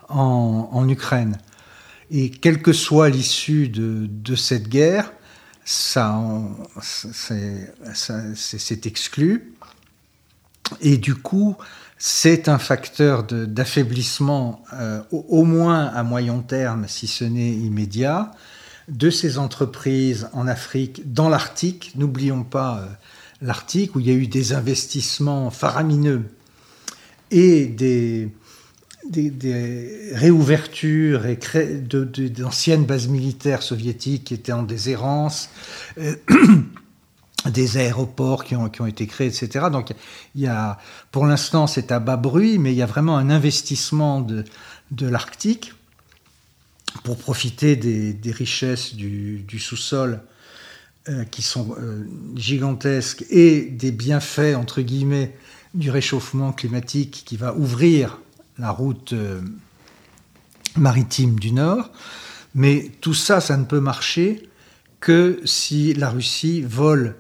en, 0.09 0.89
Ukraine. 0.89 1.39
Et 2.11 2.31
quelle 2.31 2.63
que 2.63 2.73
soit 2.73 3.11
l'issue 3.11 3.69
de, 3.69 4.35
cette 4.35 4.69
guerre, 4.69 5.13
ça, 5.65 6.19
c'est 6.83 8.87
exclu. 8.87 9.53
Et 10.81 10.97
du 10.97 11.15
coup, 11.15 11.57
c'est 11.99 12.49
un 12.49 12.59
facteur 12.59 13.25
d'affaiblissement, 13.25 14.63
euh, 14.73 15.03
au, 15.11 15.43
moins 15.43 15.87
à 15.87 16.05
moyen 16.05 16.39
terme, 16.39 16.87
si 16.87 17.09
ce 17.09 17.25
n'est 17.25 17.51
immédiat, 17.51 18.31
de 18.89 19.11
ces 19.11 19.37
entreprises 19.37 20.29
en 20.33 20.47
Afrique, 20.47 21.13
dans 21.13 21.29
l'Arctique. 21.29 21.93
N'oublions 21.97 22.45
pas 22.45 22.79
euh, 22.79 22.87
l'Arctique, 23.43 23.97
où 23.97 24.01
il 24.01 24.07
y 24.07 24.11
a 24.11 24.15
eu 24.15 24.29
des 24.29 24.53
investissements 24.53 25.51
faramineux 25.51 26.23
et 27.33 27.67
des, 27.67 28.31
réouvertures 30.13 31.23
d'anciennes 32.31 32.85
bases 32.85 33.09
militaires 33.09 33.63
soviétiques 33.63 34.25
qui 34.25 34.35
étaient 34.35 34.53
en 34.53 34.63
déshérence. 34.63 35.49
Euh, 35.99 36.15
des 37.47 37.77
aéroports 37.77 38.45
qui 38.45 38.57
ont, 38.57 38.69
qui 38.69 38.83
ont, 38.83 38.87
été 38.87 39.07
créés, 39.07 39.29
etc. 39.29 39.67
Donc, 39.71 39.95
il 40.35 40.41
y 40.41 40.47
a, 40.47 40.79
pour 41.13 41.27
l'instant, 41.27 41.67
c'est 41.67 41.93
à 41.93 42.01
bas 42.01 42.17
bruit, 42.17 42.59
mais 42.59 42.73
il 42.73 42.77
y 42.77 42.83
a 42.83 42.87
vraiment 42.87 43.17
un 43.17 43.31
investissement 43.31 44.21
de, 44.21 44.45
l'Arctique 45.01 45.73
pour 47.05 47.17
profiter 47.17 47.77
des, 47.77 48.33
richesses 48.33 48.95
du, 48.95 49.45
du 49.47 49.59
sous-sol 49.59 50.21
euh, 51.09 51.25
qui 51.25 51.43
sont 51.43 51.75
euh, 51.79 52.05
gigantesques 52.35 53.25
et 53.31 53.63
des 53.63 53.93
bienfaits, 53.93 54.57
entre 54.57 54.83
guillemets, 54.83 55.35
du 55.73 55.91
réchauffement 55.91 56.53
climatique 56.53 57.23
qui 57.25 57.37
va 57.37 57.55
ouvrir 57.55 58.19
la 58.59 58.71
route 58.71 59.13
euh, 59.13 59.41
maritime 60.77 61.39
du 61.39 61.53
Nord. 61.53 61.91
Mais 62.55 62.91
tout 63.01 63.15
ça, 63.15 63.41
ça 63.41 63.57
ne 63.57 63.65
peut 63.65 63.81
marcher 63.81 64.51
que 65.01 65.41
si 65.45 65.95
la 65.95 66.11
Russie 66.11 66.63
vole 66.63 67.17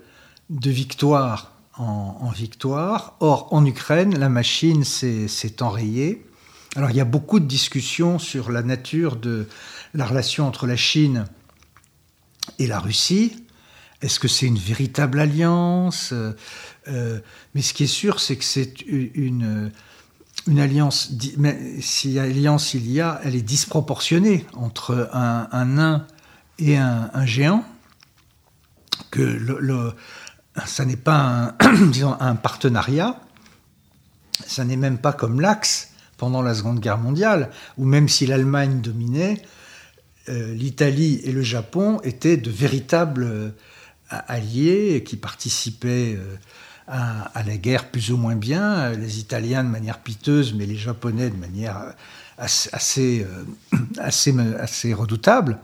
de 0.51 0.71
victoire 0.71 1.53
en, 1.79 2.31
victoire. 2.31 3.15
Or, 3.21 3.49
en 3.53 3.65
Ukraine, 3.65 4.19
la 4.19 4.29
machine 4.29 4.85
s'est 4.85 5.63
enrayée. 5.63 6.27
Alors, 6.77 6.91
il 6.91 6.97
y 6.97 7.01
a 7.01 7.05
beaucoup 7.05 7.41
de 7.41 7.47
discussions 7.47 8.19
sur 8.19 8.51
la 8.51 8.63
nature 8.63 9.17
de 9.17 9.49
la 9.95 10.07
relation 10.07 10.47
entre 10.47 10.67
la 10.67 10.77
Chine 10.77 11.25
et 12.59 12.67
la 12.67 12.79
Russie. 12.79 13.45
Est-ce 14.03 14.21
que 14.21 14.29
c'est 14.29 14.47
une 14.47 14.59
véritable 14.59 15.19
alliance? 15.19 16.13
Euh, 16.13 17.21
Mais 17.55 17.63
ce 17.63 17.75
qui 17.75 17.85
est 17.85 17.89
sûr, 17.89 18.21
c'est 18.21 18.37
que 18.37 18.45
c'est 18.45 18.81
une, 18.83 19.73
alliance, 20.57 21.13
mais 21.37 21.81
si 21.81 22.19
alliance 22.19 22.75
il 22.75 22.91
y 22.91 23.01
a, 23.01 23.21
elle 23.25 23.35
est 23.35 23.43
disproportionnée 23.43 24.47
entre 24.55 25.11
un, 25.13 25.65
nain 25.65 26.07
et 26.59 26.77
un, 26.77 27.27
géant. 27.27 27.65
Que 29.11 29.23
le, 29.23 29.95
ça 30.67 30.85
n'est 30.85 30.97
pas 30.97 31.55
un, 31.61 31.87
disons, 31.91 32.17
un 32.21 32.35
partenariat, 32.35 33.21
ça 34.47 34.65
n'est 34.65 34.77
même 34.77 34.99
pas 34.99 35.13
comme 35.13 35.41
l'Axe 35.41 35.91
pendant 36.17 36.43
la 36.43 36.55
Seconde 36.55 36.81
Guerre 36.81 36.99
mondiale, 36.99 37.51
où 37.77 37.85
même 37.85 38.09
si 38.09 38.27
l'Allemagne 38.27 38.81
dominait, 38.81 39.43
euh, 40.29 40.55
l'Italie 40.55 41.21
et 41.25 41.33
le 41.33 41.43
Japon 41.43 42.01
étaient 42.03 42.37
de 42.37 42.51
véritables 42.51 43.25
euh, 43.25 43.51
alliés 44.11 45.03
qui 45.07 45.17
participaient 45.17 46.19
euh, 46.19 46.37
à, 46.87 47.43
la 47.47 47.57
guerre 47.57 47.91
plus 47.91 48.11
ou 48.11 48.17
moins 48.17 48.35
bien, 48.35 48.91
les 48.91 49.21
Italiens 49.21 49.63
de 49.63 49.69
manière 49.69 50.01
piteuse, 50.01 50.55
mais 50.55 50.67
les 50.67 50.77
Japonais 50.77 51.31
de 51.31 51.37
manière 51.37 51.95
assez, 52.39 53.25
redoutable. 54.95 55.59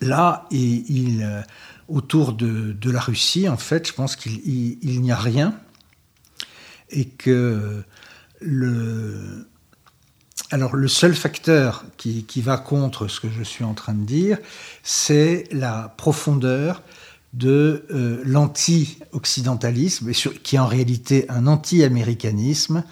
Là, 0.00 0.46
il 0.50 1.44
autour 1.92 2.32
de, 2.32 2.90
la 2.90 3.00
Russie, 3.00 3.48
en 3.48 3.58
fait, 3.58 3.86
je 3.86 3.92
pense 3.92 4.16
qu'il 4.16 5.02
n'y 5.02 5.12
a 5.12 5.16
rien 5.16 5.54
et 6.90 7.06
que 7.06 7.84
le, 8.40 9.46
alors 10.50 10.74
le 10.74 10.88
seul 10.88 11.14
facteur 11.14 11.84
qui, 11.98 12.24
va 12.40 12.56
contre 12.56 13.08
ce 13.08 13.20
que 13.20 13.28
je 13.30 13.42
suis 13.42 13.64
en 13.64 13.74
train 13.74 13.92
de 13.92 14.04
dire, 14.04 14.38
c'est 14.82 15.44
la 15.52 15.94
profondeur 15.98 16.82
de 17.34 17.86
euh, 17.90 18.22
l'anti-occidentalisme, 18.24 20.12
qui 20.12 20.56
est 20.56 20.58
en 20.58 20.66
réalité 20.66 21.26
un 21.30 21.46
anti-américanisme 21.46 22.84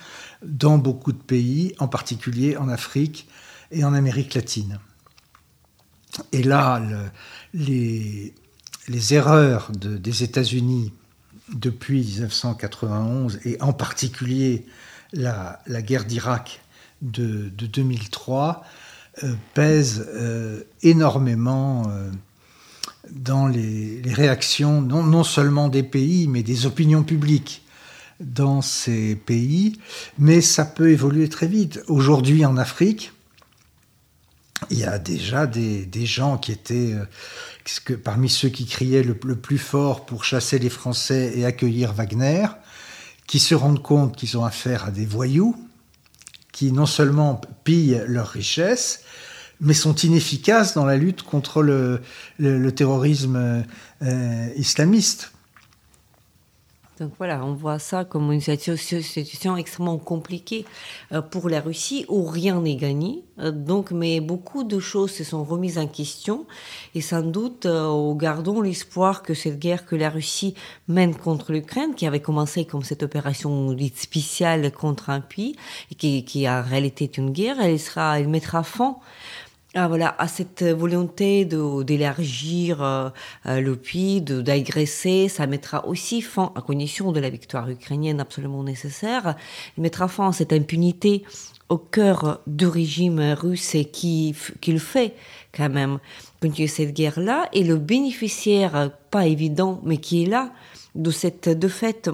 dans 0.42 0.78
beaucoup 0.78 1.12
de 1.12 1.18
pays, 1.18 1.74
en 1.78 1.88
particulier 1.88 2.56
en 2.56 2.68
Afrique 2.68 3.28
et 3.70 3.82
en 3.84 3.94
Amérique 3.94 4.34
latine. 4.34 4.78
Et 6.32 6.42
là, 6.42 6.82
les, 7.54 8.34
les 8.90 9.14
erreurs 9.14 9.70
des 9.72 10.24
États-Unis 10.24 10.92
depuis 11.54 12.00
1991 12.00 13.38
et 13.44 13.56
en 13.62 13.72
particulier 13.72 14.66
la, 15.12 15.60
guerre 15.66 16.04
d'Irak 16.04 16.60
de, 17.00 17.50
2003 17.50 18.64
euh, 19.22 19.34
pèsent 19.54 20.06
euh, 20.14 20.62
énormément 20.82 21.84
euh, 21.88 22.10
dans 23.12 23.46
les, 23.46 24.02
réactions 24.06 24.82
non, 24.82 25.04
non, 25.04 25.22
seulement 25.22 25.68
des 25.68 25.84
pays 25.84 26.26
mais 26.26 26.42
des 26.42 26.66
opinions 26.66 27.04
publiques 27.04 27.62
dans 28.18 28.60
ces 28.60 29.16
pays, 29.16 29.78
mais 30.18 30.42
ça 30.42 30.66
peut 30.66 30.90
évoluer 30.90 31.30
très 31.30 31.46
vite. 31.46 31.80
Aujourd'hui 31.88 32.44
en 32.44 32.58
Afrique, 32.58 33.12
il 34.68 34.78
y 34.78 34.84
a 34.84 34.98
déjà 34.98 35.46
des, 35.46 36.06
gens 36.06 36.36
qui 36.36 36.52
étaient 36.52 36.94
que 37.84 37.94
parmi 37.94 38.28
ceux 38.28 38.48
qui 38.48 38.66
criaient 38.66 39.02
le, 39.02 39.14
plus 39.14 39.58
fort 39.58 40.04
pour 40.04 40.24
chasser 40.24 40.58
les 40.58 40.70
Français 40.70 41.32
et 41.36 41.44
accueillir 41.44 41.92
Wagner, 41.92 42.46
qui 43.26 43.38
se 43.38 43.54
rendent 43.54 43.82
compte 43.82 44.16
qu'ils 44.16 44.36
ont 44.36 44.44
affaire 44.44 44.86
à 44.86 44.90
des 44.90 45.06
voyous, 45.06 45.56
qui 46.52 46.72
non 46.72 46.86
seulement 46.86 47.40
pillent 47.64 48.02
leurs 48.06 48.28
richesses, 48.28 49.02
mais 49.60 49.74
sont 49.74 49.94
inefficaces 49.94 50.74
dans 50.74 50.84
la 50.84 50.96
lutte 50.96 51.22
contre 51.22 51.62
le, 51.62 52.00
terrorisme 52.72 53.64
euh, 54.02 54.48
islamiste. 54.56 55.32
Donc 57.00 57.12
voilà, 57.16 57.42
on 57.42 57.54
voit 57.54 57.78
ça 57.78 58.04
comme 58.04 58.30
une 58.30 58.42
situation 58.42 59.56
extrêmement 59.56 59.96
compliquée 59.96 60.66
euh, 61.12 61.22
pour 61.22 61.48
la 61.48 61.62
Russie 61.62 62.04
où 62.10 62.26
rien 62.26 62.60
n'est 62.60 62.76
gagné. 62.76 63.24
Euh, 63.38 63.50
donc, 63.50 63.90
mais 63.90 64.20
beaucoup 64.20 64.64
de 64.64 64.78
choses 64.78 65.10
se 65.10 65.24
sont 65.24 65.42
remises 65.42 65.78
en 65.78 65.86
question 65.86 66.44
et 66.94 67.00
sans 67.00 67.22
doute, 67.22 67.64
euh, 67.64 68.12
gardons 68.12 68.60
l'espoir 68.60 69.22
que 69.22 69.32
cette 69.32 69.58
guerre 69.58 69.86
que 69.86 69.96
la 69.96 70.10
Russie 70.10 70.54
mène 70.88 71.14
contre 71.14 71.52
l'Ukraine, 71.52 71.94
qui 71.94 72.06
avait 72.06 72.20
commencé 72.20 72.66
comme 72.66 72.82
cette 72.82 73.02
opération 73.02 73.72
dite 73.72 73.96
spéciale 73.96 74.70
contre 74.70 75.08
un 75.08 75.22
pays 75.22 75.56
et 75.90 75.94
qui, 75.94 76.22
qui 76.26 76.46
en 76.50 76.62
réalité 76.62 77.04
est 77.04 77.16
une 77.16 77.30
guerre, 77.30 77.58
elle 77.62 77.80
sera, 77.80 78.20
elle 78.20 78.28
mettra 78.28 78.62
fin 78.62 78.98
ah, 79.74 79.86
voilà, 79.86 80.16
à 80.18 80.26
cette 80.26 80.64
volonté 80.64 81.44
d'élargir 81.44 82.82
euh, 82.82 83.08
euh, 83.46 83.60
le 83.60 83.76
pays, 83.76 84.20
d'agresser, 84.20 85.28
ça 85.28 85.46
mettra 85.46 85.86
aussi 85.86 86.22
fin, 86.22 86.52
à 86.56 86.60
condition 86.60 87.12
de 87.12 87.20
la 87.20 87.30
victoire 87.30 87.70
ukrainienne 87.70 88.18
absolument 88.18 88.64
nécessaire, 88.64 89.36
mettra 89.78 90.08
fin 90.08 90.30
à 90.30 90.32
cette 90.32 90.52
impunité 90.52 91.22
au 91.68 91.78
cœur 91.78 92.40
du 92.48 92.66
régime 92.66 93.20
russe 93.38 93.76
et 93.76 93.84
qui, 93.84 94.34
qu'il 94.60 94.80
fait 94.80 95.14
quand 95.52 95.70
même 95.70 96.00
continuer 96.42 96.66
cette 96.66 96.92
guerre-là. 96.92 97.48
Et 97.52 97.62
le 97.62 97.76
bénéficiaire, 97.76 98.90
pas 99.12 99.28
évident, 99.28 99.80
mais 99.84 99.98
qui 99.98 100.24
est 100.24 100.26
là, 100.26 100.50
de 100.94 101.10
cette 101.10 101.48
défaite 101.48 102.10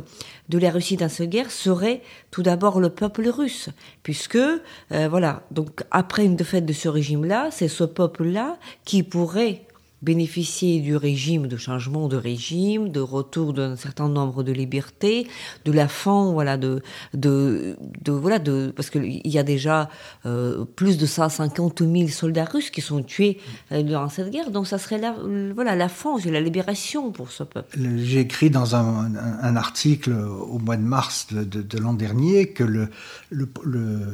de 0.49 0.59
la 0.59 0.70
Russie 0.70 0.97
dans 0.97 1.09
cette 1.09 1.31
guerre 1.31 1.51
serait 1.51 2.03
tout 2.31 2.43
d'abord 2.43 2.81
le 2.81 2.91
peuple 2.91 3.29
russe, 3.29 3.68
puisque 4.03 4.37
euh, 4.37 4.61
voilà, 5.09 5.43
donc 5.51 5.83
après 5.91 6.24
une 6.24 6.37
défaite 6.37 6.66
de 6.66 6.72
ce 6.72 6.89
régime-là, 6.89 7.49
c'est 7.51 7.68
ce 7.68 7.85
peuple-là 7.85 8.59
qui 8.85 9.03
pourrait 9.03 9.66
bénéficier 10.03 10.80
du 10.80 10.94
régime, 10.97 11.47
de 11.47 11.57
changement 11.57 12.09
de 12.09 12.16
régime, 12.16 12.90
de 12.90 13.01
retour 13.01 13.55
d'un 13.55 13.76
certain 13.76 14.09
nombre 14.09 14.42
de 14.42 14.53
libertés, 14.53 15.26
de 15.64 15.72
la 15.72 15.88
fin, 15.88 16.32
voilà, 16.32 16.57
de, 16.59 16.82
de, 17.14 17.76
voilà, 18.07 18.38
de, 18.38 18.72
parce 18.76 18.90
qu'il 18.90 19.26
y 19.26 19.38
a 19.38 19.42
déjà 19.42 19.88
euh, 20.26 20.64
plus 20.64 20.99
de 20.99 21.07
150 21.07 21.80
000 21.80 22.09
soldats 22.09 22.44
russes 22.44 22.70
qui 22.70 22.82
sont 22.82 23.03
tués 23.03 23.38
euh, 23.72 23.82
durant 23.82 24.09
cette 24.11 24.30
guerre, 24.30 24.51
donc 24.51 24.66
ça 24.66 24.78
serait 24.78 24.99
la, 24.99 25.16
voilà, 25.55 25.74
la 25.74 25.88
fin, 25.88 26.16
la 26.26 26.40
libération 26.40 27.11
pour 27.11 27.30
ce 27.30 27.42
peuple. 27.42 27.78
J'ai 27.97 28.20
écrit 28.20 28.51
dans 28.51 28.76
un, 28.76 29.57
article 29.57 30.12
au 30.12 30.59
mois 30.59 30.76
de 30.76 30.82
mars 30.82 31.28
de, 31.32 31.78
l'an 31.78 31.94
dernier 31.94 32.49
que 32.49 32.64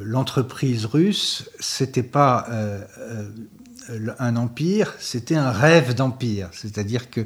l'entreprise 0.06 0.84
le, 0.84 0.88
le, 0.88 0.92
russe, 0.92 1.50
c'était 1.58 2.02
pas 2.04 2.46
euh 2.50 2.82
un 4.18 4.36
empire, 4.36 4.94
c'était 4.98 5.36
un 5.36 5.50
rêve 5.50 5.94
d'empire. 5.94 6.48
C'est-à-dire 6.52 7.10
que 7.10 7.20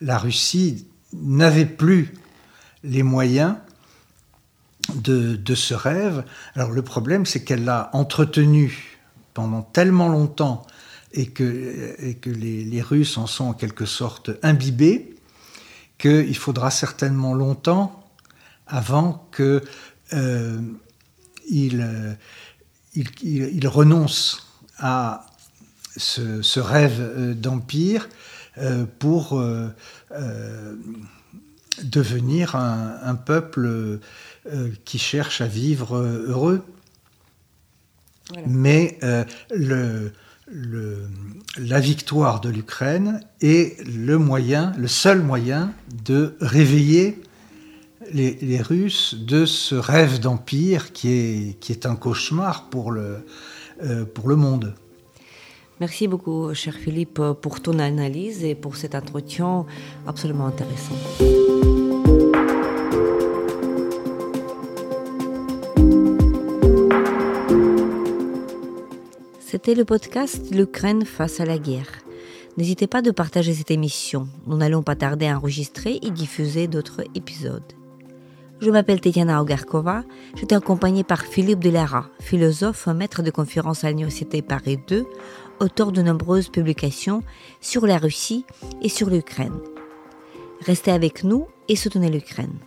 la 0.00 0.18
Russie 0.18 0.86
n'avait 1.12 1.66
plus 1.66 2.14
les 2.82 3.02
moyens 3.02 3.56
de, 4.94 5.54
ce 5.54 5.74
rêve. 5.74 6.24
Alors 6.54 6.70
le 6.70 6.82
problème, 6.82 7.26
c'est 7.26 7.44
qu'elle 7.44 7.64
l'a 7.64 7.90
entretenu 7.92 8.98
pendant 9.34 9.62
tellement 9.62 10.08
longtemps 10.08 10.66
et 11.12 11.26
que, 11.26 12.14
que 12.20 12.30
les, 12.30 12.82
Russes 12.82 13.18
en 13.18 13.26
sont 13.26 13.46
en 13.46 13.52
quelque 13.52 13.84
sorte 13.84 14.30
imbibés, 14.42 15.16
qu'il 15.98 16.36
faudra 16.36 16.70
certainement 16.70 17.34
longtemps 17.34 18.04
avant 18.66 19.28
qu'ils 19.34 19.60
euh, 20.14 20.60
il, 21.48 22.16
il, 22.94 23.68
renoncent 23.68 24.46
à 24.78 25.26
ce, 25.96 26.60
rêve 26.60 27.00
euh, 27.00 27.34
d'empire 27.34 28.08
euh, 28.58 28.84
pour 28.98 29.38
euh, 29.38 29.68
devenir 31.82 32.56
un, 32.56 33.14
peuple 33.14 34.00
qui 34.84 34.98
cherche 34.98 35.40
à 35.40 35.46
vivre 35.46 35.96
heureux. 35.96 36.62
Mais 38.46 38.98
le, 39.50 40.12
la 41.58 41.80
victoire 41.80 42.40
de 42.40 42.50
l'Ukraine 42.50 43.20
est 43.40 43.82
le 43.86 44.18
moyen, 44.18 44.72
le 44.76 44.88
seul 44.88 45.22
moyen 45.22 45.72
de 46.04 46.36
réveiller 46.40 47.22
les, 48.12 48.60
Russes 48.60 49.14
de 49.14 49.46
ce 49.46 49.74
rêve 49.74 50.20
d'empire 50.20 50.92
qui 50.92 51.08
est, 51.08 51.60
qui 51.60 51.72
est 51.72 51.86
un 51.86 51.96
cauchemar 51.96 52.68
pour 52.68 52.90
le, 52.90 53.24
pour 54.12 54.28
le 54.28 54.36
monde. 54.36 54.74
Merci 55.80 56.08
beaucoup, 56.08 56.52
cher 56.52 56.74
Philippe, 56.74 57.22
pour 57.40 57.60
ton 57.60 57.78
analyse 57.78 58.44
et 58.44 58.54
pour 58.54 58.76
cet 58.76 58.94
entretien 58.94 59.64
absolument 60.06 60.46
intéressant. 60.46 60.94
C'était 69.38 69.74
le 69.74 69.84
podcast 69.86 70.54
L'Ukraine 70.54 71.06
face 71.06 71.40
à 71.40 71.46
la 71.46 71.58
guerre. 71.58 71.90
N'hésitez 72.58 72.86
pas 72.86 73.00
de 73.00 73.10
partager 73.10 73.54
cette 73.54 73.70
émission. 73.70 74.28
Nous 74.46 74.58
n'allons 74.58 74.82
pas 74.82 74.96
tarder 74.96 75.28
à 75.28 75.36
enregistrer 75.36 75.98
et 76.02 76.10
diffuser 76.10 76.68
d'autres 76.68 77.02
épisodes. 77.14 77.72
Je 78.60 78.70
m'appelle 78.70 79.00
Tetiana 79.00 79.40
Ogarkova. 79.40 80.04
J'étais 80.36 80.54
accompagnée 80.54 81.02
par 81.02 81.22
Philippe 81.22 81.60
Delara, 81.60 82.10
philosophe, 82.20 82.86
maître 82.88 83.22
de 83.22 83.30
conférence 83.30 83.84
à 83.84 83.88
l'Université 83.88 84.42
Paris 84.42 84.78
2, 84.86 85.06
auteur 85.60 85.92
de 85.92 86.02
nombreuses 86.02 86.48
publications 86.48 87.22
sur 87.60 87.86
la 87.86 87.98
Russie 87.98 88.44
et 88.82 88.88
sur 88.88 89.10
l'Ukraine. 89.10 89.58
Restez 90.66 90.90
avec 90.90 91.24
nous 91.24 91.46
et 91.68 91.76
soutenez 91.76 92.10
l'Ukraine. 92.10 92.58